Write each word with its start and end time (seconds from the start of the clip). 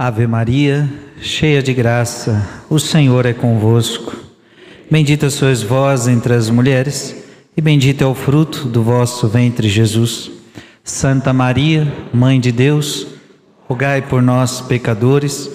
Ave 0.00 0.28
Maria, 0.28 0.88
cheia 1.20 1.60
de 1.60 1.74
graça, 1.74 2.48
o 2.70 2.78
Senhor 2.78 3.26
é 3.26 3.32
convosco. 3.32 4.16
Bendita 4.88 5.28
sois 5.28 5.60
vós 5.60 6.06
entre 6.06 6.34
as 6.34 6.48
mulheres, 6.48 7.16
e 7.56 7.60
bendito 7.60 8.04
é 8.04 8.06
o 8.06 8.14
fruto 8.14 8.68
do 8.68 8.80
vosso 8.80 9.26
ventre, 9.26 9.68
Jesus. 9.68 10.30
Santa 10.84 11.32
Maria, 11.32 11.92
Mãe 12.14 12.38
de 12.38 12.52
Deus, 12.52 13.08
rogai 13.66 14.00
por 14.00 14.22
nós, 14.22 14.60
pecadores. 14.60 15.50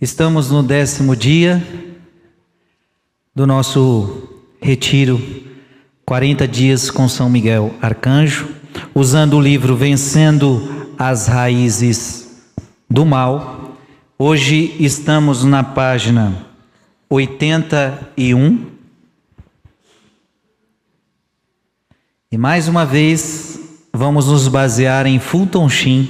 Estamos 0.00 0.48
no 0.48 0.62
décimo 0.62 1.16
dia 1.16 1.60
do 3.34 3.48
nosso 3.48 4.28
retiro 4.60 5.50
40 6.04 6.46
dias 6.48 6.90
com 6.90 7.08
São 7.08 7.30
Miguel 7.30 7.74
Arcanjo, 7.80 8.48
usando 8.94 9.36
o 9.36 9.40
livro 9.40 9.76
Vencendo 9.76 10.94
as 10.98 11.26
Raízes 11.26 12.42
do 12.90 13.06
Mal. 13.06 13.76
Hoje 14.18 14.76
estamos 14.80 15.44
na 15.44 15.62
página 15.62 16.46
81. 17.08 18.66
E 22.30 22.38
mais 22.38 22.66
uma 22.66 22.84
vez 22.84 23.60
vamos 23.92 24.26
nos 24.26 24.48
basear 24.48 25.06
em 25.06 25.20
Fulton 25.20 25.68
Sheen, 25.68 26.08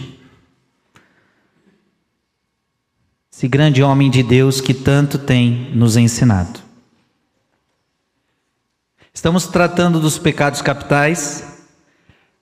esse 3.33 3.48
grande 3.48 3.83
homem 3.83 4.09
de 4.09 4.23
Deus 4.23 4.61
que 4.61 4.73
tanto 4.73 5.19
tem 5.19 5.70
nos 5.75 5.97
ensinado. 5.97 6.72
Estamos 9.15 9.47
tratando 9.47 10.01
dos 10.01 10.19
pecados 10.19 10.62
capitais. 10.62 11.69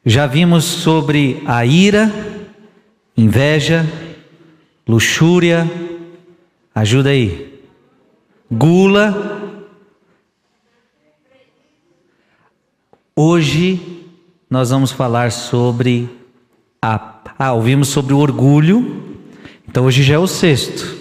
Já 0.06 0.26
vimos 0.26 0.64
sobre 0.64 1.42
a 1.44 1.66
ira, 1.66 2.10
inveja, 3.16 3.84
luxúria, 4.86 5.68
ajuda 6.72 7.10
aí, 7.10 7.60
gula. 8.50 9.66
Hoje 13.16 14.06
nós 14.48 14.70
vamos 14.70 14.92
falar 14.92 15.32
sobre 15.32 16.08
a. 16.80 17.18
Ah, 17.36 17.52
ouvimos 17.52 17.88
sobre 17.88 18.14
o 18.14 18.18
orgulho. 18.18 19.18
Então 19.68 19.86
hoje 19.86 20.04
já 20.04 20.14
é 20.14 20.18
o 20.18 20.26
sexto. 20.26 20.96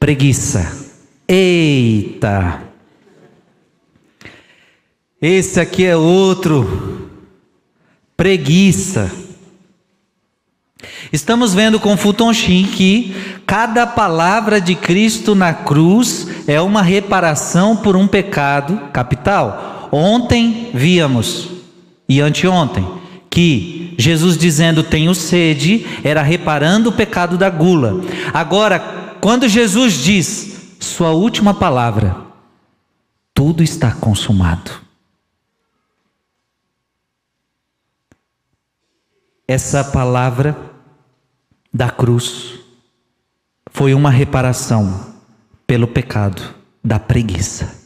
Preguiça. 0.00 0.90
Eita! 1.28 2.71
Esse 5.22 5.60
aqui 5.60 5.84
é 5.84 5.96
outro. 5.96 7.08
Preguiça. 8.16 9.08
Estamos 11.12 11.54
vendo 11.54 11.78
com 11.78 11.96
Futon 11.96 12.32
Shin 12.32 12.64
que 12.66 13.14
cada 13.46 13.86
palavra 13.86 14.60
de 14.60 14.74
Cristo 14.74 15.36
na 15.36 15.54
cruz 15.54 16.26
é 16.48 16.60
uma 16.60 16.82
reparação 16.82 17.76
por 17.76 17.94
um 17.94 18.08
pecado 18.08 18.90
capital. 18.92 19.88
Ontem 19.92 20.70
víamos, 20.74 21.50
e 22.08 22.20
anteontem, 22.20 22.84
que 23.30 23.94
Jesus 23.96 24.36
dizendo 24.36 24.82
tenho 24.82 25.14
sede, 25.14 25.86
era 26.02 26.20
reparando 26.22 26.88
o 26.88 26.92
pecado 26.92 27.38
da 27.38 27.48
gula. 27.48 28.00
Agora, 28.34 28.80
quando 29.20 29.48
Jesus 29.48 29.92
diz 30.02 30.76
sua 30.80 31.12
última 31.12 31.54
palavra, 31.54 32.16
tudo 33.32 33.62
está 33.62 33.92
consumado. 33.92 34.81
Essa 39.46 39.82
palavra 39.82 40.56
da 41.72 41.90
cruz 41.90 42.60
foi 43.70 43.94
uma 43.94 44.10
reparação 44.10 45.14
pelo 45.66 45.86
pecado 45.86 46.54
da 46.84 46.98
preguiça. 46.98 47.80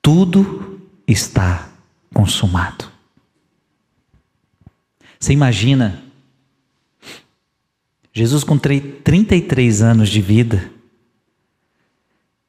Tudo 0.00 0.80
está 1.06 1.68
consumado. 2.14 2.90
Você 5.18 5.32
imagina 5.32 6.02
Jesus 8.12 8.42
com 8.42 8.58
33 8.58 9.82
anos 9.82 10.08
de 10.08 10.20
vida 10.20 10.70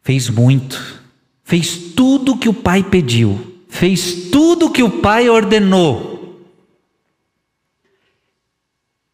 fez 0.01 0.29
muito, 0.29 1.01
fez 1.43 1.77
tudo 1.95 2.33
o 2.33 2.37
que 2.37 2.49
o 2.49 2.53
Pai 2.53 2.83
pediu, 2.83 3.61
fez 3.69 4.29
tudo 4.31 4.67
o 4.67 4.71
que 4.71 4.81
o 4.81 5.01
Pai 5.01 5.29
ordenou 5.29 6.11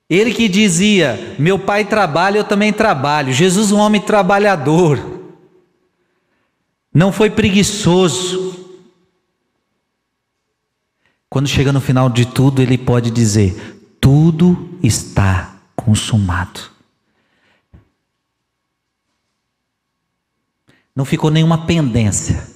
Ele 0.09 0.33
que 0.33 0.47
dizia: 0.47 1.35
Meu 1.37 1.59
pai 1.59 1.83
trabalha, 1.85 2.37
eu 2.37 2.43
também 2.43 2.71
trabalho. 2.71 3.33
Jesus, 3.33 3.71
um 3.71 3.79
homem 3.79 4.01
trabalhador, 4.01 4.99
não 6.93 7.11
foi 7.11 7.29
preguiçoso. 7.29 8.55
Quando 11.29 11.47
chega 11.47 11.73
no 11.73 11.81
final 11.81 12.09
de 12.09 12.25
tudo, 12.25 12.61
ele 12.61 12.77
pode 12.77 13.11
dizer: 13.11 13.79
Tudo 13.99 14.77
está 14.81 15.59
consumado. 15.75 16.77
Não 20.95 21.05
ficou 21.05 21.29
nenhuma 21.29 21.65
pendência. 21.65 22.47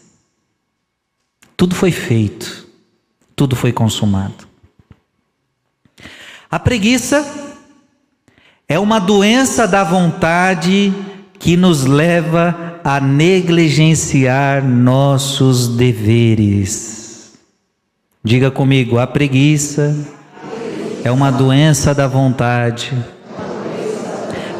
Tudo 1.56 1.76
foi 1.76 1.92
feito, 1.92 2.68
tudo 3.36 3.56
foi 3.56 3.72
consumado. 3.72 4.48
A 6.50 6.58
preguiça 6.58 7.41
é 8.72 8.80
uma 8.80 9.00
doença 9.00 9.68
da 9.68 9.84
vontade 9.84 10.94
que 11.38 11.58
nos 11.58 11.84
leva 11.84 12.80
a 12.82 13.02
negligenciar 13.02 14.66
nossos 14.66 15.68
deveres. 15.68 17.34
Diga 18.24 18.50
comigo, 18.50 18.98
a 18.98 19.06
preguiça 19.06 19.94
é 21.04 21.12
uma 21.12 21.30
doença 21.30 21.94
da 21.94 22.08
vontade 22.08 22.94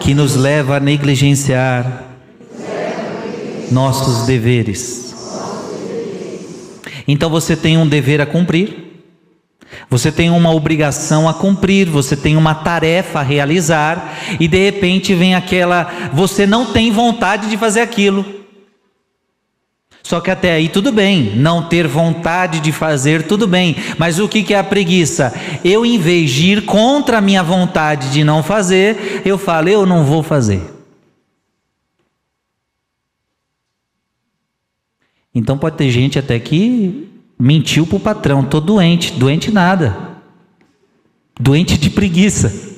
que 0.02 0.14
nos 0.14 0.36
leva 0.36 0.76
a 0.76 0.80
negligenciar 0.82 2.04
nossos 3.72 4.26
deveres. 4.28 5.16
Então 7.08 7.30
você 7.30 7.56
tem 7.56 7.78
um 7.78 7.88
dever 7.88 8.20
a 8.20 8.26
cumprir. 8.26 8.91
Você 9.90 10.12
tem 10.12 10.30
uma 10.30 10.54
obrigação 10.54 11.28
a 11.28 11.34
cumprir, 11.34 11.90
você 11.90 12.16
tem 12.16 12.38
uma 12.38 12.56
tarefa 12.56 13.20
a 13.20 13.24
realizar, 13.24 14.38
e 14.40 14.48
de 14.48 14.58
repente 14.58 15.14
vem 15.14 15.36
aquela, 15.36 16.10
você 16.14 16.48
não 16.48 16.66
tem 16.68 16.92
vontade 16.92 17.50
de 17.50 17.58
fazer 17.58 17.82
aquilo. 17.82 18.42
Só 20.04 20.20
que 20.20 20.32
até 20.32 20.54
aí 20.54 20.68
tudo 20.68 20.92
bem, 20.92 21.36
não 21.36 21.64
ter 21.64 21.88
vontade 21.88 22.60
de 22.60 22.72
fazer, 22.72 23.28
tudo 23.28 23.48
bem, 23.48 23.76
mas 23.98 24.20
o 24.20 24.28
que 24.28 24.54
é 24.54 24.58
a 24.58 24.64
preguiça? 24.64 25.34
Eu, 25.64 25.86
em 25.86 25.98
vez 25.98 26.32
de 26.32 26.52
ir 26.52 26.66
contra 26.66 27.20
a 27.20 27.22
minha 27.22 27.44
vontade 27.44 28.12
de 28.12 28.24
não 28.24 28.42
fazer, 28.42 29.22
eu 29.24 29.38
falo, 29.38 29.70
eu 29.70 29.86
não 29.86 30.04
vou 30.04 30.24
fazer. 30.24 30.62
Então 35.34 35.58
pode 35.58 35.78
ter 35.78 35.90
gente 35.90 36.20
até 36.20 36.38
que 36.40 37.11
mentiu 37.42 37.88
para 37.88 37.98
o 37.98 38.00
patrão, 38.00 38.42
estou 38.42 38.62
doente, 38.62 39.14
doente 39.14 39.50
nada, 39.50 39.98
doente 41.40 41.76
de 41.76 41.90
preguiça. 41.90 42.70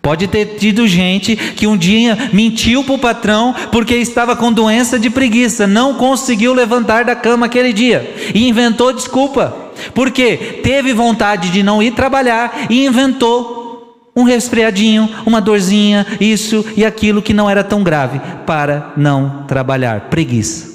Pode 0.00 0.26
ter 0.26 0.56
tido 0.58 0.86
gente 0.86 1.36
que 1.36 1.66
um 1.66 1.76
dia 1.76 2.30
mentiu 2.32 2.82
para 2.82 2.94
o 2.94 2.98
patrão 2.98 3.54
porque 3.70 3.94
estava 3.96 4.34
com 4.34 4.50
doença 4.50 4.98
de 4.98 5.10
preguiça, 5.10 5.66
não 5.66 5.94
conseguiu 5.94 6.54
levantar 6.54 7.04
da 7.04 7.14
cama 7.14 7.44
aquele 7.44 7.72
dia 7.74 8.14
e 8.34 8.48
inventou 8.48 8.92
desculpa, 8.92 9.54
porque 9.94 10.36
teve 10.62 10.94
vontade 10.94 11.50
de 11.50 11.62
não 11.62 11.82
ir 11.82 11.90
trabalhar 11.90 12.68
e 12.70 12.86
inventou 12.86 14.08
um 14.16 14.22
resfriadinho, 14.22 15.08
uma 15.26 15.42
dorzinha, 15.42 16.06
isso 16.18 16.64
e 16.74 16.86
aquilo 16.86 17.20
que 17.20 17.34
não 17.34 17.50
era 17.50 17.62
tão 17.62 17.82
grave 17.82 18.18
para 18.46 18.92
não 18.96 19.44
trabalhar. 19.46 20.08
Preguiça. 20.08 20.67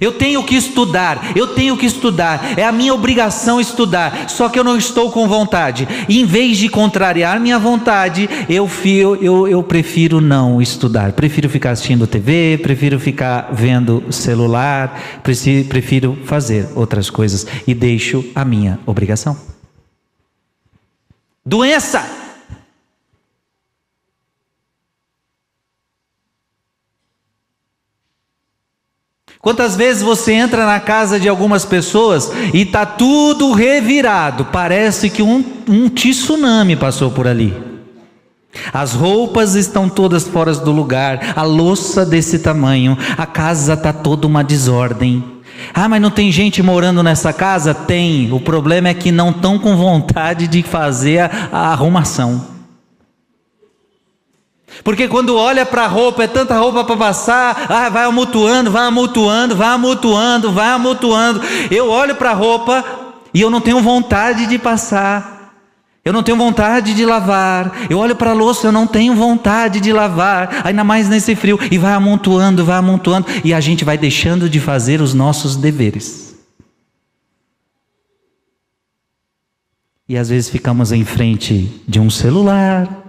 Eu 0.00 0.12
tenho 0.12 0.44
que 0.44 0.54
estudar, 0.54 1.32
eu 1.34 1.48
tenho 1.48 1.76
que 1.76 1.86
estudar, 1.86 2.58
é 2.58 2.64
a 2.64 2.70
minha 2.70 2.92
obrigação 2.92 3.58
estudar, 3.58 4.28
só 4.28 4.48
que 4.48 4.58
eu 4.58 4.64
não 4.64 4.76
estou 4.76 5.10
com 5.10 5.26
vontade. 5.26 5.88
E 6.08 6.20
em 6.20 6.26
vez 6.26 6.58
de 6.58 6.68
contrariar 6.68 7.40
minha 7.40 7.58
vontade, 7.58 8.28
eu, 8.48 8.68
eu, 9.20 9.48
eu 9.48 9.62
prefiro 9.62 10.20
não 10.20 10.60
estudar, 10.60 11.12
prefiro 11.12 11.48
ficar 11.48 11.70
assistindo 11.70 12.06
TV, 12.06 12.60
prefiro 12.62 13.00
ficar 13.00 13.48
vendo 13.52 14.04
celular, 14.10 15.20
prefiro 15.22 16.18
fazer 16.24 16.68
outras 16.74 17.08
coisas 17.08 17.46
e 17.66 17.74
deixo 17.74 18.24
a 18.34 18.44
minha 18.44 18.78
obrigação. 18.86 19.36
Doença! 21.44 22.17
Quantas 29.48 29.74
vezes 29.76 30.02
você 30.02 30.34
entra 30.34 30.66
na 30.66 30.78
casa 30.78 31.18
de 31.18 31.26
algumas 31.26 31.64
pessoas 31.64 32.30
e 32.52 32.60
está 32.60 32.84
tudo 32.84 33.50
revirado, 33.52 34.44
parece 34.44 35.08
que 35.08 35.22
um, 35.22 35.42
um 35.66 35.88
tsunami 35.88 36.76
passou 36.76 37.10
por 37.10 37.26
ali. 37.26 37.56
As 38.74 38.92
roupas 38.92 39.54
estão 39.54 39.88
todas 39.88 40.24
fora 40.24 40.52
do 40.52 40.70
lugar, 40.70 41.32
a 41.34 41.44
louça 41.44 42.04
desse 42.04 42.40
tamanho, 42.40 42.98
a 43.16 43.24
casa 43.24 43.72
está 43.72 43.90
toda 43.90 44.26
uma 44.26 44.44
desordem. 44.44 45.24
Ah, 45.72 45.88
mas 45.88 46.02
não 46.02 46.10
tem 46.10 46.30
gente 46.30 46.62
morando 46.62 47.02
nessa 47.02 47.32
casa? 47.32 47.72
Tem. 47.72 48.30
O 48.30 48.40
problema 48.40 48.88
é 48.90 48.94
que 48.94 49.10
não 49.10 49.30
estão 49.30 49.58
com 49.58 49.78
vontade 49.78 50.46
de 50.46 50.62
fazer 50.62 51.20
a, 51.20 51.30
a 51.50 51.58
arrumação. 51.72 52.57
Porque 54.84 55.08
quando 55.08 55.36
olha 55.36 55.66
para 55.66 55.84
a 55.84 55.86
roupa, 55.86 56.24
é 56.24 56.26
tanta 56.26 56.56
roupa 56.56 56.84
para 56.84 56.96
passar, 56.96 57.66
ah, 57.68 57.88
vai 57.88 58.04
amutuando, 58.04 58.70
vai 58.70 58.86
amutuando, 58.86 59.56
vai 59.56 59.68
amutuando, 59.68 60.52
vai 60.52 60.68
amutuando. 60.70 61.40
Eu 61.70 61.90
olho 61.90 62.14
para 62.14 62.30
a 62.30 62.34
roupa 62.34 62.84
e 63.32 63.40
eu 63.40 63.50
não 63.50 63.60
tenho 63.60 63.80
vontade 63.80 64.46
de 64.46 64.58
passar. 64.58 65.38
Eu 66.04 66.12
não 66.12 66.22
tenho 66.22 66.38
vontade 66.38 66.94
de 66.94 67.04
lavar. 67.04 67.86
Eu 67.90 67.98
olho 67.98 68.16
para 68.16 68.30
a 68.30 68.32
louça, 68.32 68.66
eu 68.66 68.72
não 68.72 68.86
tenho 68.86 69.14
vontade 69.14 69.78
de 69.78 69.92
lavar. 69.92 70.62
Ainda 70.64 70.82
mais 70.82 71.06
nesse 71.06 71.36
frio. 71.36 71.58
E 71.70 71.76
vai 71.76 71.92
amontoando, 71.92 72.64
vai 72.64 72.78
amontoando. 72.78 73.26
E 73.44 73.52
a 73.52 73.60
gente 73.60 73.84
vai 73.84 73.98
deixando 73.98 74.48
de 74.48 74.58
fazer 74.58 75.02
os 75.02 75.12
nossos 75.12 75.54
deveres. 75.54 76.34
E 80.08 80.16
às 80.16 80.30
vezes 80.30 80.48
ficamos 80.48 80.92
em 80.92 81.04
frente 81.04 81.82
de 81.86 82.00
um 82.00 82.08
celular, 82.08 83.07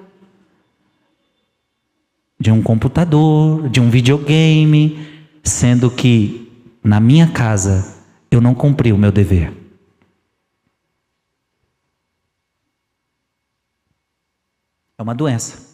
de 2.39 2.51
um 2.51 2.61
computador, 2.61 3.67
de 3.69 3.81
um 3.81 3.89
videogame, 3.89 5.07
sendo 5.43 5.91
que 5.91 6.49
na 6.83 6.99
minha 6.99 7.27
casa 7.27 7.97
eu 8.31 8.39
não 8.39 8.55
cumpri 8.55 8.93
o 8.93 8.97
meu 8.97 9.11
dever. 9.11 9.51
É 14.97 15.01
uma 15.01 15.15
doença. 15.15 15.69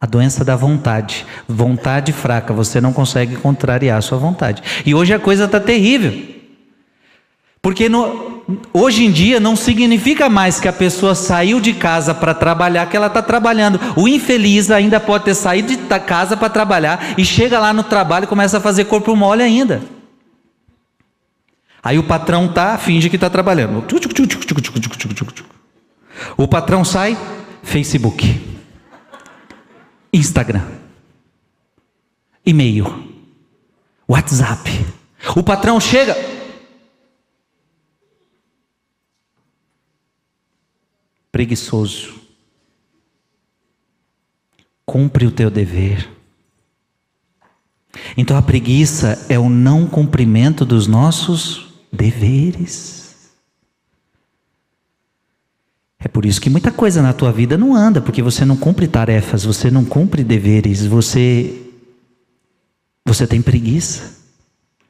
A 0.00 0.06
doença 0.06 0.44
da 0.44 0.56
vontade. 0.56 1.26
Vontade 1.48 2.12
fraca, 2.12 2.52
você 2.52 2.80
não 2.80 2.92
consegue 2.92 3.36
contrariar 3.36 3.98
a 3.98 4.02
sua 4.02 4.18
vontade. 4.18 4.62
E 4.84 4.94
hoje 4.94 5.14
a 5.14 5.18
coisa 5.18 5.44
está 5.44 5.58
terrível. 5.60 6.34
Porque 7.62 7.88
no, 7.88 8.33
hoje 8.72 9.04
em 9.04 9.10
dia 9.10 9.40
não 9.40 9.56
significa 9.56 10.28
mais 10.28 10.60
que 10.60 10.68
a 10.68 10.72
pessoa 10.72 11.14
saiu 11.14 11.60
de 11.60 11.72
casa 11.72 12.14
para 12.14 12.34
trabalhar, 12.34 12.86
que 12.86 12.96
ela 12.96 13.06
está 13.06 13.22
trabalhando. 13.22 13.80
O 13.96 14.06
infeliz 14.08 14.70
ainda 14.70 15.00
pode 15.00 15.24
ter 15.24 15.34
saído 15.34 15.68
de 15.68 15.76
casa 16.00 16.36
para 16.36 16.48
trabalhar 16.48 17.14
e 17.18 17.24
chega 17.24 17.58
lá 17.58 17.72
no 17.72 17.82
trabalho 17.82 18.24
e 18.24 18.28
começa 18.28 18.58
a 18.58 18.60
fazer 18.60 18.84
corpo 18.84 19.14
mole 19.16 19.42
ainda. 19.42 19.82
Aí 21.82 21.98
o 21.98 22.04
patrão 22.04 22.48
tá, 22.48 22.78
finge 22.78 23.10
que 23.10 23.16
está 23.16 23.28
trabalhando. 23.28 23.84
O 26.36 26.48
patrão 26.48 26.82
sai, 26.82 27.16
Facebook, 27.62 28.40
Instagram, 30.12 30.62
e-mail, 32.46 32.86
WhatsApp. 34.08 34.86
O 35.36 35.42
patrão 35.42 35.78
chega, 35.78 36.16
preguiçoso. 41.34 42.14
Cumpre 44.86 45.26
o 45.26 45.32
teu 45.32 45.50
dever. 45.50 46.08
Então 48.16 48.36
a 48.36 48.42
preguiça 48.42 49.26
é 49.28 49.36
o 49.36 49.48
não 49.48 49.84
cumprimento 49.88 50.64
dos 50.64 50.86
nossos 50.86 51.74
deveres. 51.92 53.32
É 55.98 56.06
por 56.06 56.24
isso 56.24 56.40
que 56.40 56.48
muita 56.48 56.70
coisa 56.70 57.02
na 57.02 57.12
tua 57.12 57.32
vida 57.32 57.58
não 57.58 57.74
anda, 57.74 58.00
porque 58.00 58.22
você 58.22 58.44
não 58.44 58.56
cumpre 58.56 58.86
tarefas, 58.86 59.42
você 59.42 59.72
não 59.72 59.84
cumpre 59.84 60.22
deveres, 60.22 60.86
você 60.86 61.62
você 63.04 63.26
tem 63.26 63.42
preguiça. 63.42 64.22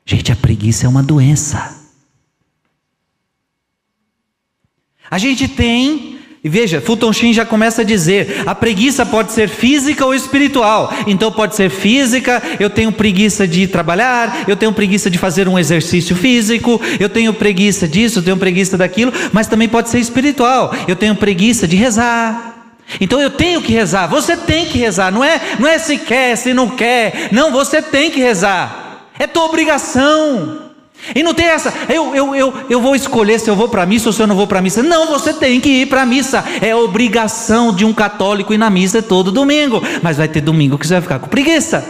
Gente, 0.04 0.30
a 0.30 0.36
preguiça 0.36 0.84
é 0.84 0.88
uma 0.90 1.02
doença. 1.02 1.82
A 5.10 5.16
gente 5.16 5.48
tem 5.48 6.13
e 6.44 6.48
veja, 6.50 6.78
Fulton 6.78 7.10
Sheen 7.10 7.32
já 7.32 7.46
começa 7.46 7.80
a 7.80 7.84
dizer: 7.84 8.42
a 8.44 8.54
preguiça 8.54 9.06
pode 9.06 9.32
ser 9.32 9.48
física 9.48 10.04
ou 10.04 10.14
espiritual. 10.14 10.92
Então 11.06 11.32
pode 11.32 11.56
ser 11.56 11.70
física, 11.70 12.42
eu 12.60 12.68
tenho 12.68 12.92
preguiça 12.92 13.48
de 13.48 13.66
trabalhar, 13.66 14.44
eu 14.46 14.54
tenho 14.54 14.70
preguiça 14.70 15.08
de 15.08 15.16
fazer 15.16 15.48
um 15.48 15.58
exercício 15.58 16.14
físico, 16.14 16.78
eu 17.00 17.08
tenho 17.08 17.32
preguiça 17.32 17.88
disso, 17.88 18.18
eu 18.18 18.22
tenho 18.22 18.36
preguiça 18.36 18.76
daquilo, 18.76 19.10
mas 19.32 19.46
também 19.46 19.66
pode 19.66 19.88
ser 19.88 19.98
espiritual. 19.98 20.74
Eu 20.86 20.94
tenho 20.94 21.16
preguiça 21.16 21.66
de 21.66 21.76
rezar. 21.76 22.74
Então 23.00 23.18
eu 23.22 23.30
tenho 23.30 23.62
que 23.62 23.72
rezar. 23.72 24.06
Você 24.08 24.36
tem 24.36 24.66
que 24.66 24.76
rezar, 24.76 25.10
não 25.10 25.24
é, 25.24 25.40
não 25.58 25.66
é 25.66 25.78
se 25.78 25.96
quer, 25.96 26.36
se 26.36 26.52
não 26.52 26.68
quer. 26.68 27.30
Não, 27.32 27.50
você 27.50 27.80
tem 27.80 28.10
que 28.10 28.20
rezar. 28.20 29.06
É 29.18 29.26
tua 29.26 29.46
obrigação. 29.46 30.63
E 31.14 31.22
não 31.22 31.34
tem 31.34 31.46
essa, 31.46 31.72
eu, 31.88 32.14
eu, 32.14 32.34
eu, 32.34 32.66
eu 32.70 32.80
vou 32.80 32.94
escolher 32.94 33.38
se 33.38 33.50
eu 33.50 33.56
vou 33.56 33.68
para 33.68 33.84
missa 33.84 34.08
ou 34.08 34.12
se 34.12 34.22
eu 34.22 34.26
não 34.26 34.36
vou 34.36 34.46
para 34.46 34.62
missa. 34.62 34.82
Não, 34.82 35.06
você 35.08 35.34
tem 35.34 35.60
que 35.60 35.82
ir 35.82 35.86
para 35.86 36.02
a 36.02 36.06
missa. 36.06 36.44
É 36.62 36.74
obrigação 36.74 37.74
de 37.74 37.84
um 37.84 37.92
católico 37.92 38.54
ir 38.54 38.58
na 38.58 38.70
missa 38.70 39.02
todo 39.02 39.32
domingo. 39.32 39.80
Mas 40.02 40.16
vai 40.16 40.28
ter 40.28 40.40
domingo 40.40 40.78
que 40.78 40.86
você 40.86 40.94
vai 40.94 41.02
ficar 41.02 41.18
com 41.18 41.28
preguiça. 41.28 41.84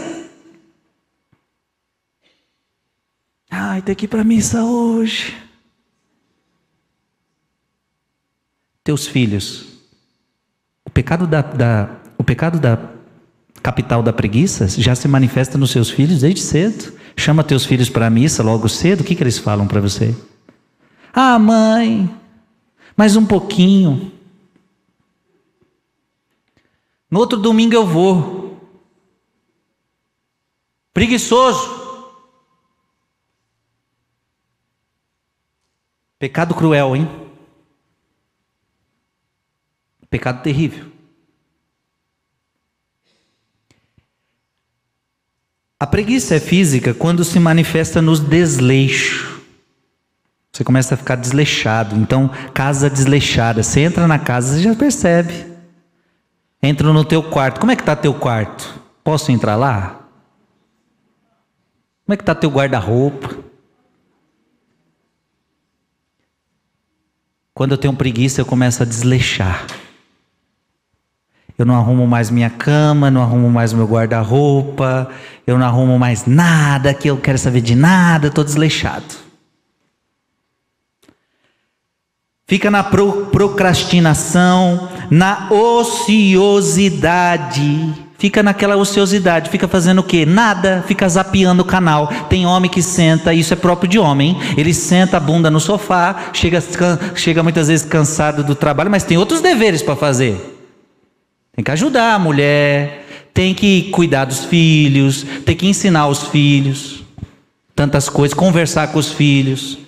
Ai, 3.51 3.83
tem 3.83 3.95
que 3.95 4.07
ir 4.07 4.09
para 4.09 4.25
missa 4.25 4.65
hoje. 4.65 5.37
Teus 8.83 9.07
filhos. 9.07 9.67
O 10.85 10.91
pecado 10.91 11.27
da, 11.27 11.41
da, 11.41 11.89
o 12.19 12.25
pecado 12.25 12.59
da 12.59 12.79
capital 13.63 14.03
da 14.03 14.13
preguiça 14.13 14.69
já 14.69 14.95
se 14.95 15.09
manifesta 15.09 15.57
nos 15.57 15.71
seus 15.71 15.89
filhos 15.89 16.21
desde 16.21 16.41
cedo. 16.41 16.93
Chama 17.17 17.45
teus 17.45 17.65
filhos 17.65 17.89
para 17.89 18.07
a 18.07 18.11
missa 18.11 18.43
logo 18.43 18.69
cedo, 18.69 19.01
o 19.01 19.05
que, 19.05 19.15
que 19.15 19.23
eles 19.23 19.39
falam 19.39 19.67
para 19.67 19.81
você? 19.81 20.15
Ah, 21.13 21.39
mãe, 21.39 22.13
mais 22.97 23.17
um 23.17 23.25
pouquinho. 23.25 24.13
No 27.11 27.21
outro 27.21 27.39
domingo 27.39 27.75
eu 27.75 27.87
vou. 27.87 28.61
Preguiçoso. 30.93 31.83
Pecado 36.19 36.55
cruel, 36.55 36.97
hein? 36.97 37.09
Pecado 40.09 40.43
terrível. 40.43 40.94
A 45.79 45.87
preguiça 45.87 46.37
é 46.37 46.41
física 46.41 46.95
quando 46.95 47.25
se 47.25 47.39
manifesta 47.39 48.01
nos 48.01 48.21
desleixos. 48.21 49.35
Você 50.53 50.63
começa 50.63 50.95
a 50.95 50.97
ficar 50.97 51.17
desleixado. 51.17 51.97
Então, 51.97 52.31
casa 52.55 52.89
desleixada. 52.89 53.63
Você 53.63 53.81
entra 53.81 54.07
na 54.07 54.19
casa, 54.19 54.55
você 54.55 54.63
já 54.63 54.75
percebe. 54.75 55.53
Entra 56.63 56.93
no 56.93 57.05
teu 57.05 57.23
quarto. 57.23 57.59
Como 57.59 57.73
é 57.73 57.77
que 57.77 57.83
está 57.83 57.97
teu 57.97 58.15
quarto? 58.15 58.81
Posso 59.03 59.33
entrar 59.33 59.57
lá? 59.57 60.01
Como 62.07 62.15
é 62.15 62.17
que 62.17 62.23
está 62.23 62.35
teu 62.35 62.51
guarda-roupa? 62.51 63.37
Quando 67.53 67.73
eu 67.73 67.79
tenho 67.79 67.95
preguiça, 67.95 68.41
eu 68.41 68.47
começo 68.47 68.83
a 68.83 68.87
desleixar. 68.87 69.67
Eu 71.57 71.65
não 71.65 71.77
arrumo 71.77 72.07
mais 72.07 72.31
minha 72.31 72.51
cama, 72.51 73.11
não 73.11 73.23
arrumo 73.23 73.49
mais 73.49 73.73
meu 73.73 73.87
guarda-roupa, 73.87 75.09
eu 75.47 75.57
não 75.57 75.65
arrumo 75.65 75.99
mais 75.99 76.27
nada, 76.27 76.93
que 76.93 77.09
eu 77.09 77.17
quero 77.17 77.39
saber 77.39 77.61
de 77.61 77.77
nada, 77.77 78.27
estou 78.27 78.43
desleixado. 78.43 79.25
Fica 82.47 82.71
na 82.71 82.83
pro, 82.83 83.27
procrastinação, 83.27 84.89
na 85.11 85.49
ociosidade. 85.51 86.85
Fica 88.19 88.43
naquela 88.43 88.77
ociosidade, 88.77 89.51
fica 89.51 89.69
fazendo 89.69 89.99
o 90.01 90.03
quê? 90.03 90.27
Nada, 90.27 90.85
fica 90.87 91.09
zapeando 91.09 91.63
o 91.63 91.67
canal. 91.67 92.09
Tem 92.29 92.47
homem 92.47 92.71
que 92.71 92.83
senta, 92.83 93.33
isso 93.35 93.53
é 93.53 93.57
próprio 93.57 93.89
de 93.89 93.99
homem. 93.99 94.39
Ele 94.57 94.75
senta 94.75 95.19
a 95.19 95.21
bunda 95.21 95.51
no 95.51 95.61
sofá, 95.61 96.31
chega, 96.33 96.63
chega 97.15 97.43
muitas 97.43 97.69
vezes 97.69 97.87
cansado 97.87 98.43
do 98.43 98.55
trabalho, 98.55 98.91
mas 98.91 99.05
tem 99.05 99.17
outros 99.19 99.41
deveres 99.41 99.83
para 99.83 99.97
fazer. 99.97 100.54
Tem 101.55 101.65
que 101.65 101.71
ajudar 101.71 102.15
a 102.15 102.19
mulher, 102.19 103.07
tem 103.33 103.55
que 103.55 103.91
cuidar 103.91 104.25
dos 104.25 104.45
filhos, 104.45 105.25
tem 105.45 105.57
que 105.57 105.67
ensinar 105.67 106.09
os 106.09 106.25
filhos, 106.25 107.05
tantas 107.75 108.09
coisas, 108.09 108.37
conversar 108.37 108.89
com 108.89 108.99
os 108.99 109.13
filhos. 109.13 109.79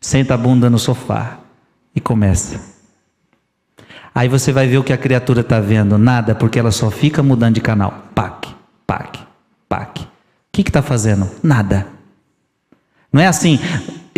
Senta 0.00 0.34
a 0.34 0.36
bunda 0.36 0.70
no 0.70 0.78
sofá 0.78 1.40
e 1.94 2.00
começa. 2.00 2.60
Aí 4.14 4.28
você 4.28 4.52
vai 4.52 4.66
ver 4.66 4.78
o 4.78 4.84
que 4.84 4.92
a 4.92 4.98
criatura 4.98 5.40
está 5.40 5.60
vendo, 5.60 5.98
nada, 5.98 6.34
porque 6.34 6.58
ela 6.58 6.70
só 6.70 6.90
fica 6.90 7.22
mudando 7.22 7.54
de 7.54 7.60
canal. 7.60 8.04
Pac, 8.14 8.48
pac, 8.86 9.18
pac. 9.68 10.02
O 10.02 10.06
que 10.52 10.62
está 10.62 10.82
fazendo? 10.82 11.28
Nada. 11.42 11.86
Não 13.12 13.20
é 13.20 13.26
assim, 13.26 13.58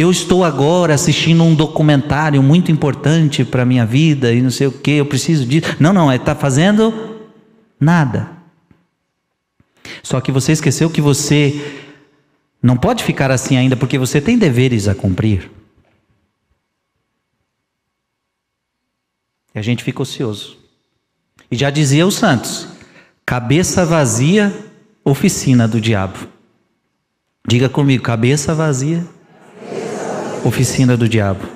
eu 0.01 0.11
estou 0.11 0.45
agora 0.45 0.95
assistindo 0.95 1.45
um 1.45 1.55
documentário 1.55 2.43
muito 2.43 2.73
importante 2.73 3.45
para 3.45 3.63
a 3.63 3.67
minha 3.67 3.85
vida 3.85 4.33
e 4.33 4.41
não 4.41 4.51
sei 4.51 4.67
o 4.67 4.73
que, 4.73 4.93
eu 4.93 5.05
preciso 5.05 5.45
disso. 5.45 5.77
Não, 5.79 5.93
não, 5.93 6.11
é 6.11 6.17
estar 6.17 6.35
tá 6.35 6.41
fazendo 6.41 7.21
nada. 7.79 8.31
Só 10.03 10.19
que 10.21 10.33
você 10.33 10.53
esqueceu 10.53 10.89
que 10.89 11.03
você 11.03 11.83
não 12.63 12.79
pode 12.79 13.05
ficar 13.05 13.31
assim 13.31 13.59
ainda, 13.59 13.77
porque 13.77 13.99
você 13.99 14.23
tem 14.23 14.39
deveres 14.39 14.89
a 14.89 14.95
cumprir. 14.95 15.51
E 19.55 19.59
a 19.59 19.63
gente 19.63 19.85
fica 19.85 20.01
ocioso. 20.01 20.57
E 21.51 21.57
já 21.57 21.69
dizia 21.69 22.07
os 22.07 22.15
santos: 22.15 22.69
cabeça 23.27 23.85
vazia, 23.85 24.55
oficina 25.05 25.69
do 25.69 25.79
diabo. 25.79 26.27
Diga 27.47 27.69
comigo, 27.69 28.03
cabeça 28.03 28.55
vazia, 28.55 29.07
oficina 30.45 30.97
do 30.97 31.09
diabo. 31.09 31.47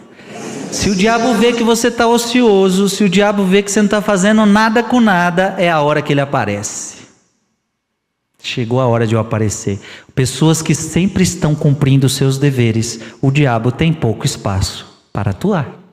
Se 0.71 0.91
o 0.91 0.95
diabo 0.95 1.35
vê 1.35 1.53
que 1.53 1.63
você 1.63 1.89
está 1.89 2.07
ocioso, 2.07 2.89
se 2.89 3.05
o 3.05 3.09
diabo 3.09 3.45
vê 3.45 3.63
que 3.63 3.71
você 3.71 3.81
não 3.81 3.87
está 3.87 4.03
fazendo 4.03 4.45
nada 4.45 4.83
com 4.83 5.01
nada, 5.01 5.55
é 5.57 5.71
a 5.71 5.81
hora 5.81 6.03
que 6.03 6.13
ele 6.13 6.21
aparece. 6.21 7.05
Chegou 8.43 8.81
a 8.81 8.87
hora 8.87 9.07
de 9.07 9.15
eu 9.15 9.21
aparecer. 9.21 9.81
Pessoas 10.15 10.61
que 10.61 10.75
sempre 10.75 11.23
estão 11.23 11.55
cumprindo 11.55 12.09
seus 12.09 12.39
deveres, 12.39 13.01
o 13.23 13.31
diabo 13.31 13.71
tem 13.73 13.93
pouco 13.93 14.27
espaço 14.27 14.87
para 15.13 15.31
atuar. 15.31 15.84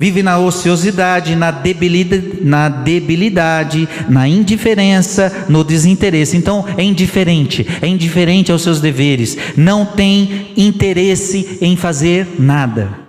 Vive 0.00 0.22
na 0.22 0.38
ociosidade, 0.38 1.34
na 1.34 1.50
debilidade, 1.50 2.40
na 2.40 2.68
debilidade, 2.68 3.88
na 4.08 4.28
indiferença, 4.28 5.46
no 5.48 5.64
desinteresse. 5.64 6.36
Então 6.36 6.64
é 6.76 6.84
indiferente, 6.84 7.66
é 7.82 7.86
indiferente 7.88 8.52
aos 8.52 8.62
seus 8.62 8.80
deveres, 8.80 9.36
não 9.56 9.84
tem 9.84 10.52
interesse 10.56 11.58
em 11.60 11.76
fazer 11.76 12.40
nada. 12.40 13.08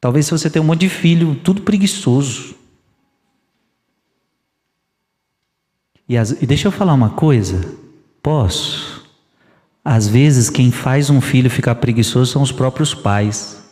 Talvez 0.00 0.26
se 0.26 0.32
você 0.32 0.50
tem 0.50 0.60
um 0.60 0.64
monte 0.64 0.80
de 0.80 0.88
filho, 0.88 1.36
tudo 1.36 1.62
preguiçoso. 1.62 2.56
E, 6.08 6.16
as, 6.16 6.30
e 6.42 6.46
deixa 6.46 6.66
eu 6.66 6.72
falar 6.72 6.94
uma 6.94 7.10
coisa, 7.10 7.60
posso? 8.20 9.04
Às 9.84 10.08
vezes 10.08 10.50
quem 10.50 10.72
faz 10.72 11.10
um 11.10 11.20
filho 11.20 11.48
ficar 11.48 11.76
preguiçoso 11.76 12.32
são 12.32 12.42
os 12.42 12.50
próprios 12.50 12.92
pais 12.92 13.65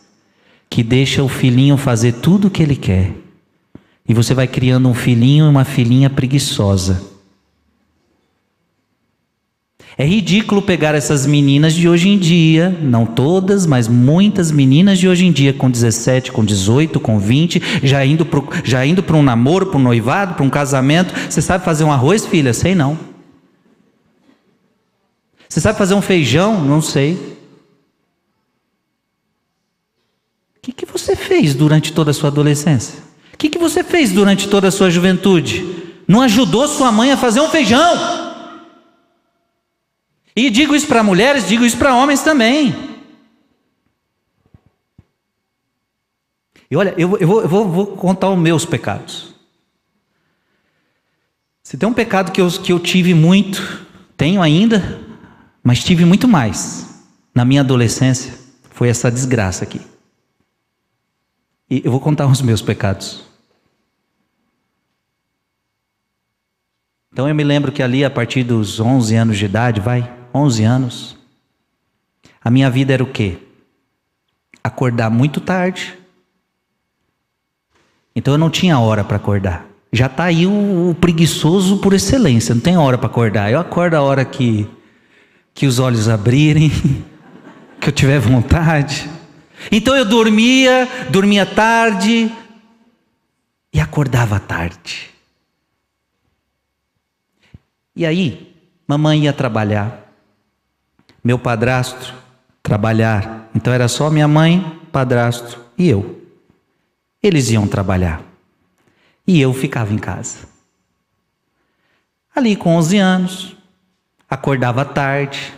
que 0.74 0.82
deixa 0.82 1.22
o 1.22 1.28
filhinho 1.28 1.76
fazer 1.76 2.14
tudo 2.14 2.48
o 2.48 2.50
que 2.50 2.60
ele 2.60 2.74
quer. 2.74 3.12
E 4.08 4.12
você 4.12 4.34
vai 4.34 4.48
criando 4.48 4.88
um 4.88 4.92
filhinho 4.92 5.46
e 5.46 5.48
uma 5.48 5.64
filhinha 5.64 6.10
preguiçosa. 6.10 7.00
É 9.96 10.04
ridículo 10.04 10.60
pegar 10.60 10.96
essas 10.96 11.26
meninas 11.26 11.74
de 11.74 11.88
hoje 11.88 12.08
em 12.08 12.18
dia, 12.18 12.76
não 12.82 13.06
todas, 13.06 13.66
mas 13.66 13.86
muitas 13.86 14.50
meninas 14.50 14.98
de 14.98 15.08
hoje 15.08 15.24
em 15.24 15.30
dia, 15.30 15.52
com 15.52 15.70
17, 15.70 16.32
com 16.32 16.44
18, 16.44 16.98
com 16.98 17.20
20, 17.20 17.62
já 17.84 18.04
indo 18.04 18.26
para 18.26 18.42
já 18.64 18.84
indo 18.84 19.04
um 19.14 19.22
namoro, 19.22 19.66
para 19.66 19.78
um 19.78 19.82
noivado, 19.82 20.34
para 20.34 20.44
um 20.44 20.50
casamento. 20.50 21.14
Você 21.30 21.40
sabe 21.40 21.64
fazer 21.64 21.84
um 21.84 21.92
arroz, 21.92 22.26
filha? 22.26 22.52
Sei 22.52 22.74
não. 22.74 22.98
Você 25.48 25.60
sabe 25.60 25.78
fazer 25.78 25.94
um 25.94 26.02
feijão? 26.02 26.60
Não 26.60 26.82
sei. 26.82 27.34
Que, 30.64 30.72
que 30.72 30.86
você 30.86 31.14
fez 31.14 31.54
durante 31.54 31.92
toda 31.92 32.10
a 32.10 32.14
sua 32.14 32.30
adolescência? 32.30 32.98
O 33.34 33.36
que, 33.36 33.50
que 33.50 33.58
você 33.58 33.84
fez 33.84 34.12
durante 34.12 34.48
toda 34.48 34.68
a 34.68 34.70
sua 34.70 34.90
juventude? 34.90 35.92
Não 36.08 36.22
ajudou 36.22 36.66
sua 36.66 36.90
mãe 36.90 37.12
a 37.12 37.16
fazer 37.16 37.40
um 37.40 37.50
feijão? 37.50 38.24
E 40.34 40.48
digo 40.48 40.74
isso 40.74 40.86
para 40.86 41.02
mulheres, 41.02 41.46
digo 41.46 41.64
isso 41.64 41.76
para 41.76 41.94
homens 41.94 42.22
também. 42.22 42.74
E 46.70 46.76
olha, 46.76 46.94
eu, 46.96 47.16
eu, 47.18 47.28
vou, 47.28 47.42
eu 47.42 47.48
vou, 47.48 47.68
vou, 47.68 47.86
contar 47.88 48.30
os 48.30 48.38
meus 48.38 48.64
pecados. 48.64 49.34
Se 51.62 51.76
tem 51.76 51.88
um 51.88 51.92
pecado 51.92 52.32
que 52.32 52.40
eu, 52.40 52.48
que 52.50 52.72
eu 52.72 52.80
tive 52.80 53.12
muito, 53.12 53.86
tenho 54.16 54.40
ainda, 54.40 55.00
mas 55.62 55.84
tive 55.84 56.04
muito 56.04 56.26
mais 56.26 57.04
na 57.34 57.44
minha 57.44 57.60
adolescência, 57.60 58.32
foi 58.70 58.88
essa 58.88 59.10
desgraça 59.10 59.64
aqui. 59.64 59.93
E 61.74 61.82
eu 61.84 61.90
vou 61.90 61.98
contar 61.98 62.28
os 62.28 62.40
meus 62.40 62.62
pecados. 62.62 63.24
Então 67.12 67.28
eu 67.28 67.34
me 67.34 67.42
lembro 67.42 67.72
que 67.72 67.82
ali, 67.82 68.04
a 68.04 68.10
partir 68.10 68.44
dos 68.44 68.78
11 68.78 69.16
anos 69.16 69.36
de 69.36 69.44
idade, 69.44 69.80
vai, 69.80 70.08
11 70.32 70.62
anos, 70.62 71.16
a 72.40 72.48
minha 72.48 72.70
vida 72.70 72.92
era 72.92 73.02
o 73.02 73.10
quê? 73.10 73.38
Acordar 74.62 75.10
muito 75.10 75.40
tarde. 75.40 75.98
Então 78.14 78.34
eu 78.34 78.38
não 78.38 78.50
tinha 78.50 78.78
hora 78.78 79.02
para 79.02 79.16
acordar. 79.16 79.66
Já 79.92 80.06
está 80.06 80.24
aí 80.24 80.46
o, 80.46 80.90
o, 80.90 80.94
preguiçoso 80.94 81.78
por 81.78 81.92
excelência, 81.92 82.54
não 82.54 82.62
tem 82.62 82.76
hora 82.76 82.96
para 82.96 83.08
acordar. 83.08 83.50
Eu 83.50 83.58
acordo 83.58 83.94
a 83.94 84.02
hora 84.02 84.24
que, 84.24 84.70
que 85.52 85.66
os 85.66 85.80
olhos 85.80 86.08
abrirem, 86.08 86.70
que 87.80 87.88
eu 87.88 87.92
tiver 87.92 88.20
vontade. 88.20 89.10
Então 89.70 89.96
eu 89.96 90.04
dormia, 90.04 90.88
dormia 91.10 91.46
tarde 91.46 92.30
e 93.72 93.80
acordava 93.80 94.38
tarde. 94.38 95.10
E 97.96 98.04
aí, 98.04 98.54
mamãe 98.86 99.24
ia 99.24 99.32
trabalhar, 99.32 100.12
meu 101.22 101.38
padrasto 101.38 102.24
trabalhar. 102.64 103.50
Então 103.54 103.72
era 103.72 103.86
só 103.86 104.10
minha 104.10 104.26
mãe, 104.26 104.80
padrasto 104.90 105.60
e 105.78 105.88
eu. 105.88 106.22
Eles 107.22 107.50
iam 107.50 107.68
trabalhar. 107.68 108.22
E 109.26 109.40
eu 109.40 109.52
ficava 109.52 109.92
em 109.92 109.98
casa. 109.98 110.48
Ali 112.34 112.56
com 112.56 112.74
11 112.74 112.98
anos, 112.98 113.56
acordava 114.28 114.84
tarde, 114.84 115.54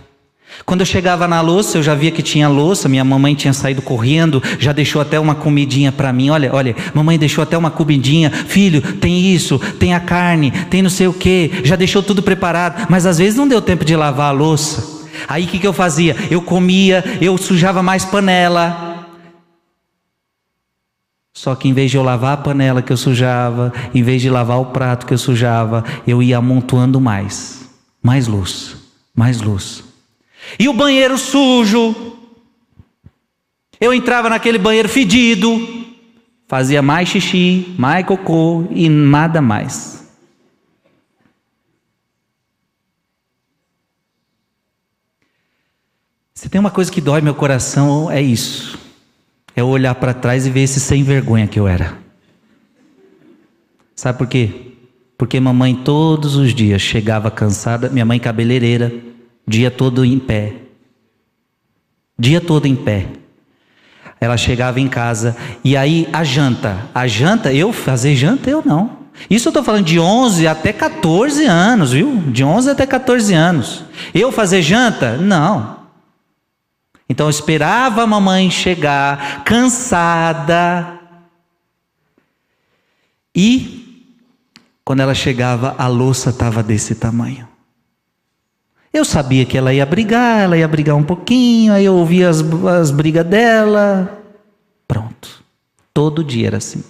quando 0.65 0.81
eu 0.81 0.87
chegava 0.87 1.29
na 1.29 1.41
louça, 1.41 1.79
eu 1.79 1.83
já 1.83 1.95
via 1.95 2.11
que 2.11 2.23
tinha 2.23 2.49
louça, 2.49 2.89
minha 2.89 3.05
mamãe 3.05 3.35
tinha 3.35 3.53
saído 3.53 3.83
correndo, 3.83 4.43
já 4.59 4.73
deixou 4.73 5.03
até 5.03 5.19
uma 5.19 5.35
comidinha 5.35 5.93
para 5.93 6.13
mim. 6.13 6.31
Olha, 6.31 6.51
olha, 6.53 6.75
mamãe 6.95 7.19
deixou 7.19 7.43
até 7.43 7.57
uma 7.57 7.71
comidinha. 7.71 8.31
Filho, 8.31 8.81
tem 8.97 9.33
isso, 9.33 9.59
tem 9.79 9.95
a 9.95 10.01
carne, 10.01 10.51
tem 10.71 10.83
não 10.83 10.91
sei 10.91 11.07
o 11.07 11.13
que, 11.13 11.61
já 11.63 11.77
deixou 11.77 12.03
tudo 12.03 12.23
preparado. 12.23 12.87
Mas 12.89 13.07
às 13.07 13.19
vezes 13.19 13.37
não 13.37 13.47
deu 13.47 13.61
tempo 13.61 13.85
de 13.85 13.95
lavar 13.95 14.29
a 14.29 14.33
louça. 14.33 14.97
Aí 15.29 15.45
o 15.45 15.49
que, 15.49 15.59
que 15.59 15.67
eu 15.67 15.73
fazia? 15.73 16.17
Eu 16.31 16.43
comia, 16.43 17.05
eu 17.21 17.37
sujava 17.39 17.83
mais 17.83 18.05
panela. 18.05 19.07
Só 21.33 21.55
que 21.55 21.69
em 21.69 21.73
vez 21.73 21.91
de 21.91 21.97
eu 21.97 22.03
lavar 22.03 22.33
a 22.33 22.39
panela 22.39 22.81
que 22.83 22.93
eu 22.93 22.97
sujava, 22.97 23.73
em 23.95 24.03
vez 24.03 24.23
de 24.23 24.31
lavar 24.31 24.59
o 24.59 24.67
prato 24.67 25.07
que 25.07 25.13
eu 25.13 25.19
sujava, 25.19 25.85
eu 26.07 26.23
ia 26.23 26.39
amontoando 26.39 27.01
mais. 27.01 27.69
Mais 28.03 28.27
luz, 28.27 28.77
mais 29.15 29.41
luz. 29.41 29.85
E 30.59 30.69
o 30.69 30.73
banheiro 30.73 31.19
sujo. 31.19 32.17
Eu 33.81 33.93
entrava 33.93 34.31
naquele 34.31 34.59
banheiro 34.59 34.89
fedido, 34.89 35.87
fazia 36.49 36.81
mais 36.81 37.09
xixi, 37.09 37.75
mais 37.79 38.07
cocô 38.07 38.67
e 38.71 38.89
nada 38.89 39.43
mais. 39.43 39.97
Se 46.33 46.49
tem 46.49 46.59
uma 46.59 46.71
coisa 46.71 46.93
que 46.93 47.01
dói 47.01 47.21
meu 47.21 47.35
coração, 47.35 48.11
é 48.11 48.21
isso. 48.21 48.79
É 49.55 49.65
olhar 49.65 49.95
para 49.95 50.15
trás 50.15 50.47
e 50.47 50.51
ver 50.51 50.63
esse 50.63 50.79
sem 50.79 51.03
vergonha 51.03 51.47
que 51.47 51.59
eu 51.59 51.67
era. 51.67 51.99
Sabe 53.95 54.19
por 54.19 54.27
quê? 54.27 54.73
Porque 55.17 55.41
mamãe 55.41 55.75
todos 55.75 56.37
os 56.37 56.55
dias 56.55 56.83
chegava 56.83 57.31
cansada, 57.31 57.89
minha 57.89 58.05
mãe 58.05 58.21
cabeleireira, 58.21 58.93
dia 59.47 59.71
todo 59.71 60.05
em 60.05 60.19
pé. 60.19 60.55
Dia 62.19 62.41
todo 62.41 62.67
em 62.67 62.75
pé. 62.75 63.07
Ela 64.21 64.37
chegava 64.37 64.81
em 64.81 64.89
casa 64.89 65.37
e 65.63 65.77
aí 65.77 66.09
a 66.13 66.25
janta, 66.25 66.87
a 66.95 67.07
janta, 67.07 67.53
eu 67.53 67.73
fazer 67.73 68.17
janta 68.17 68.49
eu 68.49 68.63
não. 68.65 69.07
Isso 69.31 69.49
eu 69.49 69.51
estou 69.51 69.63
falando 69.63 69.85
de 69.85 69.99
11 69.99 70.47
até 70.47 70.73
14 70.73 71.45
anos, 71.45 71.93
viu? 71.93 72.17
De 72.29 72.45
11 72.45 72.71
até 72.71 72.87
14 72.87 73.33
anos. 73.33 73.85
Eu 74.15 74.31
fazer 74.31 74.63
janta? 74.63 75.17
Não. 75.17 75.77
Então 77.09 77.27
eu 77.27 77.31
esperava 77.31 78.03
a 78.03 78.07
mamãe 78.07 78.51
chegar 78.51 79.45
cansada. 79.45 80.99
E 83.35 84.13
quando 84.85 85.01
ela 85.01 85.15
chegava, 85.15 85.75
a 85.79 85.87
louça 85.87 86.31
estava 86.31 86.63
desse 86.63 86.95
tamanho. 86.95 87.49
Eu 88.97 89.05
sabia 89.05 89.45
que 89.45 89.59
ela 89.59 89.75
ia 89.75 89.85
brigar, 89.85 90.45
ela 90.45 90.57
ia 90.57 90.67
brigar 90.67 90.97
um 90.97 91.05
pouquinho, 91.05 91.71
aí 91.71 91.85
eu 91.85 91.95
ouvia 91.95 92.31
as, 92.31 92.41
as 92.41 92.91
brigas 92.91 93.27
dela. 93.27 94.25
Pronto. 94.89 95.45
Todo 95.93 96.25
dia 96.25 96.47
era 96.47 96.57
assim. 96.57 96.83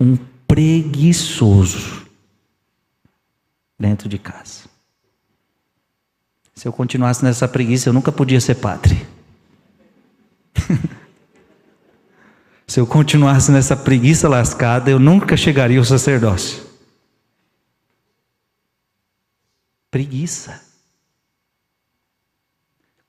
Um 0.00 0.16
preguiçoso. 0.48 2.06
dentro 3.78 4.08
de 4.08 4.16
casa. 4.18 4.70
Se 6.54 6.66
eu 6.66 6.72
continuasse 6.72 7.22
nessa 7.22 7.46
preguiça, 7.46 7.90
eu 7.90 7.92
nunca 7.92 8.10
podia 8.10 8.40
ser 8.40 8.54
padre. 8.54 9.06
Se 12.66 12.80
eu 12.80 12.86
continuasse 12.86 13.52
nessa 13.52 13.76
preguiça 13.76 14.30
lascada, 14.30 14.90
eu 14.90 14.98
nunca 14.98 15.36
chegaria 15.36 15.78
ao 15.78 15.84
sacerdócio. 15.84 16.64
Preguiça. 19.90 20.65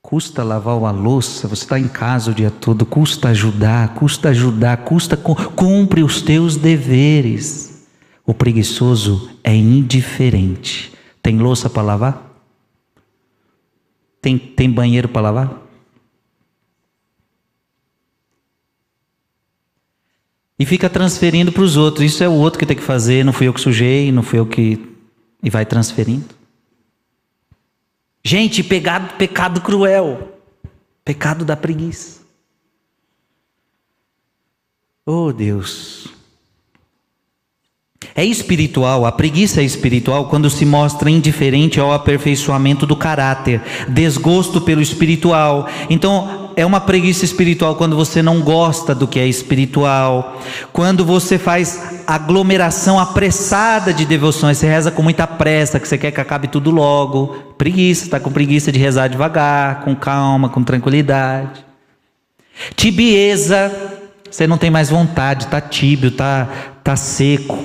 Custa 0.07 0.41
lavar 0.41 0.77
uma 0.77 0.89
louça, 0.89 1.49
você 1.49 1.63
está 1.63 1.77
em 1.77 1.89
casa 1.89 2.31
o 2.31 2.33
dia 2.33 2.49
todo, 2.49 2.85
custa 2.85 3.27
ajudar, 3.27 3.93
custa 3.93 4.29
ajudar, 4.29 4.77
custa 4.77 5.17
cumpre 5.17 6.01
os 6.01 6.21
teus 6.21 6.55
deveres. 6.55 7.85
O 8.25 8.33
preguiçoso 8.33 9.29
é 9.43 9.53
indiferente. 9.53 10.93
Tem 11.21 11.37
louça 11.37 11.69
para 11.69 11.81
lavar? 11.81 12.41
Tem, 14.21 14.37
tem 14.37 14.71
banheiro 14.71 15.09
para 15.09 15.23
lavar? 15.23 15.61
E 20.57 20.65
fica 20.65 20.89
transferindo 20.89 21.51
para 21.51 21.63
os 21.63 21.75
outros. 21.75 22.05
Isso 22.05 22.23
é 22.23 22.29
o 22.29 22.33
outro 22.33 22.57
que 22.57 22.65
tem 22.65 22.77
que 22.77 22.81
fazer, 22.81 23.25
não 23.25 23.33
fui 23.33 23.49
eu 23.49 23.53
que 23.53 23.59
sujei, 23.59 24.09
não 24.13 24.23
fui 24.23 24.39
eu 24.39 24.45
que. 24.45 24.79
E 25.43 25.49
vai 25.49 25.65
transferindo. 25.65 26.37
Gente, 28.24 28.63
pecado, 28.63 29.15
pecado 29.17 29.62
cruel. 29.62 30.39
Pecado 31.03 31.45
da 31.45 31.55
preguiça. 31.55 32.21
Oh 35.05 35.31
Deus. 35.31 36.09
É 38.13 38.25
espiritual, 38.25 39.05
a 39.05 39.12
preguiça 39.12 39.62
é 39.62 39.63
espiritual 39.63 40.27
quando 40.27 40.50
se 40.50 40.65
mostra 40.65 41.09
indiferente 41.09 41.79
ao 41.79 41.93
aperfeiçoamento 41.93 42.86
do 42.86 42.95
caráter, 42.95 43.62
desgosto 43.88 44.59
pelo 44.59 44.81
espiritual. 44.81 45.67
Então, 45.89 46.46
é 46.57 46.65
uma 46.65 46.81
preguiça 46.81 47.23
espiritual 47.23 47.75
quando 47.75 47.95
você 47.95 48.23
não 48.23 48.41
gosta 48.41 48.95
do 48.95 49.07
que 49.07 49.19
é 49.19 49.27
espiritual, 49.27 50.41
quando 50.73 51.05
você 51.05 51.37
faz 51.37 51.79
aglomeração 52.07 52.99
apressada 52.99 53.93
de 53.93 54.07
devoções, 54.07 54.57
você 54.57 54.67
reza 54.67 54.89
com 54.89 55.03
muita 55.03 55.27
pressa, 55.27 55.79
que 55.79 55.87
você 55.87 55.99
quer 55.99 56.11
que 56.11 56.19
acabe 56.19 56.47
tudo 56.47 56.71
logo. 56.71 57.27
Preguiça, 57.59 58.05
está 58.05 58.19
com 58.19 58.31
preguiça 58.31 58.71
de 58.71 58.79
rezar 58.79 59.07
devagar, 59.07 59.81
com 59.81 59.95
calma, 59.95 60.49
com 60.49 60.63
tranquilidade. 60.63 61.63
Tibieza, 62.75 63.71
você 64.27 64.47
não 64.47 64.57
tem 64.57 64.71
mais 64.71 64.89
vontade, 64.89 65.43
está 65.43 65.61
tíbio, 65.61 66.09
está 66.09 66.49
tá 66.83 66.95
seco. 66.95 67.55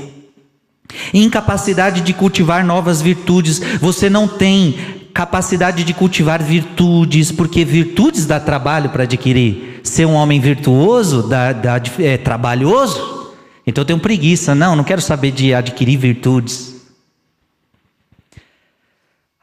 Incapacidade 1.14 2.02
de 2.02 2.12
cultivar 2.12 2.62
novas 2.62 3.00
virtudes. 3.00 3.58
Você 3.80 4.10
não 4.10 4.28
tem 4.28 5.01
capacidade 5.12 5.84
de 5.84 5.94
cultivar 5.94 6.42
virtudes, 6.42 7.30
porque 7.30 7.64
virtudes 7.64 8.26
dá 8.26 8.40
trabalho 8.40 8.90
para 8.90 9.04
adquirir. 9.04 9.80
Ser 9.82 10.06
um 10.06 10.14
homem 10.14 10.40
virtuoso 10.40 11.28
dá, 11.28 11.52
dá, 11.52 11.80
é 11.98 12.16
trabalhoso. 12.16 13.32
Então 13.66 13.82
eu 13.82 13.86
tenho 13.86 13.98
preguiça. 13.98 14.54
Não, 14.54 14.74
não 14.74 14.84
quero 14.84 15.00
saber 15.00 15.32
de 15.32 15.54
adquirir 15.54 15.98
virtudes. 15.98 16.72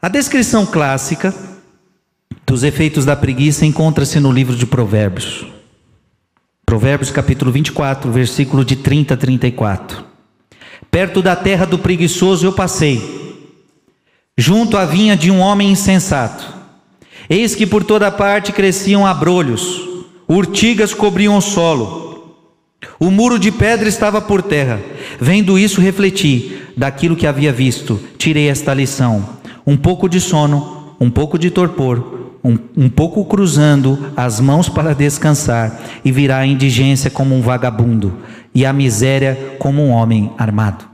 A 0.02 0.08
descrição 0.08 0.64
clássica 0.64 1.34
dos 2.46 2.64
efeitos 2.64 3.04
da 3.04 3.14
preguiça 3.14 3.66
encontra-se 3.66 4.18
no 4.18 4.32
livro 4.32 4.56
de 4.56 4.66
Provérbios. 4.66 5.46
Provérbios 6.64 7.10
capítulo 7.10 7.52
24, 7.52 8.10
versículo 8.10 8.64
de 8.64 8.76
30 8.76 9.14
a 9.14 9.16
34. 9.16 10.04
Perto 10.90 11.20
da 11.20 11.36
terra 11.36 11.66
do 11.66 11.78
preguiçoso 11.78 12.46
eu 12.46 12.52
passei, 12.52 13.19
junto 14.40 14.78
à 14.78 14.86
vinha 14.86 15.14
de 15.14 15.30
um 15.30 15.38
homem 15.38 15.70
insensato. 15.70 16.54
Eis 17.28 17.54
que 17.54 17.66
por 17.66 17.84
toda 17.84 18.10
parte 18.10 18.52
cresciam 18.52 19.06
abrolhos, 19.06 19.82
urtigas 20.26 20.94
cobriam 20.94 21.36
o 21.36 21.42
solo, 21.42 22.36
o 22.98 23.10
muro 23.10 23.38
de 23.38 23.52
pedra 23.52 23.86
estava 23.86 24.18
por 24.18 24.40
terra. 24.40 24.80
Vendo 25.20 25.58
isso, 25.58 25.78
refleti 25.78 26.62
daquilo 26.74 27.16
que 27.16 27.26
havia 27.26 27.52
visto, 27.52 28.00
tirei 28.16 28.48
esta 28.48 28.72
lição: 28.72 29.28
um 29.66 29.76
pouco 29.76 30.08
de 30.08 30.18
sono, 30.18 30.94
um 30.98 31.10
pouco 31.10 31.38
de 31.38 31.50
torpor, 31.50 32.32
um, 32.42 32.58
um 32.74 32.88
pouco 32.88 33.22
cruzando 33.26 34.10
as 34.16 34.40
mãos 34.40 34.70
para 34.70 34.94
descansar, 34.94 35.78
e 36.02 36.10
virá 36.10 36.38
a 36.38 36.46
indigência 36.46 37.10
como 37.10 37.34
um 37.34 37.42
vagabundo 37.42 38.16
e 38.54 38.64
a 38.64 38.72
miséria 38.72 39.56
como 39.58 39.82
um 39.82 39.90
homem 39.90 40.32
armado. 40.38 40.90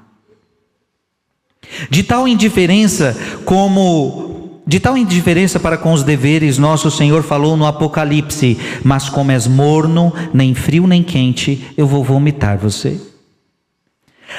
De 1.90 2.02
tal 2.02 2.26
indiferença 2.26 3.16
como 3.44 4.26
de 4.66 4.81
tal 4.81 4.96
indiferença 4.96 5.61
para 5.61 5.79
com 5.79 5.92
os 5.92 6.02
deveres, 6.02 6.59
nosso 6.59 6.90
Senhor 6.90 7.22
falou 7.22 7.57
no 7.57 7.66
Apocalipse: 7.66 8.59
Mas 8.83 9.09
como 9.09 9.31
és 9.31 9.46
morno, 9.46 10.12
nem 10.35 10.55
frio 10.55 10.87
nem 10.87 11.02
quente, 11.02 11.72
eu 11.76 11.87
vou 11.87 12.02
vomitar 12.02 12.59
você. 12.59 13.00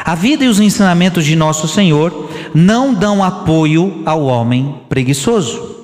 A 0.03 0.15
vida 0.15 0.43
e 0.43 0.49
os 0.49 0.59
ensinamentos 0.59 1.25
de 1.25 1.35
nosso 1.35 1.67
Senhor 1.67 2.29
não 2.53 2.93
dão 2.93 3.23
apoio 3.23 4.03
ao 4.05 4.23
homem 4.23 4.81
preguiçoso. 4.89 5.75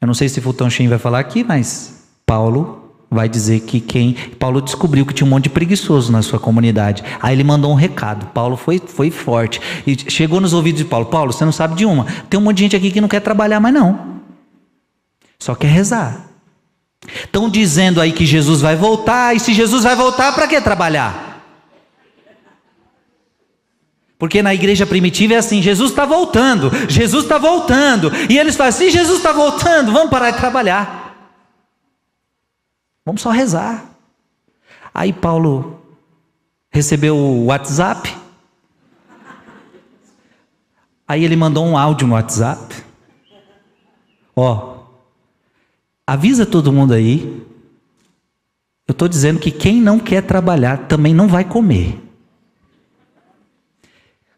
Eu 0.00 0.06
não 0.06 0.14
sei 0.14 0.28
se 0.28 0.40
Fulton 0.40 0.68
Sheen 0.68 0.88
vai 0.88 0.98
falar 0.98 1.20
aqui, 1.20 1.42
mas 1.42 2.04
Paulo 2.26 2.85
vai 3.10 3.28
dizer 3.28 3.60
que 3.60 3.80
quem. 3.80 4.14
Paulo 4.38 4.60
descobriu 4.60 5.06
que 5.06 5.14
tinha 5.14 5.26
um 5.26 5.30
monte 5.30 5.44
de 5.44 5.50
preguiçoso 5.50 6.10
na 6.10 6.22
sua 6.22 6.38
comunidade. 6.38 7.02
Aí 7.20 7.34
ele 7.34 7.44
mandou 7.44 7.70
um 7.70 7.74
recado. 7.74 8.26
Paulo 8.26 8.56
foi, 8.56 8.78
foi 8.78 9.10
forte. 9.10 9.60
E 9.86 9.96
chegou 10.10 10.40
nos 10.40 10.52
ouvidos 10.52 10.82
de 10.82 10.84
Paulo: 10.84 11.06
Paulo, 11.06 11.32
você 11.32 11.44
não 11.44 11.52
sabe 11.52 11.74
de 11.74 11.86
uma. 11.86 12.04
Tem 12.28 12.38
um 12.38 12.42
monte 12.42 12.56
de 12.56 12.62
gente 12.64 12.76
aqui 12.76 12.90
que 12.90 13.00
não 13.00 13.08
quer 13.08 13.20
trabalhar 13.20 13.60
mais, 13.60 13.74
não. 13.74 14.16
Só 15.38 15.54
quer 15.54 15.68
rezar. 15.68 16.26
Estão 17.06 17.48
dizendo 17.48 18.00
aí 18.00 18.12
que 18.12 18.26
Jesus 18.26 18.60
vai 18.60 18.74
voltar, 18.74 19.36
e 19.36 19.40
se 19.40 19.52
Jesus 19.52 19.84
vai 19.84 19.94
voltar, 19.94 20.32
para 20.32 20.48
que 20.48 20.60
trabalhar? 20.60 21.26
Porque 24.18 24.42
na 24.42 24.54
igreja 24.54 24.86
primitiva 24.86 25.34
é 25.34 25.36
assim: 25.36 25.60
Jesus 25.62 25.90
está 25.90 26.06
voltando, 26.06 26.70
Jesus 26.88 27.24
está 27.24 27.38
voltando. 27.38 28.10
E 28.30 28.38
eles 28.38 28.56
falam: 28.56 28.72
se 28.72 28.90
Jesus 28.90 29.18
está 29.18 29.32
voltando, 29.32 29.92
vamos 29.92 30.10
parar 30.10 30.30
de 30.30 30.38
trabalhar. 30.38 31.05
Vamos 33.06 33.22
só 33.22 33.30
rezar. 33.30 33.88
Aí 34.92 35.12
Paulo 35.12 35.80
recebeu 36.70 37.16
o 37.16 37.46
WhatsApp. 37.46 38.12
Aí 41.06 41.24
ele 41.24 41.36
mandou 41.36 41.64
um 41.64 41.78
áudio 41.78 42.08
no 42.08 42.14
WhatsApp. 42.14 42.74
Ó, 44.34 44.80
avisa 46.04 46.44
todo 46.44 46.72
mundo 46.72 46.94
aí. 46.94 47.46
Eu 48.88 48.92
estou 48.92 49.06
dizendo 49.06 49.38
que 49.38 49.52
quem 49.52 49.80
não 49.80 50.00
quer 50.00 50.22
trabalhar 50.22 50.88
também 50.88 51.14
não 51.14 51.28
vai 51.28 51.44
comer. 51.44 52.02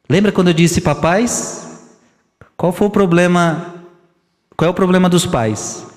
Lembra 0.06 0.30
quando 0.30 0.48
eu 0.48 0.54
disse 0.54 0.82
papais? 0.82 1.88
Qual 2.54 2.70
foi 2.70 2.86
o 2.86 2.90
problema? 2.90 3.74
Qual 4.54 4.66
é 4.66 4.70
o 4.70 4.74
problema 4.74 5.08
dos 5.08 5.24
pais? 5.24 5.87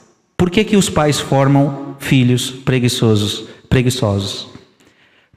Por 0.41 0.49
que, 0.49 0.63
que 0.63 0.75
os 0.75 0.89
pais 0.89 1.19
formam 1.19 1.95
filhos 1.99 2.49
preguiçosos, 2.49 3.47
preguiçosos? 3.69 4.49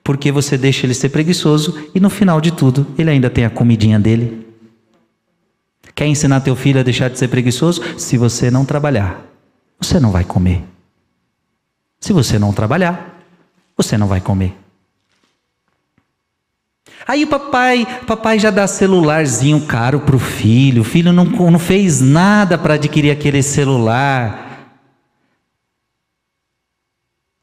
Porque 0.02 0.32
você 0.32 0.56
deixa 0.56 0.86
ele 0.86 0.94
ser 0.94 1.10
preguiçoso 1.10 1.90
e 1.94 2.00
no 2.00 2.08
final 2.08 2.40
de 2.40 2.50
tudo 2.50 2.86
ele 2.96 3.10
ainda 3.10 3.28
tem 3.28 3.44
a 3.44 3.50
comidinha 3.50 4.00
dele. 4.00 4.46
Quer 5.94 6.06
ensinar 6.06 6.40
teu 6.40 6.56
filho 6.56 6.80
a 6.80 6.82
deixar 6.82 7.10
de 7.10 7.18
ser 7.18 7.28
preguiçoso? 7.28 7.82
Se 7.98 8.16
você 8.16 8.50
não 8.50 8.64
trabalhar, 8.64 9.22
você 9.78 10.00
não 10.00 10.10
vai 10.10 10.24
comer. 10.24 10.64
Se 12.00 12.10
você 12.14 12.38
não 12.38 12.54
trabalhar, 12.54 13.22
você 13.76 13.98
não 13.98 14.06
vai 14.06 14.22
comer. 14.22 14.56
Aí 17.06 17.24
o 17.24 17.28
papai, 17.28 17.86
papai 18.06 18.38
já 18.38 18.50
dá 18.50 18.66
celularzinho 18.66 19.60
caro 19.66 20.00
para 20.00 20.16
o 20.16 20.18
filho, 20.18 20.80
o 20.80 20.84
filho 20.84 21.12
não, 21.12 21.26
não 21.26 21.58
fez 21.58 22.00
nada 22.00 22.56
para 22.56 22.72
adquirir 22.72 23.10
aquele 23.10 23.42
celular. 23.42 24.43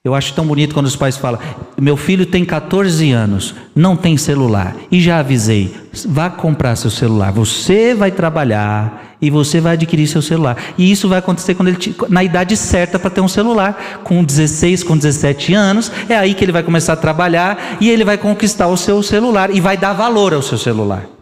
Eu 0.04 0.16
acho 0.16 0.34
tão 0.34 0.48
bonito 0.48 0.74
quando 0.74 0.88
os 0.88 0.96
pais 0.96 1.16
falam: 1.16 1.40
meu 1.80 1.96
filho 1.96 2.26
tem 2.26 2.44
14 2.44 3.12
anos, 3.12 3.54
não 3.76 3.96
tem 3.96 4.18
celular. 4.18 4.76
E 4.92 5.00
já 5.00 5.20
avisei: 5.20 5.76
vá 6.08 6.28
comprar 6.28 6.76
seu 6.76 6.90
celular. 6.90 7.32
Você 7.34 7.94
vai 7.94 8.10
trabalhar 8.10 9.16
e 9.22 9.30
você 9.30 9.62
vai 9.62 9.74
adquirir 9.74 10.08
seu 10.08 10.24
celular. 10.24 10.58
E 10.76 10.92
isso 10.92 11.08
vai 11.08 11.20
acontecer 11.20 11.54
quando 11.54 11.68
ele 11.68 11.96
na 12.10 12.24
idade 12.24 12.58
certa 12.58 12.98
para 12.98 13.12
ter 13.12 13.22
um 13.22 13.28
celular. 13.28 14.02
Com 14.04 14.24
16, 14.24 14.82
com 14.82 14.98
17 14.98 15.54
anos, 15.54 15.92
é 16.10 16.18
aí 16.18 16.34
que 16.34 16.44
ele 16.44 16.52
vai 16.52 16.64
começar 16.64 16.94
a 16.94 16.98
trabalhar 16.98 17.78
e 17.80 17.88
ele 17.88 18.04
vai 18.04 18.18
conquistar 18.18 18.70
o 18.70 18.78
seu 18.78 19.04
celular 19.04 19.56
e 19.56 19.62
vai 19.62 19.78
dar 19.78 19.94
valor 19.94 20.34
ao 20.34 20.42
seu 20.42 20.58
celular. 20.58 21.21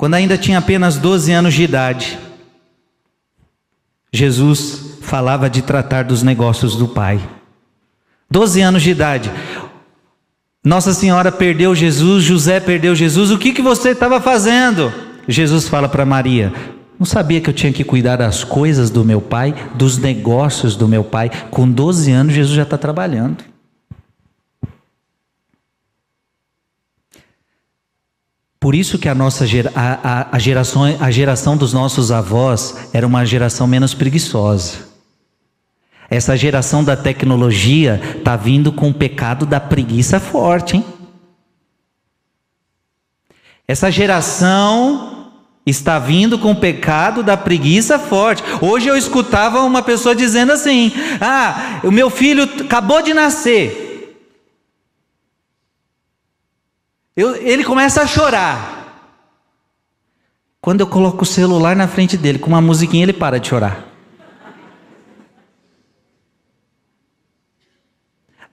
Quando 0.00 0.14
ainda 0.14 0.38
tinha 0.38 0.56
apenas 0.56 0.96
12 0.96 1.30
anos 1.30 1.52
de 1.52 1.62
idade, 1.62 2.18
Jesus 4.10 4.96
falava 5.02 5.50
de 5.50 5.60
tratar 5.60 6.04
dos 6.04 6.22
negócios 6.22 6.74
do 6.74 6.88
Pai. 6.88 7.20
12 8.30 8.62
anos 8.62 8.82
de 8.82 8.92
idade. 8.92 9.30
Nossa 10.64 10.94
Senhora 10.94 11.30
perdeu 11.30 11.74
Jesus, 11.74 12.24
José 12.24 12.60
perdeu 12.60 12.94
Jesus, 12.94 13.30
o 13.30 13.36
que, 13.36 13.52
que 13.52 13.60
você 13.60 13.90
estava 13.90 14.22
fazendo? 14.22 14.90
Jesus 15.28 15.68
fala 15.68 15.86
para 15.86 16.06
Maria: 16.06 16.50
Não 16.98 17.04
sabia 17.04 17.38
que 17.38 17.50
eu 17.50 17.54
tinha 17.54 17.70
que 17.70 17.84
cuidar 17.84 18.16
das 18.16 18.42
coisas 18.42 18.88
do 18.88 19.04
meu 19.04 19.20
pai, 19.20 19.54
dos 19.74 19.98
negócios 19.98 20.76
do 20.76 20.88
meu 20.88 21.04
pai? 21.04 21.30
Com 21.50 21.70
12 21.70 22.10
anos, 22.10 22.32
Jesus 22.32 22.56
já 22.56 22.62
está 22.62 22.78
trabalhando. 22.78 23.49
Por 28.60 28.74
isso 28.74 28.98
que 28.98 29.08
a 29.08 29.14
nossa 29.14 29.46
a, 29.74 29.80
a, 30.20 30.36
a, 30.36 30.38
geração, 30.38 30.82
a 31.00 31.10
geração 31.10 31.56
dos 31.56 31.72
nossos 31.72 32.12
avós 32.12 32.90
era 32.92 33.06
uma 33.06 33.24
geração 33.24 33.66
menos 33.66 33.94
preguiçosa. 33.94 34.90
Essa 36.10 36.36
geração 36.36 36.84
da 36.84 36.94
tecnologia 36.94 37.98
está 38.18 38.36
vindo 38.36 38.70
com 38.70 38.90
o 38.90 38.94
pecado 38.94 39.46
da 39.46 39.58
preguiça 39.58 40.20
forte, 40.20 40.76
hein? 40.76 40.84
Essa 43.66 43.90
geração 43.90 45.30
está 45.64 45.98
vindo 45.98 46.38
com 46.38 46.50
o 46.50 46.56
pecado 46.56 47.22
da 47.22 47.38
preguiça 47.38 47.98
forte. 47.98 48.42
Hoje 48.60 48.88
eu 48.88 48.96
escutava 48.96 49.62
uma 49.62 49.80
pessoa 49.80 50.14
dizendo 50.14 50.52
assim: 50.52 50.92
Ah, 51.18 51.80
o 51.82 51.90
meu 51.90 52.10
filho 52.10 52.42
acabou 52.42 53.00
de 53.00 53.14
nascer. 53.14 53.89
Eu, 57.20 57.36
ele 57.36 57.62
começa 57.62 58.00
a 58.00 58.06
chorar. 58.06 59.12
Quando 60.58 60.80
eu 60.80 60.86
coloco 60.86 61.22
o 61.22 61.26
celular 61.26 61.76
na 61.76 61.86
frente 61.86 62.16
dele 62.16 62.38
com 62.38 62.48
uma 62.48 62.62
musiquinha, 62.62 63.02
ele 63.02 63.12
para 63.12 63.38
de 63.38 63.46
chorar. 63.46 63.86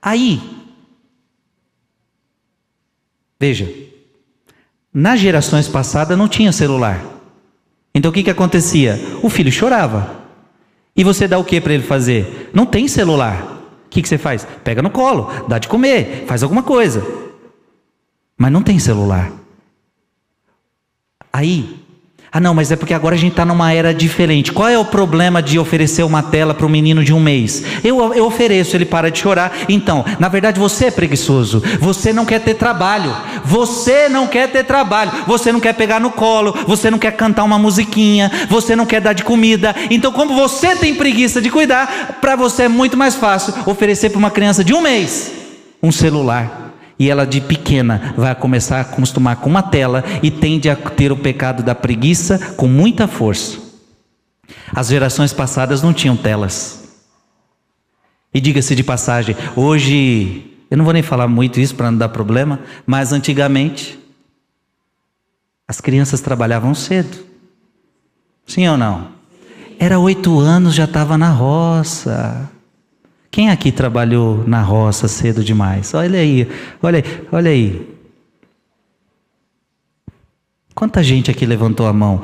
Aí, 0.02 0.38
veja, 3.40 3.72
nas 4.92 5.18
gerações 5.18 5.66
passadas 5.66 6.18
não 6.18 6.28
tinha 6.28 6.52
celular. 6.52 7.02
Então 7.94 8.10
o 8.10 8.14
que, 8.14 8.22
que 8.22 8.30
acontecia? 8.30 9.00
O 9.22 9.30
filho 9.30 9.50
chorava. 9.50 10.24
E 10.94 11.02
você 11.02 11.26
dá 11.26 11.38
o 11.38 11.44
que 11.44 11.58
para 11.58 11.72
ele 11.72 11.84
fazer? 11.84 12.50
Não 12.52 12.66
tem 12.66 12.86
celular. 12.86 13.62
O 13.86 13.88
que, 13.88 14.02
que 14.02 14.08
você 14.08 14.18
faz? 14.18 14.46
Pega 14.62 14.82
no 14.82 14.90
colo, 14.90 15.46
dá 15.48 15.58
de 15.58 15.68
comer, 15.68 16.26
faz 16.26 16.42
alguma 16.42 16.62
coisa. 16.62 17.27
Mas 18.38 18.52
não 18.52 18.62
tem 18.62 18.78
celular. 18.78 19.32
Aí, 21.32 21.78
ah, 22.30 22.40
não, 22.40 22.52
mas 22.52 22.70
é 22.70 22.76
porque 22.76 22.92
agora 22.92 23.14
a 23.14 23.18
gente 23.18 23.32
está 23.32 23.44
numa 23.44 23.72
era 23.72 23.94
diferente. 23.94 24.52
Qual 24.52 24.68
é 24.68 24.78
o 24.78 24.84
problema 24.84 25.42
de 25.42 25.58
oferecer 25.58 26.02
uma 26.02 26.22
tela 26.22 26.52
para 26.52 26.66
um 26.66 26.68
menino 26.68 27.02
de 27.02 27.12
um 27.12 27.20
mês? 27.20 27.64
Eu, 27.82 28.12
eu 28.12 28.26
ofereço, 28.26 28.76
ele 28.76 28.84
para 28.84 29.10
de 29.10 29.18
chorar. 29.18 29.50
Então, 29.66 30.04
na 30.20 30.28
verdade, 30.28 30.60
você 30.60 30.86
é 30.86 30.90
preguiçoso. 30.90 31.62
Você 31.80 32.12
não 32.12 32.26
quer 32.26 32.40
ter 32.40 32.54
trabalho. 32.54 33.14
Você 33.44 34.10
não 34.10 34.26
quer 34.26 34.52
ter 34.52 34.62
trabalho. 34.64 35.10
Você 35.26 35.50
não 35.50 35.58
quer 35.58 35.72
pegar 35.72 36.00
no 36.00 36.10
colo. 36.10 36.54
Você 36.66 36.90
não 36.90 36.98
quer 36.98 37.12
cantar 37.12 37.44
uma 37.44 37.58
musiquinha. 37.58 38.30
Você 38.50 38.76
não 38.76 38.84
quer 38.84 39.00
dar 39.00 39.14
de 39.14 39.24
comida. 39.24 39.74
Então, 39.90 40.12
como 40.12 40.34
você 40.34 40.76
tem 40.76 40.94
preguiça 40.94 41.40
de 41.40 41.50
cuidar, 41.50 42.18
para 42.20 42.36
você 42.36 42.64
é 42.64 42.68
muito 42.68 42.96
mais 42.96 43.14
fácil 43.14 43.54
oferecer 43.64 44.10
para 44.10 44.18
uma 44.18 44.30
criança 44.30 44.62
de 44.62 44.74
um 44.74 44.82
mês 44.82 45.32
um 45.82 45.92
celular 45.92 46.67
e 46.98 47.08
ela 47.08 47.26
de 47.26 47.40
pequena 47.40 48.14
vai 48.16 48.34
começar 48.34 48.78
a 48.78 48.80
acostumar 48.80 49.36
com 49.36 49.48
uma 49.48 49.62
tela 49.62 50.04
e 50.22 50.30
tende 50.30 50.68
a 50.68 50.76
ter 50.76 51.12
o 51.12 51.16
pecado 51.16 51.62
da 51.62 51.74
preguiça 51.74 52.38
com 52.56 52.66
muita 52.66 53.06
força. 53.06 53.58
As 54.74 54.88
gerações 54.88 55.32
passadas 55.32 55.82
não 55.82 55.92
tinham 55.92 56.16
telas. 56.16 56.88
E 58.32 58.40
diga-se 58.40 58.74
de 58.74 58.82
passagem, 58.82 59.36
hoje, 59.56 60.50
eu 60.70 60.76
não 60.76 60.84
vou 60.84 60.92
nem 60.92 61.02
falar 61.02 61.28
muito 61.28 61.60
isso 61.60 61.74
para 61.74 61.90
não 61.90 61.98
dar 61.98 62.08
problema, 62.08 62.60
mas 62.86 63.12
antigamente 63.12 63.98
as 65.66 65.80
crianças 65.80 66.20
trabalhavam 66.20 66.74
cedo. 66.74 67.18
Sim 68.46 68.68
ou 68.68 68.76
não? 68.76 69.08
Era 69.78 69.98
oito 69.98 70.38
anos, 70.40 70.74
já 70.74 70.84
estava 70.84 71.16
na 71.16 71.30
roça. 71.30 72.50
Quem 73.30 73.50
aqui 73.50 73.70
trabalhou 73.70 74.44
na 74.46 74.62
roça 74.62 75.06
cedo 75.06 75.44
demais? 75.44 75.92
Olha 75.94 76.18
aí, 76.18 76.48
olha 76.82 76.98
aí, 76.98 77.28
olha 77.30 77.50
aí. 77.50 77.98
Quanta 80.74 81.02
gente 81.02 81.30
aqui 81.30 81.44
levantou 81.44 81.86
a 81.86 81.92
mão? 81.92 82.22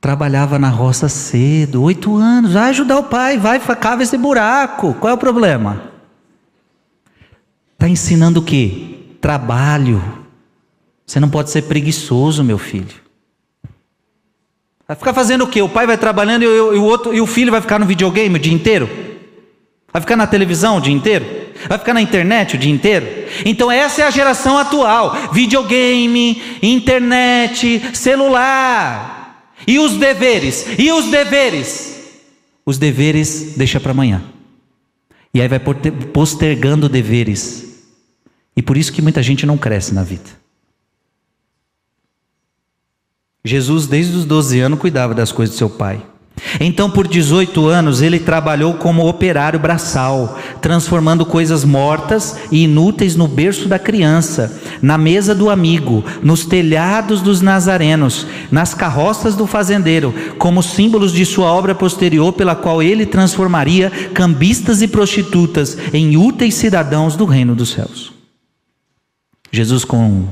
Trabalhava 0.00 0.58
na 0.58 0.68
roça 0.68 1.08
cedo, 1.08 1.82
oito 1.82 2.16
anos. 2.16 2.54
Vai 2.54 2.70
ajudar 2.70 2.98
o 2.98 3.04
pai, 3.04 3.38
vai, 3.38 3.60
cava 3.60 4.02
esse 4.02 4.16
buraco. 4.16 4.94
Qual 4.94 5.10
é 5.10 5.14
o 5.14 5.18
problema? 5.18 5.82
Está 7.74 7.88
ensinando 7.88 8.40
o 8.40 8.42
quê? 8.42 8.96
Trabalho. 9.20 10.02
Você 11.06 11.20
não 11.20 11.28
pode 11.28 11.50
ser 11.50 11.62
preguiçoso, 11.62 12.42
meu 12.42 12.58
filho. 12.58 13.06
Vai 14.88 14.96
ficar 14.96 15.12
fazendo 15.12 15.44
o 15.44 15.48
quê? 15.48 15.60
O 15.62 15.68
pai 15.68 15.86
vai 15.86 15.98
trabalhando 15.98 16.42
e, 16.42 16.46
o, 16.46 16.82
outro, 16.84 17.12
e 17.12 17.20
o 17.20 17.26
filho 17.26 17.50
vai 17.50 17.60
ficar 17.60 17.78
no 17.78 17.86
videogame 17.86 18.36
o 18.36 18.38
dia 18.38 18.52
inteiro? 18.52 19.05
Vai 19.96 20.02
ficar 20.02 20.16
na 20.16 20.26
televisão 20.26 20.76
o 20.76 20.80
dia 20.82 20.92
inteiro? 20.92 21.24
Vai 21.66 21.78
ficar 21.78 21.94
na 21.94 22.02
internet 22.02 22.54
o 22.54 22.58
dia 22.58 22.70
inteiro? 22.70 23.06
Então 23.46 23.72
essa 23.72 24.02
é 24.02 24.04
a 24.04 24.10
geração 24.10 24.58
atual: 24.58 25.32
videogame, 25.32 26.58
internet, 26.62 27.96
celular. 27.96 29.54
E 29.66 29.78
os 29.78 29.94
deveres? 29.94 30.66
E 30.78 30.92
os 30.92 31.06
deveres? 31.06 32.20
Os 32.66 32.76
deveres 32.76 33.54
deixa 33.56 33.80
para 33.80 33.92
amanhã. 33.92 34.22
E 35.32 35.40
aí 35.40 35.48
vai 35.48 35.58
postergando 36.12 36.90
deveres. 36.90 37.86
E 38.54 38.60
por 38.60 38.76
isso 38.76 38.92
que 38.92 39.00
muita 39.00 39.22
gente 39.22 39.46
não 39.46 39.56
cresce 39.56 39.94
na 39.94 40.02
vida. 40.02 40.28
Jesus, 43.42 43.86
desde 43.86 44.14
os 44.14 44.26
12 44.26 44.60
anos, 44.60 44.78
cuidava 44.78 45.14
das 45.14 45.32
coisas 45.32 45.54
do 45.54 45.58
seu 45.58 45.70
pai. 45.70 46.04
Então, 46.60 46.90
por 46.90 47.08
18 47.08 47.66
anos, 47.66 48.02
ele 48.02 48.18
trabalhou 48.18 48.74
como 48.74 49.08
operário 49.08 49.58
braçal, 49.58 50.38
transformando 50.60 51.24
coisas 51.24 51.64
mortas 51.64 52.36
e 52.50 52.64
inúteis 52.64 53.16
no 53.16 53.26
berço 53.26 53.68
da 53.68 53.78
criança, 53.78 54.60
na 54.80 54.98
mesa 54.98 55.34
do 55.34 55.50
amigo, 55.50 56.04
nos 56.22 56.44
telhados 56.44 57.20
dos 57.20 57.40
nazarenos, 57.40 58.26
nas 58.50 58.74
carroças 58.74 59.34
do 59.34 59.46
fazendeiro, 59.46 60.14
como 60.38 60.62
símbolos 60.62 61.12
de 61.12 61.24
sua 61.24 61.50
obra 61.50 61.74
posterior, 61.74 62.32
pela 62.32 62.54
qual 62.54 62.82
ele 62.82 63.06
transformaria 63.06 63.90
cambistas 64.14 64.82
e 64.82 64.88
prostitutas 64.88 65.76
em 65.92 66.16
úteis 66.16 66.54
cidadãos 66.54 67.16
do 67.16 67.24
reino 67.24 67.54
dos 67.54 67.70
céus. 67.70 68.12
Jesus 69.50 69.84
com, 69.84 70.26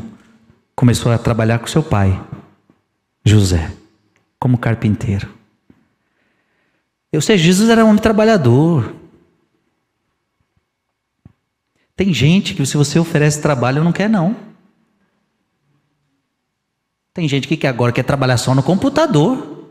começou 0.76 1.10
a 1.10 1.18
trabalhar 1.18 1.58
com 1.58 1.66
seu 1.66 1.82
pai, 1.82 2.20
José, 3.24 3.70
como 4.38 4.58
carpinteiro. 4.58 5.43
Eu 7.14 7.20
sei, 7.20 7.38
Jesus 7.38 7.70
era 7.70 7.84
um 7.84 7.90
homem 7.90 8.02
trabalhador. 8.02 8.92
Tem 11.94 12.12
gente 12.12 12.54
que 12.54 12.66
se 12.66 12.76
você 12.76 12.98
oferece 12.98 13.40
trabalho 13.40 13.84
não 13.84 13.92
quer 13.92 14.10
não. 14.10 14.34
Tem 17.12 17.28
gente 17.28 17.46
que 17.46 17.66
agora 17.68 17.92
quer 17.92 18.02
trabalhar 18.02 18.36
só 18.36 18.52
no 18.52 18.64
computador. 18.64 19.70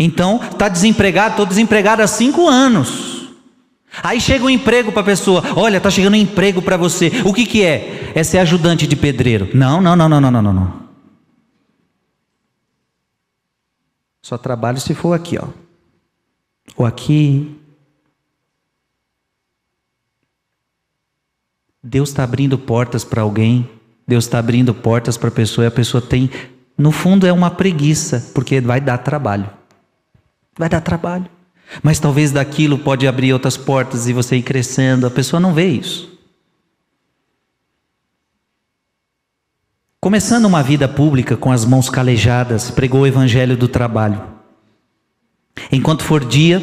Então 0.00 0.42
está 0.42 0.68
desempregado, 0.68 1.34
estou 1.34 1.46
desempregado 1.46 2.02
há 2.02 2.08
cinco 2.08 2.48
anos. 2.48 3.30
Aí 4.02 4.20
chega 4.20 4.44
um 4.44 4.50
emprego 4.50 4.90
para 4.90 5.02
a 5.02 5.04
pessoa, 5.04 5.44
olha, 5.54 5.76
está 5.76 5.90
chegando 5.90 6.14
um 6.14 6.16
emprego 6.16 6.60
para 6.60 6.76
você. 6.76 7.22
O 7.24 7.32
que, 7.32 7.46
que 7.46 7.62
é? 7.62 8.10
É 8.16 8.24
ser 8.24 8.38
ajudante 8.38 8.84
de 8.84 8.96
pedreiro. 8.96 9.48
Não, 9.54 9.80
não, 9.80 9.94
não, 9.94 10.08
não, 10.08 10.20
não, 10.20 10.42
não, 10.42 10.52
não. 10.52 10.80
Só 14.20 14.36
trabalho 14.36 14.80
se 14.80 14.92
for 14.92 15.12
aqui, 15.12 15.38
ó 15.38 15.69
ou 16.76 16.86
aqui. 16.86 17.56
Deus 21.82 22.10
está 22.10 22.24
abrindo 22.24 22.58
portas 22.58 23.04
para 23.04 23.22
alguém, 23.22 23.68
Deus 24.06 24.24
está 24.24 24.38
abrindo 24.38 24.74
portas 24.74 25.16
para 25.16 25.28
a 25.28 25.32
pessoa 25.32 25.64
e 25.64 25.68
a 25.68 25.70
pessoa 25.70 26.02
tem, 26.02 26.30
no 26.76 26.92
fundo, 26.92 27.26
é 27.26 27.32
uma 27.32 27.50
preguiça, 27.50 28.30
porque 28.34 28.60
vai 28.60 28.80
dar 28.80 28.98
trabalho. 28.98 29.48
Vai 30.58 30.68
dar 30.68 30.80
trabalho. 30.80 31.26
Mas 31.82 31.98
talvez 31.98 32.32
daquilo 32.32 32.78
pode 32.78 33.06
abrir 33.06 33.32
outras 33.32 33.56
portas 33.56 34.08
e 34.08 34.12
você 34.12 34.36
ir 34.36 34.42
crescendo, 34.42 35.06
a 35.06 35.10
pessoa 35.10 35.38
não 35.38 35.54
vê 35.54 35.68
isso. 35.68 36.10
Começando 40.00 40.46
uma 40.46 40.62
vida 40.62 40.88
pública 40.88 41.36
com 41.36 41.52
as 41.52 41.64
mãos 41.64 41.90
calejadas, 41.90 42.70
pregou 42.70 43.02
o 43.02 43.06
evangelho 43.06 43.56
do 43.56 43.68
trabalho. 43.68 44.39
Enquanto 45.70 46.02
for 46.02 46.24
dia, 46.24 46.62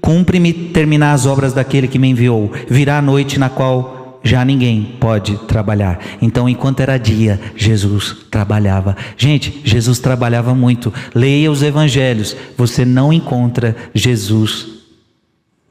cumpre-me 0.00 0.52
terminar 0.52 1.12
as 1.12 1.26
obras 1.26 1.52
daquele 1.52 1.88
que 1.88 1.98
me 1.98 2.08
enviou. 2.08 2.52
Virá 2.68 2.98
a 2.98 3.02
noite 3.02 3.38
na 3.38 3.48
qual 3.48 4.20
já 4.22 4.44
ninguém 4.44 4.96
pode 4.98 5.36
trabalhar. 5.46 6.00
Então, 6.20 6.48
enquanto 6.48 6.80
era 6.80 6.98
dia, 6.98 7.40
Jesus 7.54 8.16
trabalhava. 8.30 8.96
Gente, 9.16 9.60
Jesus 9.64 9.98
trabalhava 9.98 10.54
muito. 10.54 10.92
Leia 11.14 11.50
os 11.50 11.62
evangelhos. 11.62 12.36
Você 12.56 12.84
não 12.84 13.12
encontra 13.12 13.76
Jesus 13.94 14.66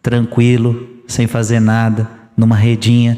tranquilo, 0.01 0.88
sem 1.07 1.27
fazer 1.27 1.59
nada. 1.59 2.09
numa 2.38 2.55
redinha. 2.55 3.17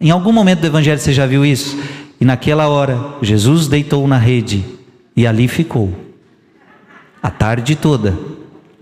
Em 0.00 0.10
algum 0.10 0.32
momento 0.32 0.60
do 0.60 0.66
Evangelho 0.66 0.98
você 0.98 1.12
já 1.12 1.26
viu 1.26 1.44
isso? 1.44 1.76
E 2.20 2.24
naquela 2.24 2.68
hora, 2.68 3.16
Jesus 3.20 3.66
deitou 3.66 4.06
na 4.06 4.16
rede 4.16 4.64
e 5.16 5.26
ali 5.26 5.48
ficou. 5.48 5.92
A 7.22 7.30
tarde 7.30 7.76
toda, 7.76 8.16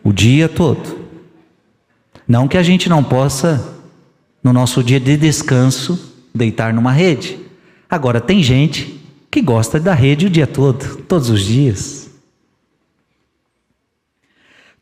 o 0.02 0.12
dia 0.12 0.48
todo. 0.48 0.98
Não 2.26 2.48
que 2.48 2.56
a 2.56 2.62
gente 2.62 2.88
não 2.88 3.02
possa, 3.02 3.78
no 4.42 4.52
nosso 4.52 4.82
dia 4.82 5.00
de 5.00 5.16
descanso, 5.16 6.14
deitar 6.34 6.72
numa 6.72 6.92
rede. 6.92 7.38
Agora, 7.88 8.20
tem 8.20 8.42
gente 8.42 9.00
que 9.30 9.40
gosta 9.40 9.78
da 9.78 9.94
rede 9.94 10.26
o 10.26 10.30
dia 10.30 10.46
todo, 10.46 10.96
todos 11.02 11.30
os 11.30 11.42
dias. 11.42 12.09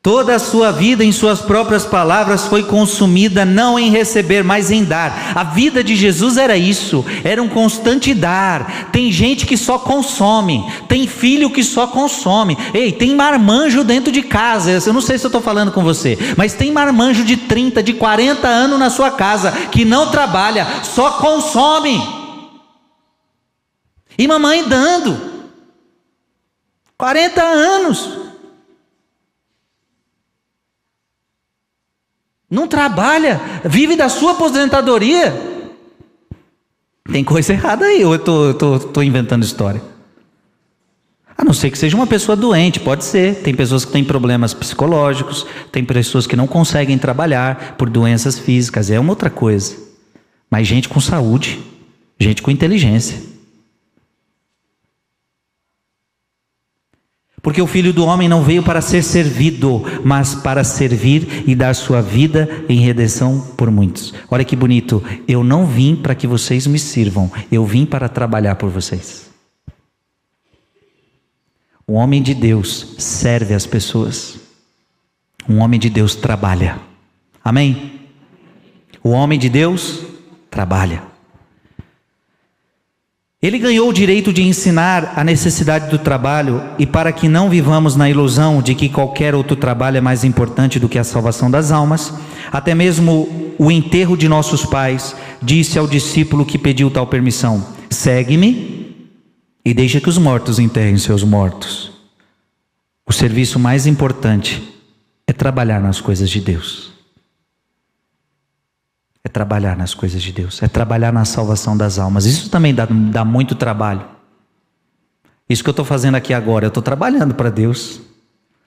Toda 0.08 0.36
a 0.36 0.38
sua 0.38 0.72
vida, 0.72 1.04
em 1.04 1.12
suas 1.12 1.42
próprias 1.42 1.84
palavras, 1.84 2.46
foi 2.46 2.62
consumida 2.62 3.44
não 3.44 3.78
em 3.78 3.90
receber, 3.90 4.42
mas 4.42 4.70
em 4.70 4.82
dar. 4.82 5.34
A 5.34 5.44
vida 5.44 5.84
de 5.84 5.94
Jesus 5.94 6.38
era 6.38 6.56
isso, 6.56 7.04
era 7.22 7.42
um 7.42 7.48
constante 7.50 8.14
dar. 8.14 8.88
Tem 8.90 9.12
gente 9.12 9.44
que 9.44 9.54
só 9.54 9.78
consome, 9.78 10.64
tem 10.88 11.06
filho 11.06 11.50
que 11.50 11.62
só 11.62 11.86
consome. 11.86 12.56
Ei, 12.72 12.90
tem 12.90 13.14
marmanjo 13.14 13.84
dentro 13.84 14.10
de 14.10 14.22
casa. 14.22 14.70
Eu 14.70 14.94
não 14.94 15.02
sei 15.02 15.18
se 15.18 15.26
eu 15.26 15.28
estou 15.28 15.42
falando 15.42 15.72
com 15.72 15.84
você, 15.84 16.16
mas 16.38 16.54
tem 16.54 16.72
marmanjo 16.72 17.22
de 17.22 17.36
30, 17.36 17.82
de 17.82 17.92
40 17.92 18.48
anos 18.48 18.78
na 18.78 18.88
sua 18.88 19.10
casa 19.10 19.52
que 19.70 19.84
não 19.84 20.10
trabalha, 20.10 20.66
só 20.84 21.18
consome. 21.18 22.02
E 24.16 24.26
mamãe 24.26 24.66
dando. 24.66 25.20
40 26.96 27.42
anos. 27.42 28.27
Não 32.50 32.66
trabalha, 32.66 33.40
vive 33.64 33.94
da 33.94 34.08
sua 34.08 34.32
aposentadoria. 34.32 35.34
Tem 37.10 37.24
coisa 37.24 37.52
errada 37.52 37.84
aí, 37.86 38.02
eu 38.02 38.14
estou 38.14 39.02
inventando 39.02 39.42
história? 39.42 39.82
A 41.36 41.44
não 41.44 41.52
ser 41.52 41.70
que 41.70 41.78
seja 41.78 41.96
uma 41.96 42.06
pessoa 42.06 42.34
doente, 42.34 42.80
pode 42.80 43.04
ser. 43.04 43.36
Tem 43.42 43.54
pessoas 43.54 43.84
que 43.84 43.92
têm 43.92 44.02
problemas 44.02 44.52
psicológicos, 44.52 45.46
tem 45.70 45.84
pessoas 45.84 46.26
que 46.26 46.34
não 46.34 46.46
conseguem 46.46 46.98
trabalhar 46.98 47.76
por 47.78 47.88
doenças 47.88 48.38
físicas, 48.38 48.90
é 48.90 48.98
uma 48.98 49.10
outra 49.10 49.30
coisa. 49.30 49.76
Mas 50.50 50.66
gente 50.66 50.88
com 50.88 51.00
saúde, 51.00 51.60
gente 52.18 52.42
com 52.42 52.50
inteligência. 52.50 53.37
Porque 57.42 57.62
o 57.62 57.66
filho 57.66 57.92
do 57.92 58.04
homem 58.04 58.28
não 58.28 58.42
veio 58.42 58.62
para 58.62 58.80
ser 58.80 59.02
servido, 59.02 59.84
mas 60.04 60.34
para 60.34 60.64
servir 60.64 61.44
e 61.46 61.54
dar 61.54 61.74
sua 61.74 62.02
vida 62.02 62.48
em 62.68 62.80
redenção 62.80 63.40
por 63.56 63.70
muitos. 63.70 64.12
Olha 64.30 64.44
que 64.44 64.56
bonito. 64.56 65.02
Eu 65.26 65.44
não 65.44 65.64
vim 65.64 65.94
para 65.96 66.14
que 66.14 66.26
vocês 66.26 66.66
me 66.66 66.78
sirvam, 66.78 67.30
eu 67.50 67.64
vim 67.64 67.86
para 67.86 68.08
trabalhar 68.08 68.56
por 68.56 68.70
vocês. 68.70 69.28
O 71.86 71.94
homem 71.94 72.22
de 72.22 72.34
Deus 72.34 72.96
serve 72.98 73.54
as 73.54 73.64
pessoas. 73.64 74.38
Um 75.48 75.60
homem 75.60 75.80
de 75.80 75.88
Deus 75.88 76.14
trabalha. 76.14 76.78
Amém? 77.42 78.00
O 79.02 79.10
homem 79.10 79.38
de 79.38 79.48
Deus 79.48 80.02
trabalha. 80.50 81.07
Ele 83.40 83.56
ganhou 83.56 83.88
o 83.88 83.92
direito 83.92 84.32
de 84.32 84.42
ensinar 84.42 85.12
a 85.14 85.22
necessidade 85.22 85.88
do 85.88 85.98
trabalho 85.98 86.60
e 86.76 86.84
para 86.84 87.12
que 87.12 87.28
não 87.28 87.48
vivamos 87.48 87.94
na 87.94 88.10
ilusão 88.10 88.60
de 88.60 88.74
que 88.74 88.88
qualquer 88.88 89.32
outro 89.32 89.54
trabalho 89.54 89.96
é 89.96 90.00
mais 90.00 90.24
importante 90.24 90.80
do 90.80 90.88
que 90.88 90.98
a 90.98 91.04
salvação 91.04 91.48
das 91.48 91.70
almas, 91.70 92.12
até 92.50 92.74
mesmo 92.74 93.54
o 93.56 93.70
enterro 93.70 94.16
de 94.16 94.28
nossos 94.28 94.66
pais 94.66 95.14
disse 95.40 95.78
ao 95.78 95.86
discípulo 95.86 96.44
que 96.44 96.58
pediu 96.58 96.90
tal 96.90 97.06
permissão: 97.06 97.64
segue-me 97.88 99.06
e 99.64 99.72
deixa 99.72 100.00
que 100.00 100.08
os 100.08 100.18
mortos 100.18 100.58
enterrem 100.58 100.98
seus 100.98 101.22
mortos. 101.22 101.92
O 103.06 103.12
serviço 103.12 103.56
mais 103.56 103.86
importante 103.86 104.60
é 105.28 105.32
trabalhar 105.32 105.80
nas 105.80 106.00
coisas 106.00 106.28
de 106.28 106.40
Deus. 106.40 106.97
É 109.24 109.28
trabalhar 109.28 109.76
nas 109.76 109.94
coisas 109.94 110.22
de 110.22 110.32
Deus, 110.32 110.62
é 110.62 110.68
trabalhar 110.68 111.12
na 111.12 111.24
salvação 111.24 111.76
das 111.76 111.98
almas. 111.98 112.24
Isso 112.24 112.48
também 112.48 112.74
dá, 112.74 112.86
dá 112.86 113.24
muito 113.24 113.54
trabalho. 113.54 114.04
Isso 115.48 115.62
que 115.62 115.68
eu 115.68 115.72
estou 115.72 115.84
fazendo 115.84 116.14
aqui 116.14 116.34
agora, 116.34 116.66
eu 116.66 116.68
estou 116.68 116.82
trabalhando 116.82 117.34
para 117.34 117.50
Deus. 117.50 118.00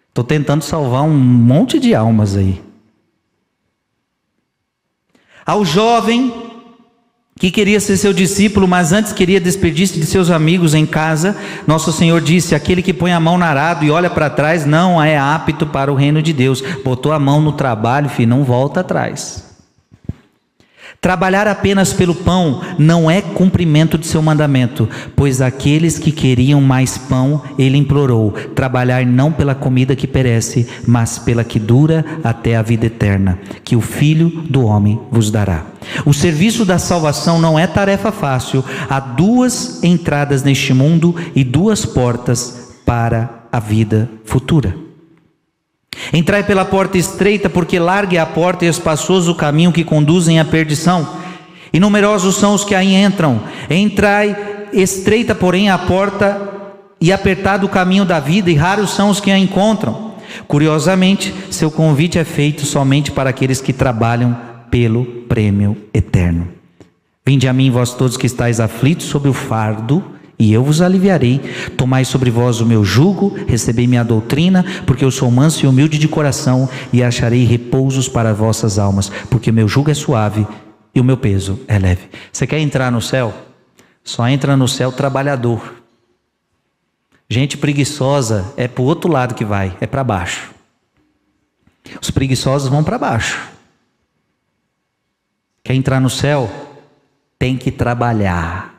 Estou 0.10 0.24
tentando 0.24 0.64
salvar 0.64 1.04
um 1.04 1.18
monte 1.18 1.80
de 1.80 1.96
almas 1.96 2.36
aí. 2.36 2.62
Ao 5.46 5.64
jovem 5.64 6.52
que 7.40 7.50
queria 7.50 7.80
ser 7.80 7.98
seu 7.98 8.14
discípulo, 8.14 8.68
mas 8.68 8.92
antes 8.92 9.14
queria 9.14 9.40
despedir-se 9.40 10.00
de 10.00 10.06
seus 10.06 10.30
amigos 10.30 10.74
em 10.74 10.86
casa, 10.86 11.36
nosso 11.66 11.92
Senhor 11.92 12.20
disse: 12.20 12.54
Aquele 12.54 12.82
que 12.82 12.94
põe 12.94 13.14
a 13.14 13.20
mão 13.20 13.38
no 13.38 13.46
arado 13.46 13.86
e 13.86 13.90
olha 13.90 14.10
para 14.10 14.30
trás 14.30 14.66
não 14.66 15.02
é 15.02 15.18
apto 15.18 15.66
para 15.66 15.92
o 15.92 15.96
reino 15.96 16.22
de 16.22 16.34
Deus. 16.34 16.62
Botou 16.84 17.12
a 17.12 17.20
mão 17.20 17.42
no 17.42 17.54
trabalho, 17.54 18.10
filho, 18.10 18.30
não 18.30 18.44
volta 18.44 18.82
atrás. 18.82 19.51
Trabalhar 21.04 21.48
apenas 21.48 21.92
pelo 21.92 22.14
pão 22.14 22.62
não 22.78 23.10
é 23.10 23.24
cumprimento 23.24 23.98
de 23.98 24.06
seu 24.06 24.22
mandamento, 24.22 24.88
pois 25.16 25.42
aqueles 25.42 25.98
que 25.98 26.12
queriam 26.12 26.62
mais 26.62 26.96
pão, 26.96 27.42
ele 27.58 27.76
implorou: 27.76 28.32
trabalhar 28.54 29.04
não 29.04 29.32
pela 29.32 29.56
comida 29.56 29.96
que 29.96 30.06
perece, 30.06 30.68
mas 30.86 31.18
pela 31.18 31.44
que 31.44 31.58
dura 31.58 32.06
até 32.24 32.56
a 32.56 32.62
vida 32.62 32.86
eterna, 32.86 33.40
que 33.64 33.76
o 33.76 33.82
Filho 33.82 34.30
do 34.48 34.64
Homem 34.64 35.00
vos 35.10 35.32
dará. 35.32 35.66
O 36.06 36.14
serviço 36.14 36.64
da 36.66 36.78
salvação 36.78 37.42
não 37.42 37.58
é 37.58 37.66
tarefa 37.66 38.12
fácil, 38.12 38.64
há 38.88 39.00
duas 39.00 39.84
entradas 39.84 40.44
neste 40.44 40.72
mundo 40.72 41.16
e 41.36 41.44
duas 41.44 41.84
portas 41.84 42.76
para 42.86 43.48
a 43.52 43.60
vida 43.60 44.08
futura. 44.24 44.91
Entrai 46.14 46.44
pela 46.44 46.66
porta 46.66 46.98
estreita, 46.98 47.50
porque 47.50 47.80
larga 47.80 48.18
é 48.18 48.20
a 48.20 48.26
porta 48.26 48.66
e 48.66 48.68
espaçoso 48.68 49.32
o 49.32 49.36
caminho 49.36 49.72
que 49.72 49.84
conduzem 49.84 50.40
à 50.40 50.46
perdição. 50.46 51.08
E 51.72 51.80
numerosos 51.80 52.36
são 52.36 52.54
os 52.54 52.66
que 52.66 52.76
aí 52.76 52.96
entram. 52.96 53.42
Entrai 53.70 54.36
estreita, 54.74 55.34
porém, 55.34 55.70
a 55.70 55.78
porta 55.78 56.50
e 57.00 57.12
apertado 57.12 57.66
o 57.66 57.70
caminho 57.70 58.06
da 58.06 58.20
vida, 58.20 58.52
e 58.52 58.56
raros 58.56 58.92
são 58.92 59.10
os 59.10 59.20
que 59.20 59.32
a 59.32 59.38
encontram. 59.38 60.12
Curiosamente, 60.48 61.34
seu 61.50 61.72
convite 61.72 62.20
é 62.20 62.24
feito 62.24 62.66
somente 62.66 63.12
para 63.12 63.30
aqueles 63.30 63.60
que 63.60 63.74
trabalham 63.74 64.38
pelo 64.70 65.06
prêmio 65.28 65.78
eterno. 65.94 66.48
Vinde 67.26 67.48
a 67.48 67.54
mim, 67.54 67.70
vós 67.70 67.94
todos 67.94 68.18
que 68.18 68.26
estáis 68.26 68.60
aflitos 68.60 69.06
sobre 69.06 69.30
o 69.30 69.34
fardo, 69.34 70.04
e 70.42 70.52
eu 70.52 70.64
vos 70.64 70.82
aliviarei. 70.82 71.40
Tomai 71.78 72.04
sobre 72.04 72.32
vós 72.32 72.60
o 72.60 72.66
meu 72.66 72.84
jugo, 72.84 73.38
recebei 73.48 73.86
minha 73.86 74.04
doutrina, 74.04 74.66
porque 74.88 75.06
eu 75.06 75.12
sou 75.12 75.30
manso 75.30 75.64
e 75.64 75.68
humilde 75.68 76.00
de 76.00 76.08
coração, 76.08 76.68
e 76.92 77.04
acharei 77.04 77.46
repousos 77.46 78.10
para 78.10 78.34
vossas 78.34 78.80
almas, 78.80 79.10
porque 79.30 79.52
meu 79.52 79.68
jugo 79.68 79.92
é 79.92 79.94
suave 79.94 80.48
e 80.96 81.00
o 81.00 81.04
meu 81.04 81.16
peso 81.16 81.60
é 81.68 81.78
leve. 81.78 82.10
Você 82.34 82.48
quer 82.48 82.58
entrar 82.58 82.92
no 82.92 83.02
céu? 83.02 83.32
Só 84.04 84.28
entra 84.28 84.58
no 84.58 84.68
céu 84.68 84.92
trabalhador. 84.92 85.76
Gente 87.30 87.56
preguiçosa 87.56 88.52
é 88.58 88.68
para 88.68 88.82
o 88.82 88.86
outro 88.86 89.12
lado 89.12 89.36
que 89.36 89.46
vai, 89.46 89.78
é 89.80 89.86
para 89.86 90.04
baixo. 90.04 90.52
Os 92.02 92.10
preguiçosos 92.10 92.68
vão 92.68 92.84
para 92.84 92.98
baixo. 92.98 93.40
Quer 95.64 95.76
entrar 95.76 96.02
no 96.02 96.10
céu? 96.10 96.50
Tem 97.38 97.56
que 97.58 97.72
trabalhar. 97.72 98.71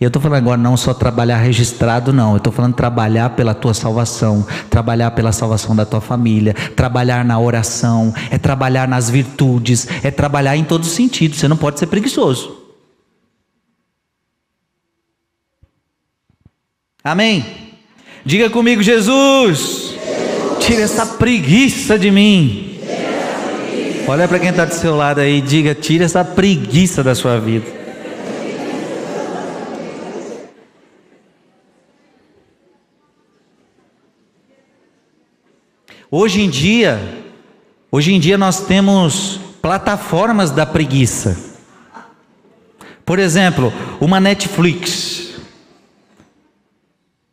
Eu 0.00 0.08
estou 0.08 0.20
falando 0.20 0.38
agora 0.38 0.60
não 0.60 0.76
só 0.76 0.92
trabalhar 0.92 1.36
registrado, 1.36 2.12
não. 2.12 2.32
Eu 2.32 2.38
estou 2.38 2.52
falando 2.52 2.74
trabalhar 2.74 3.30
pela 3.30 3.54
tua 3.54 3.72
salvação, 3.72 4.44
trabalhar 4.68 5.12
pela 5.12 5.30
salvação 5.30 5.74
da 5.74 5.86
tua 5.86 6.00
família, 6.00 6.52
trabalhar 6.74 7.24
na 7.24 7.38
oração, 7.38 8.12
é 8.28 8.36
trabalhar 8.36 8.88
nas 8.88 9.08
virtudes, 9.08 9.86
é 10.02 10.10
trabalhar 10.10 10.56
em 10.56 10.64
todos 10.64 10.88
os 10.88 10.94
sentidos. 10.94 11.38
Você 11.38 11.46
não 11.46 11.56
pode 11.56 11.78
ser 11.78 11.86
preguiçoso. 11.86 12.64
Amém? 17.02 17.44
Diga 18.24 18.50
comigo, 18.50 18.82
Jesus, 18.82 19.94
tira 20.58 20.82
essa 20.82 21.06
preguiça 21.06 21.96
de 21.98 22.10
mim. 22.10 22.80
Olha 24.08 24.26
para 24.26 24.38
quem 24.38 24.50
está 24.50 24.64
do 24.64 24.74
seu 24.74 24.96
lado 24.96 25.20
aí, 25.20 25.40
diga, 25.40 25.74
tira 25.74 26.04
essa 26.04 26.24
preguiça 26.24 27.02
da 27.02 27.14
sua 27.14 27.38
vida. 27.38 27.83
Hoje 36.16 36.42
em 36.42 36.48
dia, 36.48 37.24
hoje 37.90 38.12
em 38.12 38.20
dia 38.20 38.38
nós 38.38 38.60
temos 38.60 39.40
plataformas 39.60 40.52
da 40.52 40.64
preguiça. 40.64 41.36
Por 43.04 43.18
exemplo, 43.18 43.72
uma 44.00 44.20
Netflix. 44.20 45.32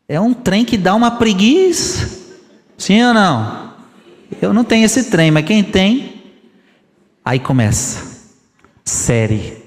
É 0.10 0.20
um 0.20 0.34
trem 0.34 0.66
que 0.66 0.80
dá 0.80 0.96
uma 0.96 1.12
preguiça. 1.12 2.10
Sim 2.76 3.04
ou 3.04 3.14
não? 3.14 3.76
Eu 4.42 4.52
não 4.52 4.64
tenho 4.64 4.86
esse 4.86 5.12
trem, 5.12 5.30
mas 5.30 5.46
quem 5.46 5.64
tem, 5.64 6.34
aí 7.24 7.40
começa. 7.40 8.32
série. 8.84 9.64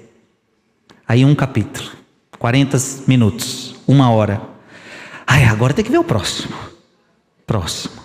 Aí 1.07 1.23
um 1.23 1.33
capítulo, 1.33 1.89
40 2.37 2.77
minutos, 3.07 3.77
uma 3.87 4.11
hora. 4.11 4.41
Ai, 5.25 5.45
agora 5.45 5.73
tem 5.73 5.85
que 5.85 5.91
ver 5.91 5.99
o 5.99 6.03
próximo. 6.03 6.53
Próximo, 7.47 8.04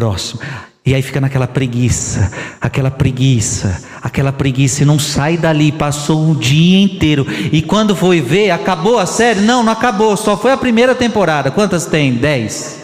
próximo. 0.00 0.40
E 0.84 0.94
aí 0.94 1.02
fica 1.02 1.20
naquela 1.20 1.46
preguiça, 1.46 2.32
aquela 2.58 2.90
preguiça, 2.90 3.82
aquela 4.00 4.32
preguiça 4.32 4.82
e 4.82 4.86
não 4.86 4.98
sai 4.98 5.36
dali. 5.36 5.70
Passou 5.70 6.22
um 6.22 6.34
dia 6.34 6.80
inteiro. 6.80 7.26
E 7.52 7.60
quando 7.60 7.94
foi 7.94 8.18
ver, 8.22 8.50
acabou 8.50 8.98
a 8.98 9.04
série? 9.04 9.40
Não, 9.40 9.62
não 9.62 9.72
acabou. 9.74 10.16
Só 10.16 10.38
foi 10.38 10.52
a 10.52 10.56
primeira 10.56 10.94
temporada. 10.94 11.50
Quantas 11.50 11.84
tem? 11.84 12.14
Dez. 12.14 12.80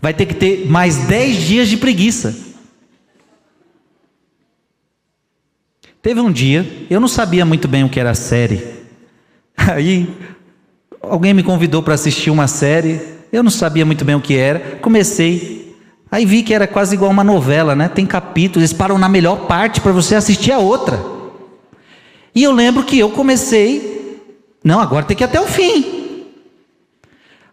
Vai 0.00 0.14
ter 0.14 0.26
que 0.26 0.34
ter 0.34 0.68
mais 0.68 0.96
dez 1.08 1.38
dias 1.38 1.68
de 1.68 1.76
preguiça. 1.76 2.36
Teve 6.00 6.20
um 6.20 6.30
dia, 6.30 6.64
eu 6.88 7.00
não 7.00 7.08
sabia 7.08 7.44
muito 7.44 7.66
bem 7.66 7.82
o 7.82 7.88
que 7.88 7.98
era 7.98 8.12
a 8.12 8.14
série. 8.14 8.64
Aí 9.56 10.08
alguém 11.02 11.34
me 11.34 11.42
convidou 11.42 11.82
para 11.82 11.94
assistir 11.94 12.30
uma 12.30 12.46
série. 12.46 13.17
Eu 13.32 13.42
não 13.42 13.50
sabia 13.50 13.84
muito 13.84 14.04
bem 14.04 14.14
o 14.14 14.20
que 14.20 14.36
era. 14.36 14.78
Comecei 14.80 15.58
Aí 16.10 16.24
vi 16.24 16.42
que 16.42 16.54
era 16.54 16.66
quase 16.66 16.94
igual 16.94 17.10
uma 17.10 17.24
novela, 17.24 17.74
né? 17.74 17.88
Tem 17.88 18.06
capítulos, 18.06 18.62
eles 18.62 18.72
param 18.72 18.98
na 18.98 19.08
melhor 19.08 19.46
parte 19.46 19.80
para 19.80 19.92
você 19.92 20.14
assistir 20.14 20.52
a 20.52 20.58
outra. 20.58 20.98
E 22.34 22.42
eu 22.42 22.52
lembro 22.52 22.84
que 22.84 22.98
eu 22.98 23.10
comecei, 23.10 24.22
não, 24.64 24.80
agora 24.80 25.04
tem 25.04 25.16
que 25.16 25.22
ir 25.22 25.26
até 25.26 25.40
o 25.40 25.46
fim. 25.46 26.24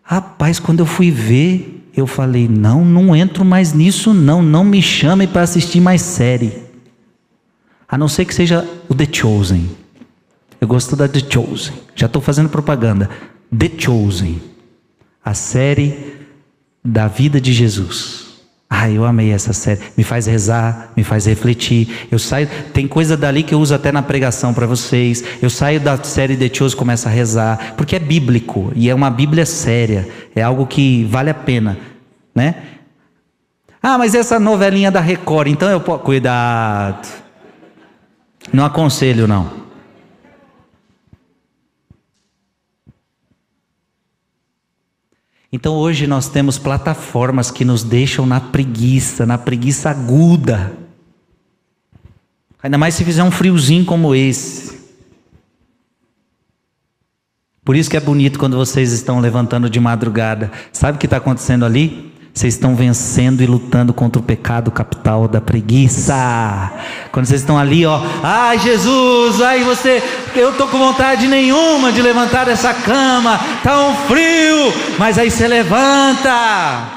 Rapaz, 0.02 0.60
quando 0.60 0.80
eu 0.80 0.86
fui 0.86 1.12
ver, 1.12 1.90
eu 1.96 2.08
falei: 2.08 2.48
não, 2.48 2.86
não 2.86 3.16
entro 3.16 3.44
mais 3.44 3.74
nisso, 3.74 4.14
não, 4.14 4.42
não 4.42 4.64
me 4.64 4.82
chame 4.82 5.28
para 5.28 5.42
assistir 5.42 5.82
mais 5.82 6.02
série. 6.02 6.64
A 7.88 7.98
não 7.98 8.08
ser 8.08 8.26
que 8.26 8.34
seja 8.34 8.68
o 8.88 8.96
The 8.96 9.08
Chosen. 9.12 9.70
Eu 10.62 10.68
gosto 10.68 10.96
da 10.96 11.08
The 11.08 11.20
Chosen. 11.30 11.74
Já 11.94 12.06
estou 12.06 12.22
fazendo 12.22 12.50
propaganda. 12.50 13.10
The 13.58 13.70
Chosen. 13.78 14.42
A 15.26 15.34
série 15.34 16.14
da 16.84 17.08
vida 17.08 17.42
de 17.42 17.52
Jesus. 17.52 18.26
Ah, 18.70 18.90
eu 18.90 19.04
amei 19.06 19.32
essa 19.32 19.54
série. 19.54 19.82
Me 19.98 20.04
faz 20.04 20.28
rezar, 20.28 20.92
me 20.96 21.04
faz 21.04 21.26
refletir. 21.26 22.08
Eu 22.12 22.20
saio, 22.20 22.48
tem 22.72 22.88
coisa 22.88 23.18
dali 23.18 23.42
que 23.42 23.54
eu 23.56 23.60
uso 23.60 23.74
até 23.74 23.92
na 23.92 24.04
pregação 24.04 24.54
para 24.54 24.68
vocês. 24.68 25.24
Eu 25.42 25.50
saio 25.50 25.80
da 25.80 25.98
série 26.04 26.36
de 26.36 26.48
Tios 26.50 26.76
começo 26.76 27.08
a 27.08 27.12
rezar, 27.12 27.74
porque 27.76 27.96
é 27.96 28.00
bíblico 28.00 28.72
e 28.76 28.88
é 28.88 28.94
uma 28.94 29.10
Bíblia 29.10 29.48
séria. 29.48 30.08
É 30.36 30.44
algo 30.44 30.68
que 30.68 31.04
vale 31.06 31.32
a 31.32 31.34
pena, 31.34 31.78
né? 32.36 32.56
Ah, 33.82 33.98
mas 33.98 34.14
essa 34.14 34.40
novelinha 34.40 34.92
da 34.92 35.00
Record, 35.00 35.48
então 35.48 35.70
eu 35.70 35.80
posso 35.80 36.04
cuidado. 36.04 37.08
Não 38.54 38.66
aconselho 38.66 39.28
não. 39.28 39.65
Então 45.52 45.74
hoje 45.74 46.08
nós 46.08 46.28
temos 46.28 46.58
plataformas 46.58 47.52
que 47.52 47.64
nos 47.64 47.84
deixam 47.84 48.26
na 48.26 48.40
preguiça, 48.40 49.26
na 49.26 49.38
preguiça 49.38 49.90
aguda. 49.90 50.74
Ainda 52.62 52.78
mais 52.78 52.96
se 52.96 53.06
fizer 53.06 53.24
um 53.24 53.32
friozinho 53.32 53.86
como 53.86 54.16
esse. 54.16 54.76
Por 57.64 57.76
isso 57.76 57.90
que 57.90 57.98
é 57.98 58.00
bonito 58.00 58.38
quando 58.38 58.58
vocês 58.58 58.92
estão 58.92 59.20
levantando 59.20 59.70
de 59.70 59.80
madrugada. 59.80 60.52
Sabe 60.72 60.98
o 60.98 61.00
que 61.00 61.08
está 61.08 61.18
acontecendo 61.18 61.66
ali? 61.66 62.15
Vocês 62.36 62.56
estão 62.56 62.76
vencendo 62.76 63.42
e 63.42 63.46
lutando 63.46 63.94
contra 63.94 64.20
o 64.20 64.24
pecado 64.24 64.70
capital 64.70 65.26
da 65.26 65.40
preguiça. 65.40 66.14
Quando 67.10 67.26
vocês 67.26 67.40
estão 67.40 67.58
ali, 67.58 67.86
ó, 67.86 68.02
ai 68.22 68.60
Jesus, 68.60 69.42
ai 69.42 69.64
você, 69.64 70.04
eu 70.36 70.52
tô 70.52 70.68
com 70.68 70.78
vontade 70.78 71.30
nenhuma 71.30 71.94
de 71.94 72.02
levantar 72.02 72.50
essa 72.50 72.74
cama, 72.74 73.40
tá 73.64 73.88
um 73.88 73.96
frio, 74.08 74.74
mas 75.00 75.18
aí 75.18 75.32
você 75.32 75.48
levanta. 75.48 76.96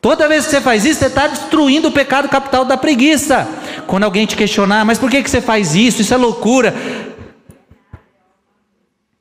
Toda 0.00 0.28
vez 0.28 0.44
que 0.44 0.52
você 0.52 0.60
faz 0.60 0.84
isso, 0.84 1.00
você 1.00 1.06
está 1.06 1.26
destruindo 1.26 1.88
o 1.88 1.92
pecado 1.92 2.28
capital 2.28 2.64
da 2.64 2.76
preguiça. 2.76 3.48
Quando 3.88 4.04
alguém 4.04 4.24
te 4.24 4.36
questionar, 4.36 4.84
mas 4.84 5.00
por 5.00 5.10
que, 5.10 5.20
que 5.20 5.30
você 5.30 5.40
faz 5.40 5.74
isso? 5.74 6.00
Isso 6.00 6.14
é 6.14 6.16
loucura. 6.16 6.72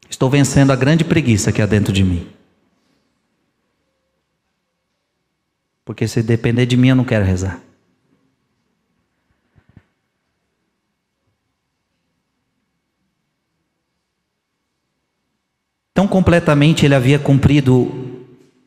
Estou 0.08 0.30
vencendo 0.30 0.70
a 0.70 0.76
grande 0.76 1.04
preguiça 1.04 1.52
que 1.52 1.60
há 1.60 1.66
dentro 1.66 1.92
de 1.92 2.04
mim. 2.04 2.28
Porque 5.91 6.08
se 6.08 6.23
depender 6.23 6.65
de 6.65 6.77
mim, 6.77 6.88
eu 6.88 6.95
não 6.95 7.04
quero 7.04 7.25
rezar. 7.25 7.60
Tão 15.93 16.08
completamente 16.08 16.86
ele 16.86 16.95
havia 16.95 17.19
cumprido 17.19 17.91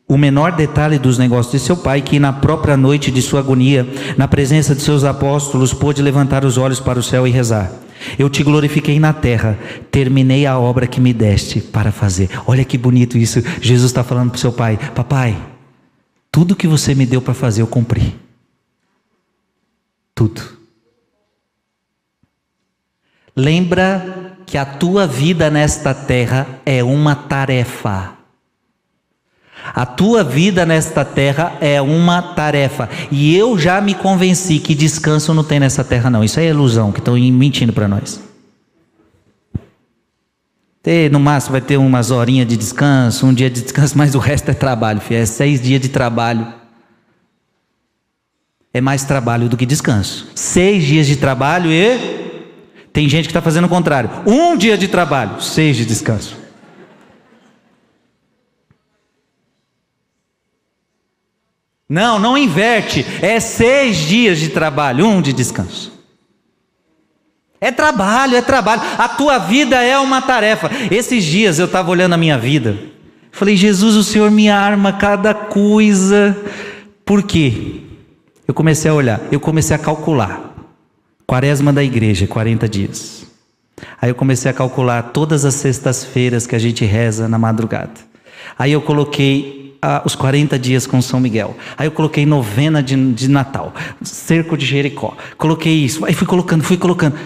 o 0.07 0.15
menor 0.19 0.51
detalhe 0.51 0.99
dos 0.99 1.17
negócios 1.17 1.51
de 1.59 1.65
seu 1.65 1.75
pai, 1.75 1.99
que 2.03 2.19
na 2.19 2.31
própria 2.31 2.77
noite 2.77 3.09
de 3.09 3.23
sua 3.23 3.39
agonia, 3.39 3.87
na 4.15 4.27
presença 4.27 4.75
de 4.75 4.83
seus 4.83 5.03
apóstolos, 5.03 5.73
pôde 5.73 6.03
levantar 6.03 6.45
os 6.45 6.59
olhos 6.59 6.79
para 6.79 6.99
o 6.99 7.03
céu 7.03 7.27
e 7.27 7.31
rezar. 7.31 7.71
Eu 8.19 8.29
te 8.29 8.43
glorifiquei 8.43 8.99
na 8.99 9.13
terra, 9.13 9.57
terminei 9.89 10.45
a 10.45 10.59
obra 10.59 10.85
que 10.85 11.01
me 11.01 11.11
deste 11.11 11.59
para 11.59 11.91
fazer. 11.91 12.29
Olha 12.45 12.63
que 12.63 12.77
bonito 12.77 13.17
isso. 13.17 13.41
Jesus 13.59 13.89
está 13.89 14.03
falando 14.03 14.29
para 14.29 14.37
o 14.37 14.41
seu 14.41 14.53
pai: 14.53 14.77
Papai, 14.93 15.54
tudo 16.35 16.53
que 16.53 16.67
você 16.67 16.93
me 16.93 17.05
deu 17.05 17.21
para 17.21 17.33
fazer, 17.33 17.61
eu 17.61 17.67
cumpri. 17.67 18.13
Tudo. 20.13 20.41
Lembra 23.33 24.35
que 24.45 24.57
a 24.57 24.65
tua 24.65 25.07
vida 25.07 25.49
nesta 25.49 25.93
terra 25.93 26.45
é 26.65 26.83
uma 26.83 27.15
tarefa. 27.15 28.15
A 29.73 29.85
tua 29.85 30.25
vida 30.25 30.65
nesta 30.65 31.05
terra 31.05 31.55
é 31.61 31.81
uma 31.81 32.21
tarefa. 32.21 32.89
E 33.09 33.33
eu 33.33 33.57
já 33.57 33.79
me 33.79 33.95
convenci 33.95 34.59
que 34.59 34.75
descanso 34.75 35.33
não 35.33 35.41
tem 35.41 35.61
nessa 35.61 35.85
terra, 35.85 36.09
não. 36.09 36.21
Isso 36.21 36.41
é 36.41 36.49
ilusão 36.49 36.91
que 36.91 36.99
estão 36.99 37.13
mentindo 37.13 37.71
para 37.71 37.87
nós. 37.87 38.19
Ter, 40.85 41.09
no 41.09 41.19
máximo 41.19 41.53
vai 41.53 41.61
ter 41.61 41.77
umas 41.77 42.11
horinhas 42.11 42.47
de 42.47 42.55
descanso, 42.55 43.25
um 43.25 43.33
dia 43.33 43.49
de 43.49 43.63
descanso, 43.63 43.97
mas 43.97 44.13
o 44.13 44.19
resto 44.19 44.51
é 44.51 44.53
trabalho, 44.53 45.01
filho. 45.01 45.19
É 45.19 45.25
seis 45.25 45.59
dias 45.59 45.81
de 45.81 45.89
trabalho. 45.89 46.53
É 48.71 48.79
mais 48.79 49.03
trabalho 49.03 49.49
do 49.49 49.57
que 49.57 49.65
descanso. 49.65 50.27
Seis 50.35 50.83
dias 50.83 51.07
de 51.07 51.15
trabalho 51.15 51.71
e 51.71 52.83
tem 52.93 53.09
gente 53.09 53.23
que 53.23 53.31
está 53.31 53.41
fazendo 53.41 53.65
o 53.65 53.69
contrário. 53.69 54.11
Um 54.27 54.55
dia 54.55 54.77
de 54.77 54.87
trabalho, 54.87 55.41
seis 55.41 55.75
de 55.75 55.85
descanso. 55.85 56.37
Não, 61.89 62.19
não 62.19 62.37
inverte. 62.37 63.03
É 63.23 63.39
seis 63.39 63.97
dias 63.97 64.37
de 64.37 64.49
trabalho, 64.49 65.07
um 65.07 65.19
de 65.19 65.33
descanso. 65.33 65.94
É 67.59 67.71
trabalho, 67.71 68.35
é 68.35 68.41
trabalho. 68.41 68.81
A 68.97 69.07
tua 69.07 69.37
vida 69.37 69.81
é 69.81 69.97
uma 69.97 70.21
tarefa. 70.21 70.69
Esses 70.91 71.23
dias 71.23 71.57
eu 71.57 71.65
estava 71.65 71.89
olhando 71.89 72.13
a 72.13 72.17
minha 72.17 72.37
vida. 72.37 72.77
Falei, 73.31 73.57
Jesus, 73.57 73.95
o 73.95 74.03
Senhor 74.03 74.31
me 74.31 74.49
arma 74.49 74.93
cada 74.93 75.33
coisa. 75.33 76.37
Por 77.03 77.23
quê? 77.23 77.81
Eu 78.47 78.53
comecei 78.53 78.89
a 78.89 78.93
olhar, 78.93 79.21
eu 79.31 79.39
comecei 79.39 79.75
a 79.75 79.79
calcular. 79.79 80.55
Quaresma 81.25 81.73
da 81.73 81.83
igreja, 81.83 82.27
40 82.27 82.69
dias. 82.69 83.25
Aí 84.01 84.09
eu 84.09 84.15
comecei 84.15 84.49
a 84.49 84.53
calcular 84.53 85.01
todas 85.11 85.43
as 85.43 85.55
sextas-feiras 85.55 86.45
que 86.45 86.55
a 86.55 86.59
gente 86.59 86.85
reza 86.85 87.27
na 87.27 87.37
madrugada. 87.37 87.93
Aí 88.57 88.71
eu 88.71 88.81
coloquei 88.81 89.75
ah, 89.81 90.01
os 90.05 90.15
40 90.15 90.57
dias 90.57 90.87
com 90.87 91.01
São 91.01 91.19
Miguel. 91.19 91.55
Aí 91.77 91.87
eu 91.87 91.91
coloquei 91.91 92.25
novena 92.25 92.81
de, 92.81 92.95
de 93.13 93.27
Natal, 93.27 93.73
cerco 94.01 94.55
de 94.57 94.65
Jericó. 94.65 95.15
Coloquei 95.37 95.73
isso. 95.73 96.05
Aí 96.05 96.13
fui 96.13 96.27
colocando, 96.27 96.63
fui 96.63 96.77
colocando. 96.77 97.17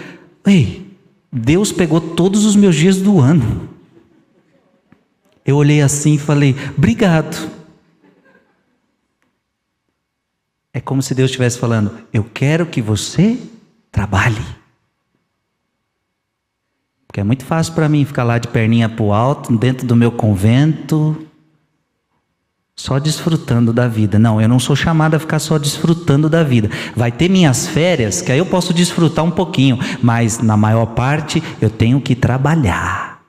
Ei, 0.50 0.98
Deus 1.32 1.70
pegou 1.70 2.00
todos 2.00 2.44
os 2.44 2.56
meus 2.56 2.74
dias 2.74 2.96
do 2.96 3.20
ano. 3.20 3.68
Eu 5.46 5.54
olhei 5.54 5.80
assim 5.80 6.14
e 6.14 6.18
falei: 6.18 6.56
obrigado. 6.76 7.48
É 10.72 10.80
como 10.80 11.02
se 11.02 11.14
Deus 11.14 11.30
estivesse 11.30 11.56
falando: 11.56 11.96
eu 12.12 12.24
quero 12.24 12.66
que 12.66 12.82
você 12.82 13.38
trabalhe. 13.92 14.44
Porque 17.06 17.20
é 17.20 17.24
muito 17.24 17.44
fácil 17.44 17.74
para 17.74 17.88
mim 17.88 18.04
ficar 18.04 18.24
lá 18.24 18.36
de 18.36 18.48
perninha 18.48 18.88
para 18.88 19.04
o 19.04 19.12
alto, 19.12 19.56
dentro 19.56 19.86
do 19.86 19.94
meu 19.94 20.10
convento, 20.10 21.28
só 22.80 22.98
desfrutando 22.98 23.72
da 23.74 23.86
vida. 23.86 24.18
Não, 24.18 24.40
eu 24.40 24.48
não 24.48 24.58
sou 24.58 24.74
chamado 24.74 25.14
a 25.14 25.18
ficar 25.18 25.38
só 25.38 25.58
desfrutando 25.58 26.30
da 26.30 26.42
vida. 26.42 26.70
Vai 26.96 27.12
ter 27.12 27.28
minhas 27.28 27.66
férias, 27.66 28.22
que 28.22 28.32
aí 28.32 28.38
eu 28.38 28.46
posso 28.46 28.72
desfrutar 28.72 29.22
um 29.22 29.30
pouquinho, 29.30 29.78
mas 30.02 30.38
na 30.38 30.56
maior 30.56 30.86
parte 30.86 31.42
eu 31.60 31.68
tenho 31.68 32.00
que 32.00 32.14
trabalhar. 32.14 33.20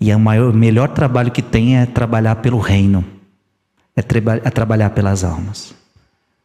E 0.00 0.14
o 0.14 0.20
maior, 0.20 0.52
melhor 0.52 0.88
trabalho 0.90 1.32
que 1.32 1.42
tem 1.42 1.78
é 1.78 1.86
trabalhar 1.86 2.36
pelo 2.36 2.58
reino, 2.58 3.04
é, 3.96 4.02
traba, 4.02 4.36
é 4.36 4.50
trabalhar 4.50 4.90
pelas 4.90 5.24
almas. 5.24 5.74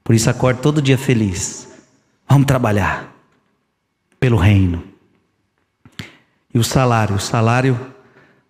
Por 0.04 0.16
isso 0.16 0.30
acordo 0.30 0.62
todo 0.62 0.82
dia 0.82 0.98
feliz. 0.98 1.68
Vamos 2.28 2.48
trabalhar. 2.48 3.10
pelo 4.20 4.38
reino. 4.38 4.84
E 6.54 6.60
o 6.60 6.64
salário, 6.64 7.16
o 7.16 7.20
salário, 7.20 7.74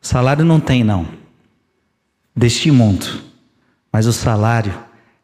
o 0.01 0.05
salário 0.05 0.43
não 0.43 0.59
tem 0.59 0.83
não. 0.83 1.20
Deste 2.35 2.71
mundo. 2.71 3.05
Mas 3.91 4.05
o 4.05 4.13
salário 4.13 4.73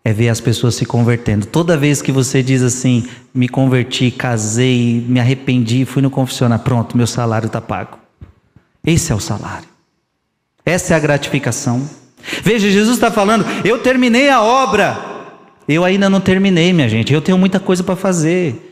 é 0.03 0.13
ver 0.13 0.29
as 0.29 0.39
pessoas 0.39 0.75
se 0.75 0.85
convertendo. 0.85 1.45
Toda 1.45 1.77
vez 1.77 2.01
que 2.01 2.11
você 2.11 2.41
diz 2.41 2.61
assim, 2.61 3.07
me 3.33 3.49
converti, 3.49 4.11
casei, 4.11 5.03
me 5.07 5.19
arrependi, 5.19 5.85
fui 5.85 6.01
no 6.01 6.09
confessionário, 6.09 6.63
pronto, 6.63 6.95
meu 6.95 7.07
salário 7.07 7.47
está 7.47 7.59
pago. 7.59 7.97
Esse 8.85 9.11
é 9.11 9.15
o 9.15 9.19
salário. 9.19 9.67
Essa 10.65 10.93
é 10.93 10.97
a 10.97 10.99
gratificação. 10.99 11.89
Veja, 12.41 12.69
Jesus 12.69 12.95
está 12.95 13.11
falando, 13.11 13.45
eu 13.65 13.79
terminei 13.79 14.29
a 14.29 14.41
obra. 14.41 14.97
Eu 15.67 15.83
ainda 15.83 16.09
não 16.09 16.21
terminei, 16.21 16.71
minha 16.71 16.87
gente. 16.87 17.13
Eu 17.13 17.21
tenho 17.21 17.37
muita 17.37 17.59
coisa 17.59 17.83
para 17.83 17.95
fazer. 17.95 18.66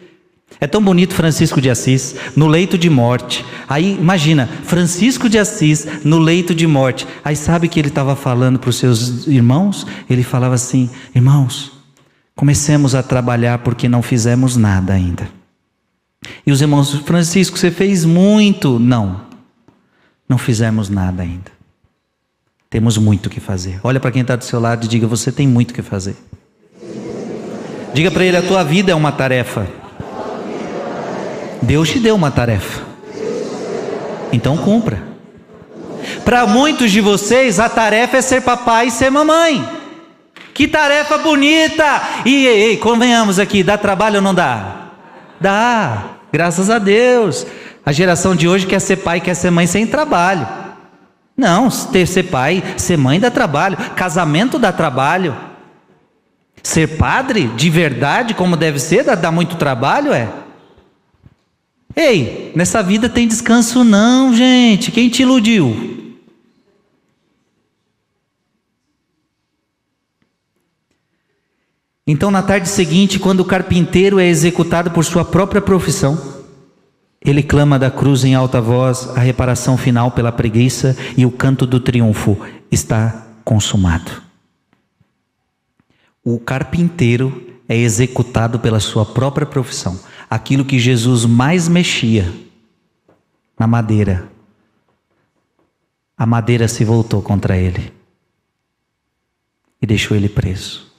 É 0.66 0.68
tão 0.68 0.82
bonito 0.82 1.14
Francisco 1.14 1.62
de 1.62 1.70
Assis 1.70 2.16
no 2.36 2.48
leito 2.48 2.76
de 2.76 2.90
morte. 2.90 3.46
Aí 3.70 3.96
imagina, 4.00 4.50
Francisco 4.64 5.30
de 5.30 5.38
Assis 5.38 5.86
no 6.04 6.18
leito 6.18 6.56
de 6.56 6.66
morte. 6.66 7.06
Aí 7.24 7.36
sabe 7.36 7.68
que 7.68 7.80
ele 7.80 7.90
estava 7.90 8.16
falando 8.16 8.58
para 8.58 8.72
os 8.72 8.78
seus 8.78 9.28
irmãos? 9.28 9.86
Ele 10.10 10.24
falava 10.24 10.56
assim: 10.56 10.90
irmãos, 11.14 11.72
comecemos 12.36 12.96
a 12.96 13.04
trabalhar 13.04 13.60
porque 13.60 13.88
não 13.88 14.02
fizemos 14.02 14.58
nada 14.58 14.92
ainda. 14.92 15.30
E 16.48 16.52
os 16.52 16.62
irmãos, 16.62 16.96
Francisco, 16.96 17.60
você 17.60 17.70
fez 17.70 18.04
muito. 18.04 18.80
Não, 18.80 19.22
não 20.28 20.40
fizemos 20.40 20.90
nada 20.90 21.22
ainda. 21.22 21.52
Temos 22.72 22.98
muito 22.98 23.30
que 23.30 23.40
fazer. 23.40 23.80
Olha 23.84 24.00
para 24.00 24.10
quem 24.10 24.24
está 24.24 24.36
do 24.36 24.44
seu 24.44 24.60
lado 24.60 24.86
e 24.86 24.88
diga: 24.88 25.06
você 25.06 25.32
tem 25.32 25.48
muito 25.48 25.76
que 25.76 25.84
fazer. 25.84 26.16
Diga 27.94 28.10
para 28.10 28.26
ele: 28.26 28.38
a 28.38 28.42
tua 28.42 28.64
vida 28.64 28.92
é 28.92 28.96
uma 28.96 29.12
tarefa. 29.12 29.85
Deus 31.66 31.90
te 31.90 32.00
deu 32.00 32.16
uma 32.16 32.32
tarefa. 32.32 32.84
Então 34.32 34.56
cumpra. 34.58 35.02
Para 36.24 36.46
muitos 36.46 36.92
de 36.92 37.02
vocês, 37.02 37.60
a 37.60 37.68
tarefa 37.68 38.18
é 38.18 38.22
ser 38.22 38.42
papai 38.42 38.88
e 38.88 38.92
ser 38.92 39.10
mamãe. 39.10 39.68
Que 40.54 40.68
tarefa 40.68 41.18
bonita! 41.18 42.02
E 42.26 42.46
ei, 42.46 42.64
ei, 42.64 42.78
convenhamos 42.78 43.40
aqui, 43.40 43.64
dá 43.64 43.78
trabalho 43.78 44.18
ou 44.18 44.22
não 44.22 44.34
dá? 44.34 44.90
Dá, 45.40 46.04
graças 46.32 46.70
a 46.70 46.80
Deus. 46.80 47.46
A 47.86 47.92
geração 47.92 48.36
de 48.36 48.48
hoje 48.48 48.66
quer 48.66 48.80
ser 48.80 48.98
pai, 48.98 49.20
quer 49.20 49.36
ser 49.36 49.52
mãe 49.52 49.68
sem 49.68 49.86
trabalho. 49.86 50.48
Não, 51.36 51.70
ter 51.70 52.06
ser 52.06 52.24
pai, 52.24 52.64
ser 52.78 52.98
mãe 52.98 53.20
dá 53.20 53.30
trabalho, 53.30 53.78
casamento 53.96 54.58
dá 54.58 54.72
trabalho. 54.72 55.36
Ser 56.64 56.98
padre 56.98 57.48
de 57.50 57.70
verdade, 57.70 58.34
como 58.34 58.56
deve 58.56 58.80
ser, 58.80 59.04
dá, 59.04 59.14
dá 59.14 59.32
muito 59.32 59.58
trabalho, 59.58 60.14
é. 60.14 60.30
Ei, 61.96 62.52
nessa 62.54 62.84
vida 62.84 63.08
tem 63.08 63.28
descanso 63.28 63.84
não, 63.84 64.36
gente. 64.36 64.92
Quem 64.92 65.08
te 65.08 65.22
iludiu? 65.22 65.94
Então, 72.06 72.30
na 72.30 72.44
tarde 72.44 72.68
seguinte, 72.68 73.18
quando 73.18 73.40
o 73.40 73.46
carpinteiro 73.46 74.20
é 74.20 74.28
executado 74.28 74.92
por 74.92 75.04
sua 75.06 75.24
própria 75.24 75.62
profissão, 75.62 76.36
ele 77.22 77.42
clama 77.42 77.80
da 77.80 77.90
cruz 77.90 78.24
em 78.24 78.36
alta 78.36 78.62
voz 78.62 79.10
a 79.16 79.20
reparação 79.20 79.76
final 79.78 80.12
pela 80.12 80.32
preguiça 80.32 80.96
e 81.18 81.26
o 81.26 81.32
canto 81.32 81.66
do 81.66 81.80
triunfo 81.80 82.38
está 82.70 83.26
consumado. 83.44 84.22
O 86.24 86.40
carpinteiro 86.40 87.58
é 87.68 87.76
executado 87.76 88.60
pela 88.60 88.80
sua 88.80 89.06
própria 89.06 89.48
profissão 89.48 90.00
aquilo 90.30 90.66
que 90.66 90.80
Jesus 90.80 91.26
mais 91.26 91.68
mexia 91.68 92.32
na 93.58 93.68
madeira. 93.68 94.30
A 96.18 96.26
madeira 96.26 96.68
se 96.68 96.84
voltou 96.86 97.22
contra 97.22 97.58
ele 97.58 97.92
e 99.82 99.86
deixou 99.86 100.16
ele 100.16 100.30
preso. 100.30 100.92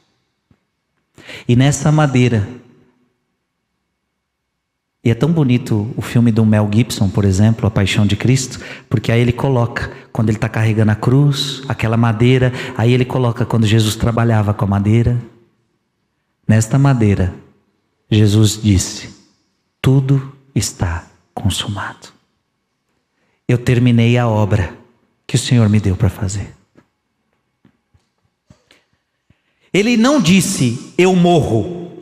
E 1.49 1.57
nessa 1.57 1.91
madeira, 1.91 2.47
e 5.03 5.11
é 5.11 5.15
tão 5.15 5.31
bonito 5.31 5.89
o 5.97 6.03
filme 6.03 6.33
do 6.33 6.45
Mel 6.45 6.69
Gibson, 6.73 7.09
por 7.09 7.25
exemplo, 7.25 7.67
A 7.67 7.71
Paixão 7.71 8.07
de 8.07 8.17
Cristo, 8.17 8.61
porque 8.89 9.13
aí 9.13 9.21
ele 9.21 9.33
coloca, 9.33 9.93
quando 10.13 10.29
ele 10.29 10.37
está 10.37 10.49
carregando 10.49 10.91
a 10.91 10.97
cruz, 10.97 11.63
aquela 11.69 11.97
madeira, 11.97 12.53
aí 12.77 12.93
ele 12.93 13.05
coloca 13.05 13.47
quando 13.47 13.67
Jesus 13.67 13.97
trabalhava 13.97 14.53
com 14.53 14.65
a 14.65 14.69
madeira. 14.69 15.17
Nesta 16.47 16.79
madeira, 16.79 17.33
Jesus 18.11 18.61
disse: 18.61 19.16
tudo 19.87 20.33
está 20.53 21.05
consumado. 21.33 22.09
Eu 23.47 23.57
terminei 23.57 24.19
a 24.19 24.27
obra 24.27 24.75
que 25.25 25.37
o 25.37 25.39
Senhor 25.39 25.69
me 25.69 25.79
deu 25.79 25.95
para 25.95 26.11
fazer. 26.11 26.53
Ele 29.73 29.97
não 29.97 30.21
disse, 30.21 30.93
eu 30.99 31.15
morro, 31.15 31.93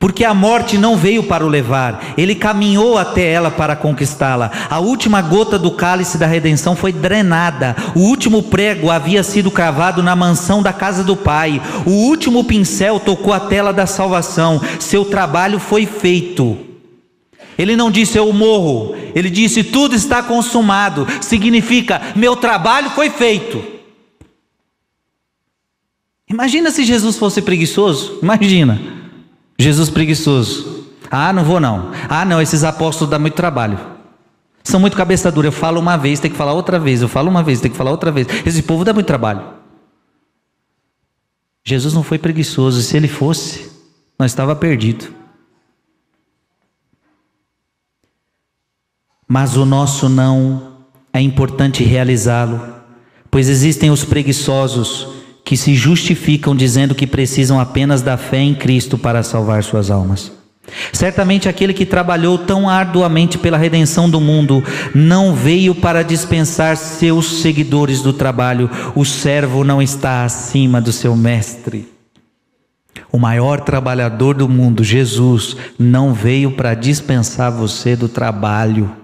porque 0.00 0.24
a 0.24 0.34
morte 0.34 0.76
não 0.76 0.96
veio 0.96 1.22
para 1.22 1.46
o 1.46 1.48
levar, 1.48 2.12
ele 2.18 2.34
caminhou 2.34 2.98
até 2.98 3.30
ela 3.30 3.52
para 3.52 3.76
conquistá-la. 3.76 4.50
A 4.68 4.80
última 4.80 5.22
gota 5.22 5.56
do 5.56 5.70
cálice 5.70 6.18
da 6.18 6.26
redenção 6.26 6.74
foi 6.74 6.92
drenada, 6.92 7.76
o 7.94 8.00
último 8.00 8.42
prego 8.42 8.90
havia 8.90 9.22
sido 9.22 9.48
cravado 9.48 10.02
na 10.02 10.16
mansão 10.16 10.60
da 10.60 10.72
casa 10.72 11.04
do 11.04 11.16
Pai, 11.16 11.62
o 11.86 11.90
último 11.90 12.42
pincel 12.42 12.98
tocou 12.98 13.32
a 13.32 13.38
tela 13.38 13.72
da 13.72 13.86
salvação, 13.86 14.60
seu 14.80 15.04
trabalho 15.04 15.60
foi 15.60 15.86
feito. 15.86 16.71
Ele 17.58 17.76
não 17.76 17.90
disse 17.90 18.16
eu 18.18 18.32
morro, 18.32 18.94
ele 19.14 19.28
disse 19.28 19.62
tudo 19.62 19.94
está 19.94 20.22
consumado, 20.22 21.06
significa 21.20 22.00
meu 22.16 22.34
trabalho 22.36 22.90
foi 22.90 23.10
feito. 23.10 23.62
Imagina 26.28 26.70
se 26.70 26.84
Jesus 26.84 27.16
fosse 27.18 27.42
preguiçoso, 27.42 28.18
imagina, 28.22 28.80
Jesus 29.58 29.90
preguiçoso. 29.90 30.86
Ah, 31.10 31.30
não 31.30 31.44
vou 31.44 31.60
não. 31.60 31.90
Ah, 32.08 32.24
não, 32.24 32.40
esses 32.40 32.64
apóstolos 32.64 33.10
dão 33.10 33.20
muito 33.20 33.34
trabalho. 33.34 33.78
São 34.64 34.80
muito 34.80 34.96
cabeça 34.96 35.30
dura. 35.30 35.48
Eu 35.48 35.52
falo 35.52 35.78
uma 35.78 35.98
vez, 35.98 36.20
tem 36.20 36.30
que 36.30 36.36
falar 36.36 36.54
outra 36.54 36.78
vez. 36.78 37.02
Eu 37.02 37.08
falo 37.08 37.28
uma 37.28 37.42
vez, 37.42 37.60
tem 37.60 37.70
que 37.70 37.76
falar 37.76 37.90
outra 37.90 38.10
vez. 38.10 38.26
Esse 38.46 38.62
povo 38.62 38.82
dá 38.82 38.94
muito 38.94 39.06
trabalho. 39.06 39.42
Jesus 41.64 41.92
não 41.92 42.02
foi 42.02 42.18
preguiçoso. 42.18 42.80
Se 42.80 42.96
ele 42.96 43.08
fosse, 43.08 43.70
nós 44.18 44.30
estava 44.30 44.56
perdido. 44.56 45.12
Mas 49.32 49.56
o 49.56 49.64
nosso 49.64 50.10
não 50.10 50.60
é 51.10 51.18
importante 51.18 51.82
realizá-lo, 51.82 52.60
pois 53.30 53.48
existem 53.48 53.90
os 53.90 54.04
preguiçosos 54.04 55.08
que 55.42 55.56
se 55.56 55.74
justificam 55.74 56.54
dizendo 56.54 56.94
que 56.94 57.06
precisam 57.06 57.58
apenas 57.58 58.02
da 58.02 58.18
fé 58.18 58.40
em 58.40 58.54
Cristo 58.54 58.98
para 58.98 59.22
salvar 59.22 59.64
suas 59.64 59.90
almas. 59.90 60.30
Certamente 60.92 61.48
aquele 61.48 61.72
que 61.72 61.86
trabalhou 61.86 62.36
tão 62.36 62.68
arduamente 62.68 63.38
pela 63.38 63.56
redenção 63.56 64.10
do 64.10 64.20
mundo 64.20 64.62
não 64.94 65.34
veio 65.34 65.74
para 65.74 66.02
dispensar 66.02 66.76
seus 66.76 67.40
seguidores 67.40 68.02
do 68.02 68.12
trabalho. 68.12 68.68
O 68.94 69.02
servo 69.02 69.64
não 69.64 69.80
está 69.80 70.26
acima 70.26 70.78
do 70.78 70.92
seu 70.92 71.16
mestre. 71.16 71.88
O 73.10 73.18
maior 73.18 73.62
trabalhador 73.62 74.34
do 74.34 74.46
mundo, 74.46 74.84
Jesus, 74.84 75.56
não 75.78 76.12
veio 76.12 76.50
para 76.50 76.74
dispensar 76.74 77.50
você 77.50 77.96
do 77.96 78.10
trabalho. 78.10 79.00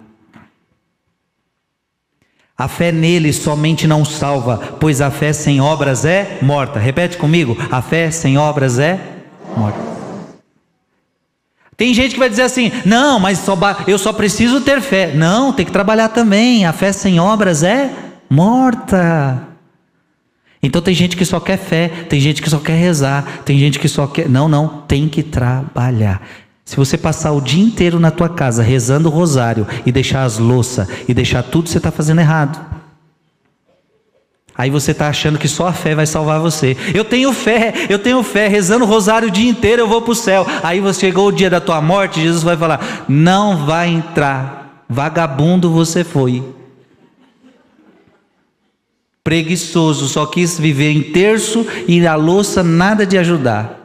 A 2.59 2.67
fé 2.67 2.91
nele 2.91 3.33
somente 3.33 3.87
não 3.87 4.05
salva, 4.05 4.59
pois 4.81 5.01
a 5.01 5.13
fé 5.13 5.33
sem 5.33 5.61
obras 5.61 6.05
é 6.05 6.39
morta. 6.43 6.81
Repete 6.81 7.17
comigo: 7.17 7.57
a 7.71 7.81
fé 7.81 8.11
sem 8.11 8.37
obras 8.37 8.81
é 8.81 8.99
morta. 9.57 9.79
Tem 11.77 11.95
gente 11.95 12.15
que 12.15 12.19
vai 12.19 12.29
dizer 12.29 12.43
assim: 12.43 12.73
não, 12.85 13.21
mas 13.21 13.39
só, 13.39 13.57
eu 13.87 13.97
só 13.97 14.13
preciso 14.13 14.61
ter 14.61 14.81
fé. 14.81 15.13
Não, 15.15 15.53
tem 15.53 15.65
que 15.65 15.71
trabalhar 15.71 16.09
também. 16.09 16.67
A 16.67 16.73
fé 16.73 16.91
sem 16.91 17.21
obras 17.21 17.63
é 17.63 17.93
morta. 18.29 19.47
Então 20.61 20.83
tem 20.83 20.93
gente 20.93 21.17
que 21.17 21.25
só 21.25 21.39
quer 21.39 21.59
fé, 21.59 21.87
tem 22.09 22.19
gente 22.19 22.43
que 22.43 22.51
só 22.51 22.59
quer 22.59 22.75
rezar, 22.75 23.43
tem 23.45 23.57
gente 23.57 23.79
que 23.79 23.89
só 23.89 24.09
quer. 24.09 24.29
Não, 24.29 24.49
não, 24.49 24.83
tem 24.89 25.09
que 25.09 25.23
trabalhar. 25.23 26.21
Se 26.69 26.77
você 26.77 26.99
passar 26.99 27.33
o 27.33 27.41
dia 27.41 27.65
inteiro 27.65 27.99
na 27.99 28.11
tua 28.11 28.29
casa 28.29 28.63
rezando 28.63 29.09
o 29.09 29.11
rosário 29.11 29.67
e 29.87 29.91
deixar 29.91 30.25
as 30.25 30.37
louças 30.37 30.87
e 31.09 31.15
deixar 31.15 31.43
tudo, 31.43 31.67
você 31.67 31.79
está 31.79 31.91
fazendo 31.91 32.21
errado. 32.21 32.63
Aí 34.55 34.69
você 34.69 34.91
está 34.91 35.09
achando 35.09 35.39
que 35.39 35.49
só 35.49 35.69
a 35.69 35.73
fé 35.73 35.95
vai 35.95 36.05
salvar 36.05 36.41
você. 36.41 36.77
Eu 36.93 37.07
tenho 37.07 37.33
fé, 37.33 37.73
eu 37.89 37.99
tenho 37.99 38.23
fé, 38.23 38.49
rezando 38.49 38.85
o 38.85 38.87
rosário 38.87 39.29
o 39.29 39.31
dia 39.31 39.49
inteiro 39.49 39.81
eu 39.81 39.89
vou 39.89 40.03
para 40.03 40.13
o 40.13 40.15
céu. 40.15 40.47
Aí 40.63 40.79
você 40.79 41.01
chegou 41.07 41.29
o 41.29 41.33
dia 41.33 41.49
da 41.49 41.59
tua 41.59 41.81
morte, 41.81 42.21
Jesus 42.21 42.43
vai 42.43 42.55
falar: 42.55 43.07
não 43.09 43.65
vai 43.65 43.89
entrar, 43.89 44.85
vagabundo 44.87 45.71
você 45.71 46.05
foi. 46.05 46.45
Preguiçoso, 49.25 50.07
só 50.07 50.27
quis 50.27 50.59
viver 50.59 50.91
em 50.91 51.03
terço 51.03 51.67
e 51.89 52.07
a 52.07 52.15
louça 52.15 52.63
nada 52.63 53.07
de 53.07 53.17
ajudar. 53.17 53.78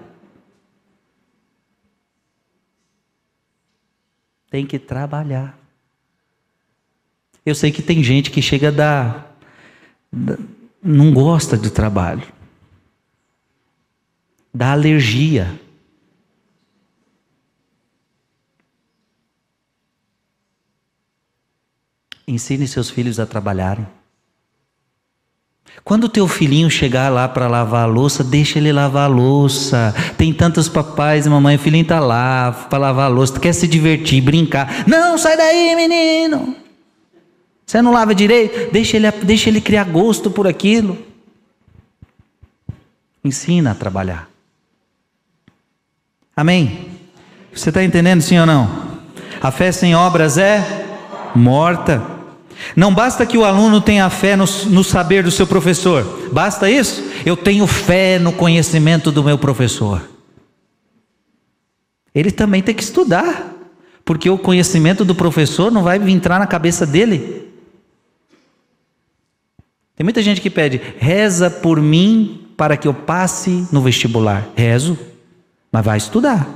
Tem 4.53 4.67
que 4.67 4.77
trabalhar. 4.77 5.57
Eu 7.43 7.55
sei 7.55 7.71
que 7.71 7.81
tem 7.81 8.03
gente 8.03 8.29
que 8.29 8.39
chega 8.39 8.71
da, 8.71 9.25
da 10.11 10.37
não 10.79 11.11
gosta 11.11 11.57
do 11.57 11.71
trabalho. 11.71 12.31
Dá 14.53 14.73
alergia. 14.73 15.59
Ensine 22.27 22.67
seus 22.67 22.91
filhos 22.91 23.19
a 23.19 23.25
trabalharem. 23.25 23.87
Quando 25.83 26.07
teu 26.07 26.27
filhinho 26.27 26.69
chegar 26.69 27.09
lá 27.09 27.27
para 27.27 27.47
lavar 27.47 27.83
a 27.83 27.85
louça, 27.85 28.23
deixa 28.23 28.57
ele 28.57 28.71
lavar 28.71 29.05
a 29.05 29.13
louça. 29.13 29.93
Tem 30.17 30.33
tantos 30.33 30.69
papais 30.69 31.25
e 31.25 31.29
mamãe, 31.29 31.55
o 31.55 31.59
filhinho 31.59 31.83
está 31.83 31.99
lá 31.99 32.51
para 32.69 32.79
lavar 32.79 33.05
a 33.05 33.09
louça, 33.09 33.33
tu 33.33 33.39
quer 33.41 33.53
se 33.53 33.67
divertir, 33.67 34.21
brincar. 34.21 34.87
Não, 34.87 35.17
sai 35.17 35.35
daí, 35.35 35.75
menino. 35.75 36.55
Você 37.65 37.81
não 37.81 37.91
lava 37.91 38.13
direito? 38.13 38.71
Deixa 38.71 38.97
ele, 38.97 39.11
deixa 39.23 39.49
ele 39.49 39.59
criar 39.59 39.85
gosto 39.85 40.29
por 40.29 40.47
aquilo. 40.47 40.97
Ensina 43.23 43.71
a 43.71 43.75
trabalhar. 43.75 44.29
Amém? 46.35 46.89
Você 47.53 47.69
está 47.69 47.83
entendendo 47.83 48.21
sim 48.21 48.37
ou 48.39 48.45
não? 48.45 48.69
A 49.41 49.51
fé 49.51 49.71
sem 49.71 49.95
obras 49.95 50.37
é 50.37 50.63
morta. 51.35 52.12
Não 52.75 52.93
basta 52.93 53.25
que 53.25 53.37
o 53.37 53.45
aluno 53.45 53.81
tenha 53.81 54.09
fé 54.09 54.35
no, 54.35 54.45
no, 54.69 54.83
saber 54.83 55.23
do 55.23 55.31
seu 55.31 55.45
professor, 55.45 56.29
basta 56.31 56.69
isso? 56.69 57.03
Eu 57.25 57.35
tenho 57.35 57.67
fé 57.67 58.19
no 58.19 58.31
conhecimento 58.31 59.11
do 59.11 59.23
meu 59.23 59.37
professor. 59.37 60.01
Ele 62.13 62.31
também 62.31 62.61
tem 62.61 62.75
que 62.75 62.83
estudar, 62.83 63.53
porque 64.05 64.29
o 64.29 64.37
conhecimento 64.37 65.03
do 65.03 65.15
professor 65.15 65.71
não 65.71 65.83
vai 65.83 65.97
entrar 66.09 66.39
na 66.39 66.47
cabeça 66.47 66.85
dele. 66.85 67.51
Tem 69.95 70.03
muita 70.03 70.21
gente 70.21 70.41
que 70.41 70.49
pede, 70.49 70.81
reza 70.97 71.49
por 71.49 71.81
mim 71.81 72.47
para 72.57 72.77
que 72.77 72.87
eu 72.87 72.93
passe 72.93 73.67
no 73.71 73.81
vestibular. 73.81 74.47
Rezo, 74.55 74.97
mas 75.71 75.85
vai 75.85 75.97
estudar. 75.97 76.47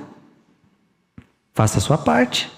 Faça 1.53 1.79
a 1.79 1.81
sua 1.81 1.97
parte. 1.97 2.56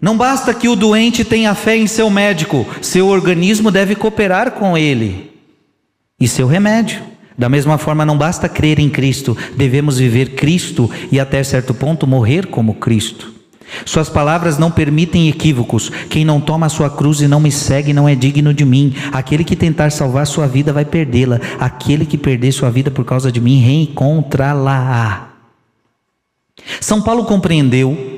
Não 0.00 0.16
basta 0.16 0.54
que 0.54 0.68
o 0.68 0.76
doente 0.76 1.24
tenha 1.24 1.54
fé 1.54 1.76
em 1.76 1.86
seu 1.86 2.08
médico, 2.08 2.64
seu 2.80 3.08
organismo 3.08 3.70
deve 3.70 3.96
cooperar 3.96 4.52
com 4.52 4.78
ele 4.78 5.32
e 6.20 6.28
seu 6.28 6.46
remédio. 6.46 7.02
Da 7.36 7.48
mesma 7.48 7.78
forma, 7.78 8.04
não 8.04 8.18
basta 8.18 8.48
crer 8.48 8.78
em 8.78 8.88
Cristo, 8.88 9.36
devemos 9.56 9.98
viver 9.98 10.34
Cristo 10.34 10.90
e 11.10 11.20
até 11.20 11.42
certo 11.42 11.72
ponto 11.74 12.06
morrer 12.06 12.46
como 12.46 12.74
Cristo. 12.74 13.32
Suas 13.84 14.08
palavras 14.08 14.56
não 14.56 14.70
permitem 14.70 15.28
equívocos. 15.28 15.90
Quem 16.08 16.24
não 16.24 16.40
toma 16.40 16.66
a 16.66 16.70
sua 16.70 16.88
cruz 16.88 17.20
e 17.20 17.28
não 17.28 17.38
me 17.38 17.52
segue 17.52 17.92
não 17.92 18.08
é 18.08 18.14
digno 18.14 18.54
de 18.54 18.64
mim. 18.64 18.94
Aquele 19.12 19.44
que 19.44 19.54
tentar 19.54 19.92
salvar 19.92 20.26
sua 20.26 20.46
vida 20.46 20.72
vai 20.72 20.84
perdê-la. 20.84 21.38
Aquele 21.60 22.06
que 22.06 22.16
perder 22.16 22.50
sua 22.52 22.70
vida 22.70 22.90
por 22.90 23.04
causa 23.04 23.30
de 23.30 23.40
mim 23.40 23.60
reencontrá-la. 23.60 25.34
São 26.80 27.02
Paulo 27.02 27.24
compreendeu 27.24 28.17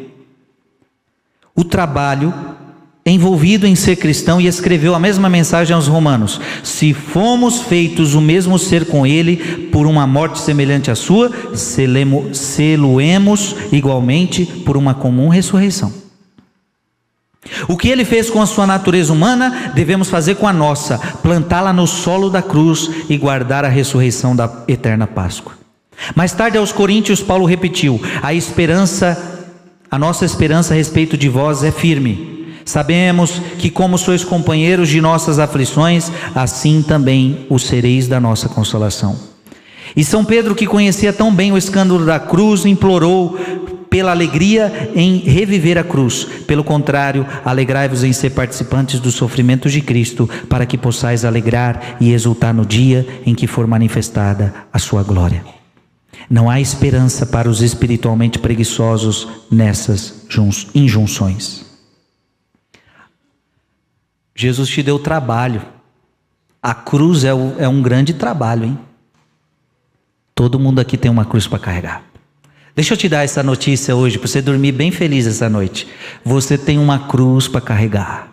o 1.54 1.64
trabalho 1.64 2.32
envolvido 3.04 3.66
em 3.66 3.74
ser 3.74 3.96
cristão 3.96 4.40
e 4.40 4.46
escreveu 4.46 4.94
a 4.94 4.98
mesma 4.98 5.28
mensagem 5.28 5.74
aos 5.74 5.86
romanos: 5.86 6.40
Se 6.62 6.92
fomos 6.92 7.62
feitos 7.62 8.14
o 8.14 8.20
mesmo 8.20 8.58
ser 8.58 8.86
com 8.86 9.06
ele 9.06 9.68
por 9.72 9.86
uma 9.86 10.06
morte 10.06 10.40
semelhante 10.40 10.90
à 10.90 10.94
sua, 10.94 11.30
seluemos 12.32 13.56
igualmente 13.72 14.44
por 14.64 14.76
uma 14.76 14.94
comum 14.94 15.28
ressurreição. 15.28 15.92
O 17.68 17.76
que 17.76 17.88
ele 17.88 18.04
fez 18.04 18.28
com 18.28 18.42
a 18.42 18.46
sua 18.46 18.66
natureza 18.66 19.12
humana, 19.12 19.72
devemos 19.74 20.10
fazer 20.10 20.34
com 20.34 20.46
a 20.46 20.52
nossa, 20.52 20.98
plantá-la 21.22 21.72
no 21.72 21.86
solo 21.86 22.28
da 22.28 22.42
cruz 22.42 22.90
e 23.08 23.16
guardar 23.16 23.64
a 23.64 23.68
ressurreição 23.68 24.36
da 24.36 24.62
eterna 24.68 25.06
Páscoa. 25.06 25.54
Mais 26.14 26.32
tarde 26.32 26.58
aos 26.58 26.70
Coríntios, 26.72 27.22
Paulo 27.22 27.46
repetiu: 27.46 28.00
a 28.22 28.34
esperança 28.34 29.29
a 29.90 29.98
nossa 29.98 30.24
esperança 30.24 30.72
a 30.72 30.76
respeito 30.76 31.16
de 31.16 31.28
vós 31.28 31.64
é 31.64 31.70
firme. 31.70 32.46
Sabemos 32.64 33.40
que, 33.58 33.68
como 33.70 33.98
sois 33.98 34.22
companheiros 34.22 34.88
de 34.88 35.00
nossas 35.00 35.38
aflições, 35.38 36.12
assim 36.34 36.82
também 36.82 37.46
o 37.48 37.58
sereis 37.58 38.06
da 38.06 38.20
nossa 38.20 38.48
consolação. 38.48 39.16
E 39.96 40.04
São 40.04 40.24
Pedro, 40.24 40.54
que 40.54 40.66
conhecia 40.66 41.12
tão 41.12 41.34
bem 41.34 41.50
o 41.50 41.58
escândalo 41.58 42.06
da 42.06 42.20
cruz, 42.20 42.64
implorou 42.64 43.36
pela 43.88 44.12
alegria 44.12 44.92
em 44.94 45.16
reviver 45.18 45.76
a 45.76 45.82
cruz. 45.82 46.24
Pelo 46.46 46.62
contrário, 46.62 47.26
alegrai-vos 47.44 48.04
em 48.04 48.12
ser 48.12 48.30
participantes 48.30 49.00
dos 49.00 49.16
sofrimentos 49.16 49.72
de 49.72 49.80
Cristo, 49.80 50.30
para 50.48 50.64
que 50.64 50.78
possais 50.78 51.24
alegrar 51.24 51.96
e 52.00 52.12
exultar 52.12 52.54
no 52.54 52.64
dia 52.64 53.04
em 53.26 53.34
que 53.34 53.48
for 53.48 53.66
manifestada 53.66 54.54
a 54.72 54.78
sua 54.78 55.02
glória. 55.02 55.59
Não 56.30 56.48
há 56.48 56.60
esperança 56.60 57.26
para 57.26 57.50
os 57.50 57.60
espiritualmente 57.60 58.38
preguiçosos 58.38 59.26
nessas 59.50 60.24
injunções. 60.72 61.66
Jesus 64.32 64.68
te 64.68 64.80
deu 64.80 64.96
trabalho. 64.96 65.60
A 66.62 66.72
cruz 66.72 67.24
é, 67.24 67.34
o, 67.34 67.56
é 67.58 67.66
um 67.66 67.82
grande 67.82 68.14
trabalho, 68.14 68.64
hein? 68.64 68.78
Todo 70.32 70.60
mundo 70.60 70.78
aqui 70.78 70.96
tem 70.96 71.10
uma 71.10 71.24
cruz 71.24 71.48
para 71.48 71.58
carregar. 71.58 72.04
Deixa 72.76 72.94
eu 72.94 72.98
te 72.98 73.08
dar 73.08 73.24
essa 73.24 73.42
notícia 73.42 73.96
hoje, 73.96 74.16
para 74.16 74.28
você 74.28 74.40
dormir 74.40 74.70
bem 74.70 74.92
feliz 74.92 75.26
essa 75.26 75.48
noite. 75.48 75.88
Você 76.24 76.56
tem 76.56 76.78
uma 76.78 77.08
cruz 77.08 77.48
para 77.48 77.60
carregar. 77.60 78.29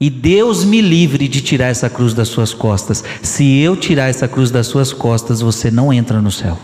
E 0.00 0.08
Deus 0.08 0.64
me 0.64 0.80
livre 0.80 1.28
de 1.28 1.42
tirar 1.42 1.66
essa 1.66 1.90
cruz 1.90 2.14
das 2.14 2.28
suas 2.28 2.54
costas. 2.54 3.04
Se 3.22 3.58
eu 3.58 3.76
tirar 3.76 4.08
essa 4.08 4.26
cruz 4.26 4.50
das 4.50 4.66
suas 4.66 4.94
costas, 4.94 5.42
você 5.42 5.70
não 5.70 5.92
entra 5.92 6.22
no 6.22 6.32
céu. 6.32 6.58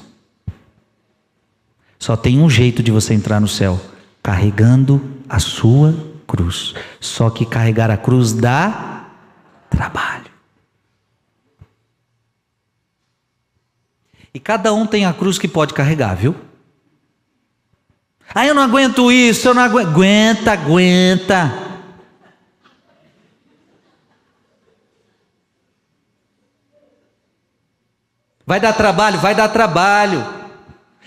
Só 1.98 2.16
tem 2.16 2.40
um 2.40 2.48
jeito 2.48 2.82
de 2.82 2.90
você 2.90 3.12
entrar 3.12 3.38
no 3.38 3.48
céu: 3.48 3.78
carregando 4.22 5.02
a 5.28 5.38
sua 5.38 5.94
cruz. 6.26 6.74
Só 6.98 7.28
que 7.28 7.44
carregar 7.44 7.90
a 7.90 7.98
cruz 7.98 8.32
dá 8.32 9.10
trabalho. 9.68 10.24
E 14.32 14.40
cada 14.40 14.72
um 14.72 14.86
tem 14.86 15.04
a 15.04 15.12
cruz 15.12 15.38
que 15.38 15.48
pode 15.48 15.74
carregar, 15.74 16.14
viu? 16.14 16.34
Ah, 18.34 18.46
eu 18.46 18.54
não 18.54 18.62
aguento 18.62 19.12
isso, 19.12 19.48
eu 19.48 19.54
não 19.54 19.62
aguento. 19.62 19.88
Aguenta, 19.88 20.52
aguenta. 20.52 21.65
Vai 28.46 28.60
dar 28.60 28.72
trabalho? 28.72 29.18
Vai 29.18 29.34
dar 29.34 29.48
trabalho. 29.48 30.24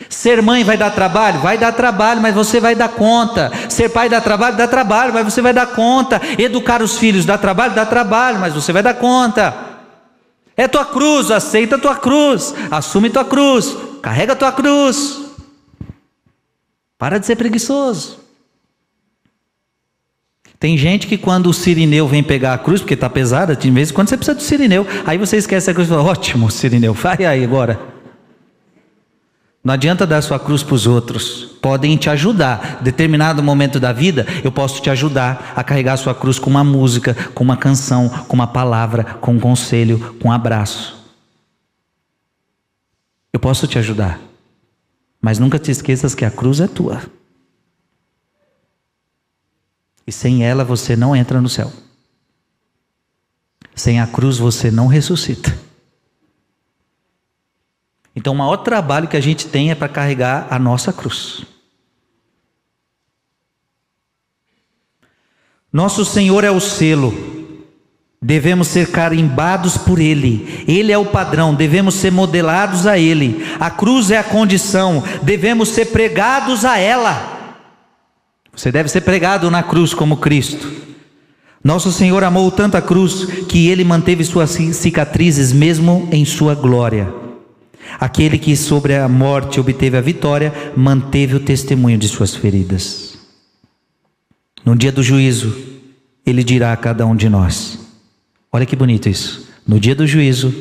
Ser 0.10 0.42
mãe 0.42 0.64
vai 0.64 0.78
dar 0.78 0.92
trabalho? 0.92 1.40
Vai 1.40 1.58
dar 1.58 1.72
trabalho, 1.72 2.22
mas 2.22 2.36
você 2.36 2.60
vai 2.60 2.76
dar 2.76 2.90
conta. 2.90 3.52
Ser 3.70 3.90
pai 3.90 4.10
dá 4.10 4.20
trabalho? 4.20 4.58
Dá 4.58 4.68
trabalho, 4.68 5.14
mas 5.14 5.24
você 5.24 5.42
vai 5.42 5.54
dar 5.54 5.68
conta. 5.68 6.22
Educar 6.38 6.82
os 6.82 6.98
filhos 6.98 7.26
dá 7.26 7.38
trabalho? 7.38 7.74
Dá 7.74 7.86
trabalho, 7.86 8.40
mas 8.40 8.54
você 8.54 8.74
vai 8.74 8.84
dar 8.84 8.96
conta. 8.96 9.56
É 10.56 10.68
tua 10.68 10.86
cruz, 10.86 11.32
aceita 11.32 11.78
tua 11.78 11.96
cruz, 11.96 12.54
assume 12.70 13.10
tua 13.10 13.24
cruz, 13.24 13.78
carrega 14.02 14.36
tua 14.36 14.52
cruz. 14.52 15.22
Para 16.98 17.18
de 17.18 17.26
ser 17.26 17.38
preguiçoso. 17.38 18.20
Tem 20.60 20.78
gente 20.78 21.08
que 21.08 21.18
quando 21.18 21.48
o 21.48 21.54
sirineu 21.54 22.06
vem 22.06 22.22
pegar 22.22 22.54
a 22.54 22.58
cruz, 22.58 22.82
porque 22.82 22.94
está 22.94 23.10
pesada, 23.10 23.56
de 23.56 23.72
vez 23.72 23.90
em 23.90 23.94
quando 23.94 24.10
você 24.10 24.18
precisa 24.18 24.36
do 24.36 24.44
sirineu, 24.44 24.86
aí 25.06 25.18
você 25.18 25.38
esquece 25.38 25.72
a 25.72 25.74
cruz 25.74 25.88
e 25.88 25.92
fala, 25.92 26.04
ótimo 26.04 26.52
sirineu, 26.52 26.94
vai 26.94 27.24
aí 27.24 27.44
agora. 27.44 27.80
Não 29.64 29.74
adianta 29.74 30.06
dar 30.06 30.22
sua 30.22 30.38
cruz 30.38 30.62
para 30.62 30.76
os 30.76 30.86
outros, 30.86 31.46
podem 31.62 31.96
te 31.96 32.10
ajudar. 32.10 32.80
Determinado 32.82 33.42
momento 33.42 33.80
da 33.80 33.94
vida, 33.94 34.26
eu 34.44 34.52
posso 34.52 34.82
te 34.82 34.90
ajudar 34.90 35.54
a 35.56 35.64
carregar 35.64 35.94
a 35.94 35.98
sua 35.98 36.14
cruz 36.14 36.38
com 36.38 36.50
uma 36.50 36.64
música, 36.64 37.14
com 37.34 37.44
uma 37.44 37.56
canção, 37.56 38.10
com 38.10 38.36
uma 38.36 38.48
palavra, 38.48 39.04
com 39.04 39.34
um 39.34 39.40
conselho, 39.40 40.16
com 40.22 40.28
um 40.28 40.32
abraço. 40.32 40.98
Eu 43.32 43.40
posso 43.40 43.66
te 43.66 43.78
ajudar, 43.80 44.20
mas 45.22 45.40
nunca 45.40 45.58
te 45.58 45.72
esqueças 45.72 46.14
que 46.14 46.26
a 46.26 46.32
cruz 46.32 46.60
é 46.60 46.68
tua. 46.68 47.02
E 50.10 50.12
sem 50.12 50.44
ela 50.44 50.64
você 50.64 50.96
não 50.96 51.16
entra 51.16 51.40
no 51.40 51.48
céu. 51.48 51.72
Sem 53.76 54.02
a 54.02 54.08
cruz 54.08 54.40
você 54.40 54.72
não 54.72 54.88
ressuscita. 54.88 55.56
Então, 58.16 58.34
o 58.34 58.36
maior 58.36 58.58
trabalho 58.58 59.08
que 59.08 59.16
a 59.16 59.22
gente 59.22 59.48
tem 59.48 59.70
é 59.70 59.76
para 59.76 59.88
carregar 59.88 60.48
a 60.50 60.58
nossa 60.58 60.92
cruz. 60.92 61.46
Nosso 65.72 66.04
Senhor 66.04 66.44
é 66.44 66.50
o 66.50 66.60
selo 66.60 67.38
devemos 68.22 68.68
ser 68.68 68.92
carimbados 68.92 69.78
por 69.78 69.98
Ele, 69.98 70.66
Ele 70.68 70.92
é 70.92 70.98
o 70.98 71.06
padrão, 71.06 71.54
devemos 71.56 71.96
ser 71.96 72.12
modelados 72.12 72.86
a 72.86 72.98
Ele, 72.98 73.46
a 73.60 73.70
cruz 73.70 74.12
é 74.12 74.18
a 74.18 74.24
condição, 74.24 75.02
devemos 75.22 75.70
ser 75.70 75.86
pregados 75.86 76.66
a 76.66 76.78
ela. 76.78 77.39
Você 78.60 78.74
deve 78.74 78.90
ser 78.90 79.00
pregado 79.00 79.50
na 79.50 79.64
cruz 79.64 79.94
como 79.94 80.18
Cristo. 80.18 80.70
Nosso 81.64 81.94
Senhor 81.94 82.26
amou 82.26 82.52
tanto 82.52 82.76
a 82.76 82.82
cruz 82.82 83.24
que 83.48 83.70
Ele 83.70 83.86
manteve 83.86 84.26
suas 84.26 84.50
cicatrizes 84.50 85.54
mesmo 85.54 86.10
em 86.12 86.26
sua 86.26 86.56
glória. 86.56 87.08
Aquele 87.98 88.38
que 88.38 88.58
sobre 88.58 88.98
a 88.98 89.08
morte 89.08 89.62
obteve 89.62 89.96
a 89.96 90.02
vitória, 90.02 90.54
manteve 90.76 91.36
o 91.36 91.40
testemunho 91.40 91.98
de 91.98 92.10
suas 92.10 92.36
feridas. 92.36 93.18
No 94.66 94.76
dia 94.76 94.92
do 94.92 95.02
juízo, 95.02 95.56
Ele 96.26 96.44
dirá 96.44 96.74
a 96.74 96.78
cada 96.78 97.06
um 97.06 97.16
de 97.16 97.30
nós: 97.30 97.80
Olha 98.52 98.66
que 98.66 98.76
bonito 98.76 99.08
isso. 99.08 99.48
No 99.66 99.80
dia 99.80 99.96
do 99.96 100.06
juízo, 100.06 100.54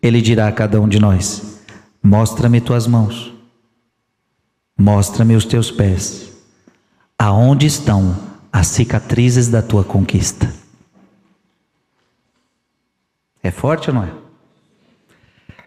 ele 0.00 0.22
dirá 0.22 0.46
a 0.46 0.52
cada 0.52 0.80
um 0.80 0.86
de 0.86 1.00
nós: 1.00 1.58
Mostra-me 2.00 2.60
tuas 2.60 2.86
mãos, 2.86 3.32
mostra-me 4.78 5.34
os 5.34 5.44
teus 5.44 5.68
pés, 5.68 6.29
aonde 7.20 7.66
estão 7.66 8.16
as 8.50 8.68
cicatrizes 8.68 9.46
da 9.46 9.60
tua 9.60 9.84
conquista. 9.84 10.50
É 13.42 13.50
forte 13.50 13.90
ou 13.90 13.94
não 13.94 14.04
é? 14.04 14.12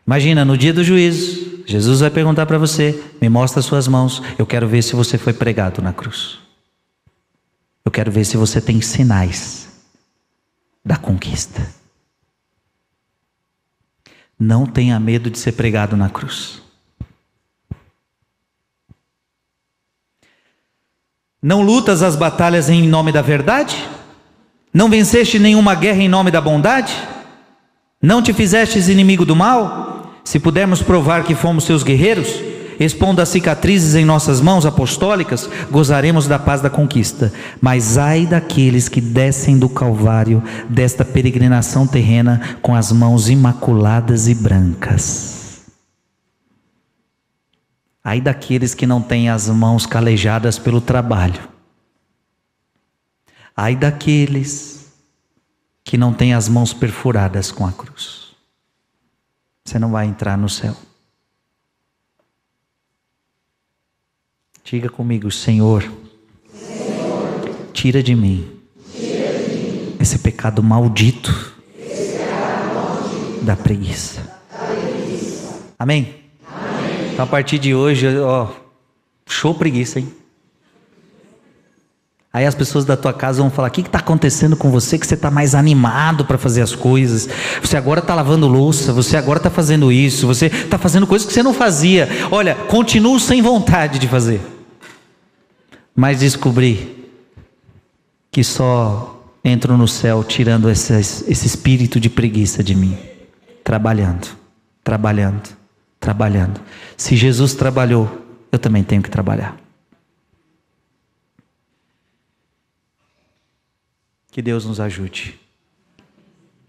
Imagina, 0.05 0.43
no 0.43 0.57
dia 0.57 0.73
do 0.73 0.83
juízo, 0.83 1.63
Jesus 1.67 1.99
vai 1.99 2.09
perguntar 2.09 2.47
para 2.47 2.57
você: 2.57 2.99
Me 3.21 3.29
mostra 3.29 3.59
as 3.59 3.67
suas 3.67 3.87
mãos, 3.87 4.19
eu 4.39 4.47
quero 4.47 4.67
ver 4.67 4.81
se 4.81 4.95
você 4.95 5.15
foi 5.15 5.31
pregado 5.31 5.79
na 5.79 5.93
cruz. 5.93 6.39
Eu 7.85 7.91
quero 7.91 8.11
ver 8.11 8.25
se 8.25 8.35
você 8.35 8.59
tem 8.59 8.81
sinais 8.81 9.69
da 10.83 10.97
conquista. 10.97 11.69
Não 14.39 14.65
tenha 14.65 14.99
medo 14.99 15.29
de 15.29 15.37
ser 15.37 15.51
pregado 15.51 15.95
na 15.95 16.09
cruz. 16.09 16.63
Não 21.43 21.61
lutas 21.61 22.01
as 22.01 22.15
batalhas 22.15 22.69
em 22.69 22.87
nome 22.87 23.11
da 23.11 23.21
verdade? 23.21 23.75
Não 24.73 24.89
venceste 24.89 25.37
nenhuma 25.37 25.75
guerra 25.75 26.01
em 26.01 26.07
nome 26.07 26.31
da 26.31 26.39
bondade? 26.39 26.95
Não 28.01 28.21
te 28.21 28.31
fizestes 28.31 28.87
inimigo 28.87 29.25
do 29.25 29.35
mal? 29.35 30.13
Se 30.23 30.39
pudermos 30.39 30.81
provar 30.81 31.25
que 31.25 31.35
fomos 31.35 31.65
seus 31.65 31.83
guerreiros, 31.83 32.39
expondo 32.79 33.21
as 33.21 33.27
cicatrizes 33.27 33.93
em 33.93 34.05
nossas 34.05 34.39
mãos 34.39 34.65
apostólicas, 34.65 35.49
gozaremos 35.69 36.27
da 36.27 36.39
paz 36.39 36.61
da 36.61 36.69
conquista. 36.69 37.33
Mas 37.59 37.97
ai 37.97 38.25
daqueles 38.25 38.87
que 38.87 39.01
descem 39.01 39.57
do 39.57 39.67
Calvário, 39.67 40.41
desta 40.69 41.03
peregrinação 41.03 41.85
terrena, 41.85 42.39
com 42.61 42.73
as 42.73 42.89
mãos 42.89 43.29
imaculadas 43.29 44.29
e 44.29 44.33
brancas. 44.33 45.32
Ai 48.03 48.19
daqueles 48.19 48.73
que 48.75 48.85
não 48.85 49.01
têm 49.01 49.29
as 49.29 49.47
mãos 49.47 49.85
calejadas 49.85 50.59
pelo 50.59 50.81
trabalho. 50.81 51.47
Ai 53.55 53.75
daqueles 53.75 54.91
que 55.83 55.97
não 55.97 56.13
têm 56.13 56.33
as 56.33 56.49
mãos 56.49 56.73
perfuradas 56.73 57.51
com 57.51 57.65
a 57.65 57.71
cruz. 57.71 58.35
Você 59.63 59.79
não 59.79 59.91
vai 59.91 60.05
entrar 60.05 60.37
no 60.37 60.49
céu. 60.49 60.75
Diga 64.63 64.89
comigo, 64.89 65.29
Senhor, 65.29 65.83
Senhor 66.51 67.69
tira, 67.73 68.01
de 68.01 68.15
mim, 68.15 68.59
tira 68.91 69.33
de 69.39 69.55
mim 69.55 69.97
esse 69.99 70.17
pecado 70.17 70.63
maldito, 70.63 71.53
esse 71.77 72.17
pecado 72.17 72.73
maldito 72.73 73.45
da, 73.45 73.55
preguiça. 73.55 74.21
da 74.21 74.57
preguiça. 74.57 75.73
Amém? 75.77 76.22
Então, 77.13 77.25
a 77.25 77.27
partir 77.27 77.59
de 77.59 77.75
hoje, 77.75 78.07
ó, 78.17 78.47
show 79.29 79.53
preguiça, 79.53 79.99
hein? 79.99 80.11
Aí 82.33 82.47
as 82.47 82.55
pessoas 82.55 82.83
da 82.83 82.97
tua 82.97 83.13
casa 83.13 83.39
vão 83.39 83.51
falar: 83.51 83.67
o 83.67 83.71
que 83.71 83.81
está 83.81 83.99
acontecendo 83.99 84.57
com 84.57 84.71
você 84.71 84.97
que 84.97 85.05
você 85.05 85.13
está 85.13 85.29
mais 85.29 85.53
animado 85.53 86.25
para 86.25 86.39
fazer 86.39 86.63
as 86.63 86.73
coisas? 86.73 87.29
Você 87.61 87.77
agora 87.77 87.99
está 87.99 88.15
lavando 88.15 88.47
louça, 88.47 88.91
você 88.91 89.15
agora 89.15 89.37
está 89.37 89.51
fazendo 89.51 89.91
isso, 89.91 90.25
você 90.25 90.47
está 90.47 90.79
fazendo 90.79 91.05
coisas 91.05 91.27
que 91.27 91.33
você 91.33 91.43
não 91.43 91.53
fazia. 91.53 92.09
Olha, 92.31 92.55
continuo 92.55 93.19
sem 93.19 93.43
vontade 93.43 93.99
de 93.99 94.07
fazer. 94.07 94.41
Mas 95.95 96.21
descobri 96.21 97.11
que 98.31 98.43
só 98.43 99.23
entro 99.45 99.77
no 99.77 99.87
céu 99.87 100.23
tirando 100.23 100.67
esse, 100.67 100.91
esse 100.95 101.45
espírito 101.45 101.99
de 101.99 102.09
preguiça 102.09 102.63
de 102.63 102.73
mim. 102.73 102.97
Trabalhando, 103.63 104.27
trabalhando, 104.83 105.62
trabalhando. 106.03 106.59
Se 106.97 107.15
Jesus 107.15 107.53
trabalhou, 107.53 108.09
eu 108.51 108.59
também 108.59 108.83
tenho 108.83 109.01
que 109.01 109.09
trabalhar. 109.09 109.57
Que 114.29 114.41
Deus 114.41 114.65
nos 114.65 114.81
ajude. 114.81 115.39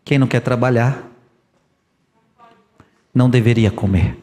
Quem 0.05 0.19
não 0.19 0.29
quer 0.29 0.39
trabalhar, 0.39 1.03
não 3.13 3.29
deveria 3.29 3.73
comer. 3.73 4.17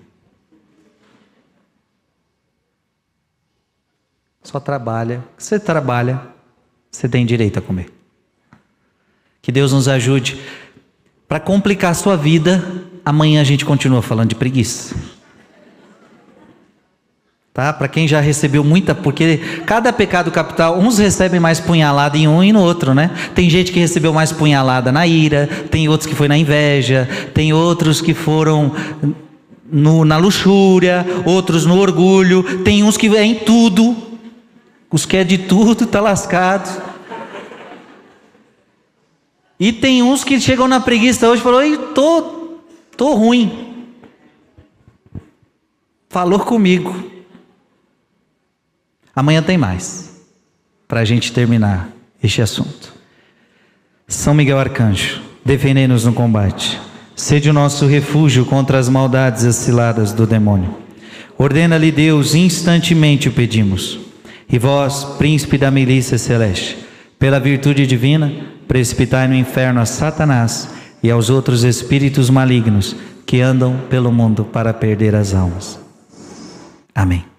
Só 4.43 4.61
trabalha. 4.61 5.21
Você 5.37 5.59
trabalha, 5.59 6.25
você 6.89 7.09
tem 7.09 7.25
direito 7.25 7.59
a 7.59 7.61
comer. 7.61 7.91
Que 9.41 9.51
Deus 9.51 9.73
nos 9.73 9.89
ajude. 9.89 10.41
Para 11.27 11.39
complicar 11.39 11.91
a 11.91 11.95
sua 11.95 12.15
vida, 12.15 12.63
amanhã 13.05 13.41
a 13.41 13.43
gente 13.43 13.65
continua 13.65 14.01
falando 14.01 14.29
de 14.29 14.35
preguiça. 14.35 14.95
Tá? 17.53 17.73
Para 17.73 17.89
quem 17.89 18.07
já 18.07 18.21
recebeu 18.21 18.63
muita, 18.63 18.95
porque 18.95 19.37
cada 19.65 19.91
pecado 19.91 20.31
capital, 20.31 20.79
uns 20.79 20.97
recebem 20.97 21.39
mais 21.39 21.59
punhalada 21.59 22.17
em 22.17 22.25
um 22.25 22.41
e 22.41 22.53
no 22.53 22.61
outro, 22.61 22.93
né? 22.93 23.11
Tem 23.35 23.49
gente 23.49 23.73
que 23.73 23.79
recebeu 23.79 24.13
mais 24.13 24.31
punhalada 24.31 24.89
na 24.89 25.05
ira, 25.05 25.49
tem 25.69 25.89
outros 25.89 26.07
que 26.07 26.15
foi 26.15 26.29
na 26.29 26.37
inveja, 26.37 27.09
tem 27.33 27.51
outros 27.51 27.99
que 27.99 28.13
foram 28.13 28.73
no, 29.69 30.05
na 30.05 30.15
luxúria, 30.15 31.05
outros 31.25 31.65
no 31.65 31.77
orgulho, 31.77 32.63
tem 32.63 32.83
uns 32.83 32.95
que 32.95 33.13
é 33.15 33.23
em 33.23 33.35
tudo. 33.35 33.97
Os 34.89 35.05
que 35.05 35.17
é 35.17 35.23
de 35.23 35.37
tudo 35.37 35.85
tá 35.85 35.99
lascado. 35.99 36.81
E 39.59 39.71
tem 39.71 40.01
uns 40.01 40.23
que 40.23 40.39
chegam 40.39 40.67
na 40.67 40.79
preguiça 40.79 41.29
hoje 41.29 41.41
e 41.41 41.43
falam: 41.43 41.77
tô, 41.93 42.40
tô 43.01 43.15
ruim. 43.15 43.87
Falou 46.07 46.39
comigo. 46.41 46.93
Amanhã 49.15 49.41
tem 49.41 49.57
mais, 49.57 50.21
para 50.87 50.99
a 50.99 51.05
gente 51.05 51.33
terminar 51.33 51.89
este 52.21 52.43
assunto. 52.43 52.93
São 54.07 54.35
Miguel 54.35 54.59
Arcanjo, 54.59 55.19
defendei-nos 55.43 56.05
no 56.05 56.13
combate. 56.13 56.79
Sede 57.15 57.49
o 57.49 57.53
nosso 57.53 57.87
refúgio 57.87 58.45
contra 58.45 58.77
as 58.77 58.87
maldades 58.87 59.45
aciladas 59.45 60.13
do 60.13 60.27
demônio. 60.27 60.77
Ordena-lhe 61.39 61.91
Deus, 61.91 62.35
instantemente 62.35 63.29
o 63.29 63.33
pedimos. 63.33 63.99
E 64.47 64.59
vós, 64.59 65.05
príncipe 65.17 65.57
da 65.57 65.71
milícia 65.71 66.19
celeste, 66.19 66.77
pela 67.17 67.39
virtude 67.39 67.87
divina, 67.87 68.31
precipitai 68.67 69.27
no 69.27 69.33
inferno 69.33 69.81
a 69.81 69.87
Satanás 69.87 70.80
e 71.01 71.09
aos 71.09 71.29
outros 71.29 71.63
espíritos 71.63 72.29
malignos 72.29 72.95
que 73.25 73.41
andam 73.41 73.77
pelo 73.89 74.11
mundo 74.11 74.43
para 74.45 74.73
perder 74.73 75.15
as 75.15 75.33
almas. 75.33 75.79
Amém. 76.93 77.30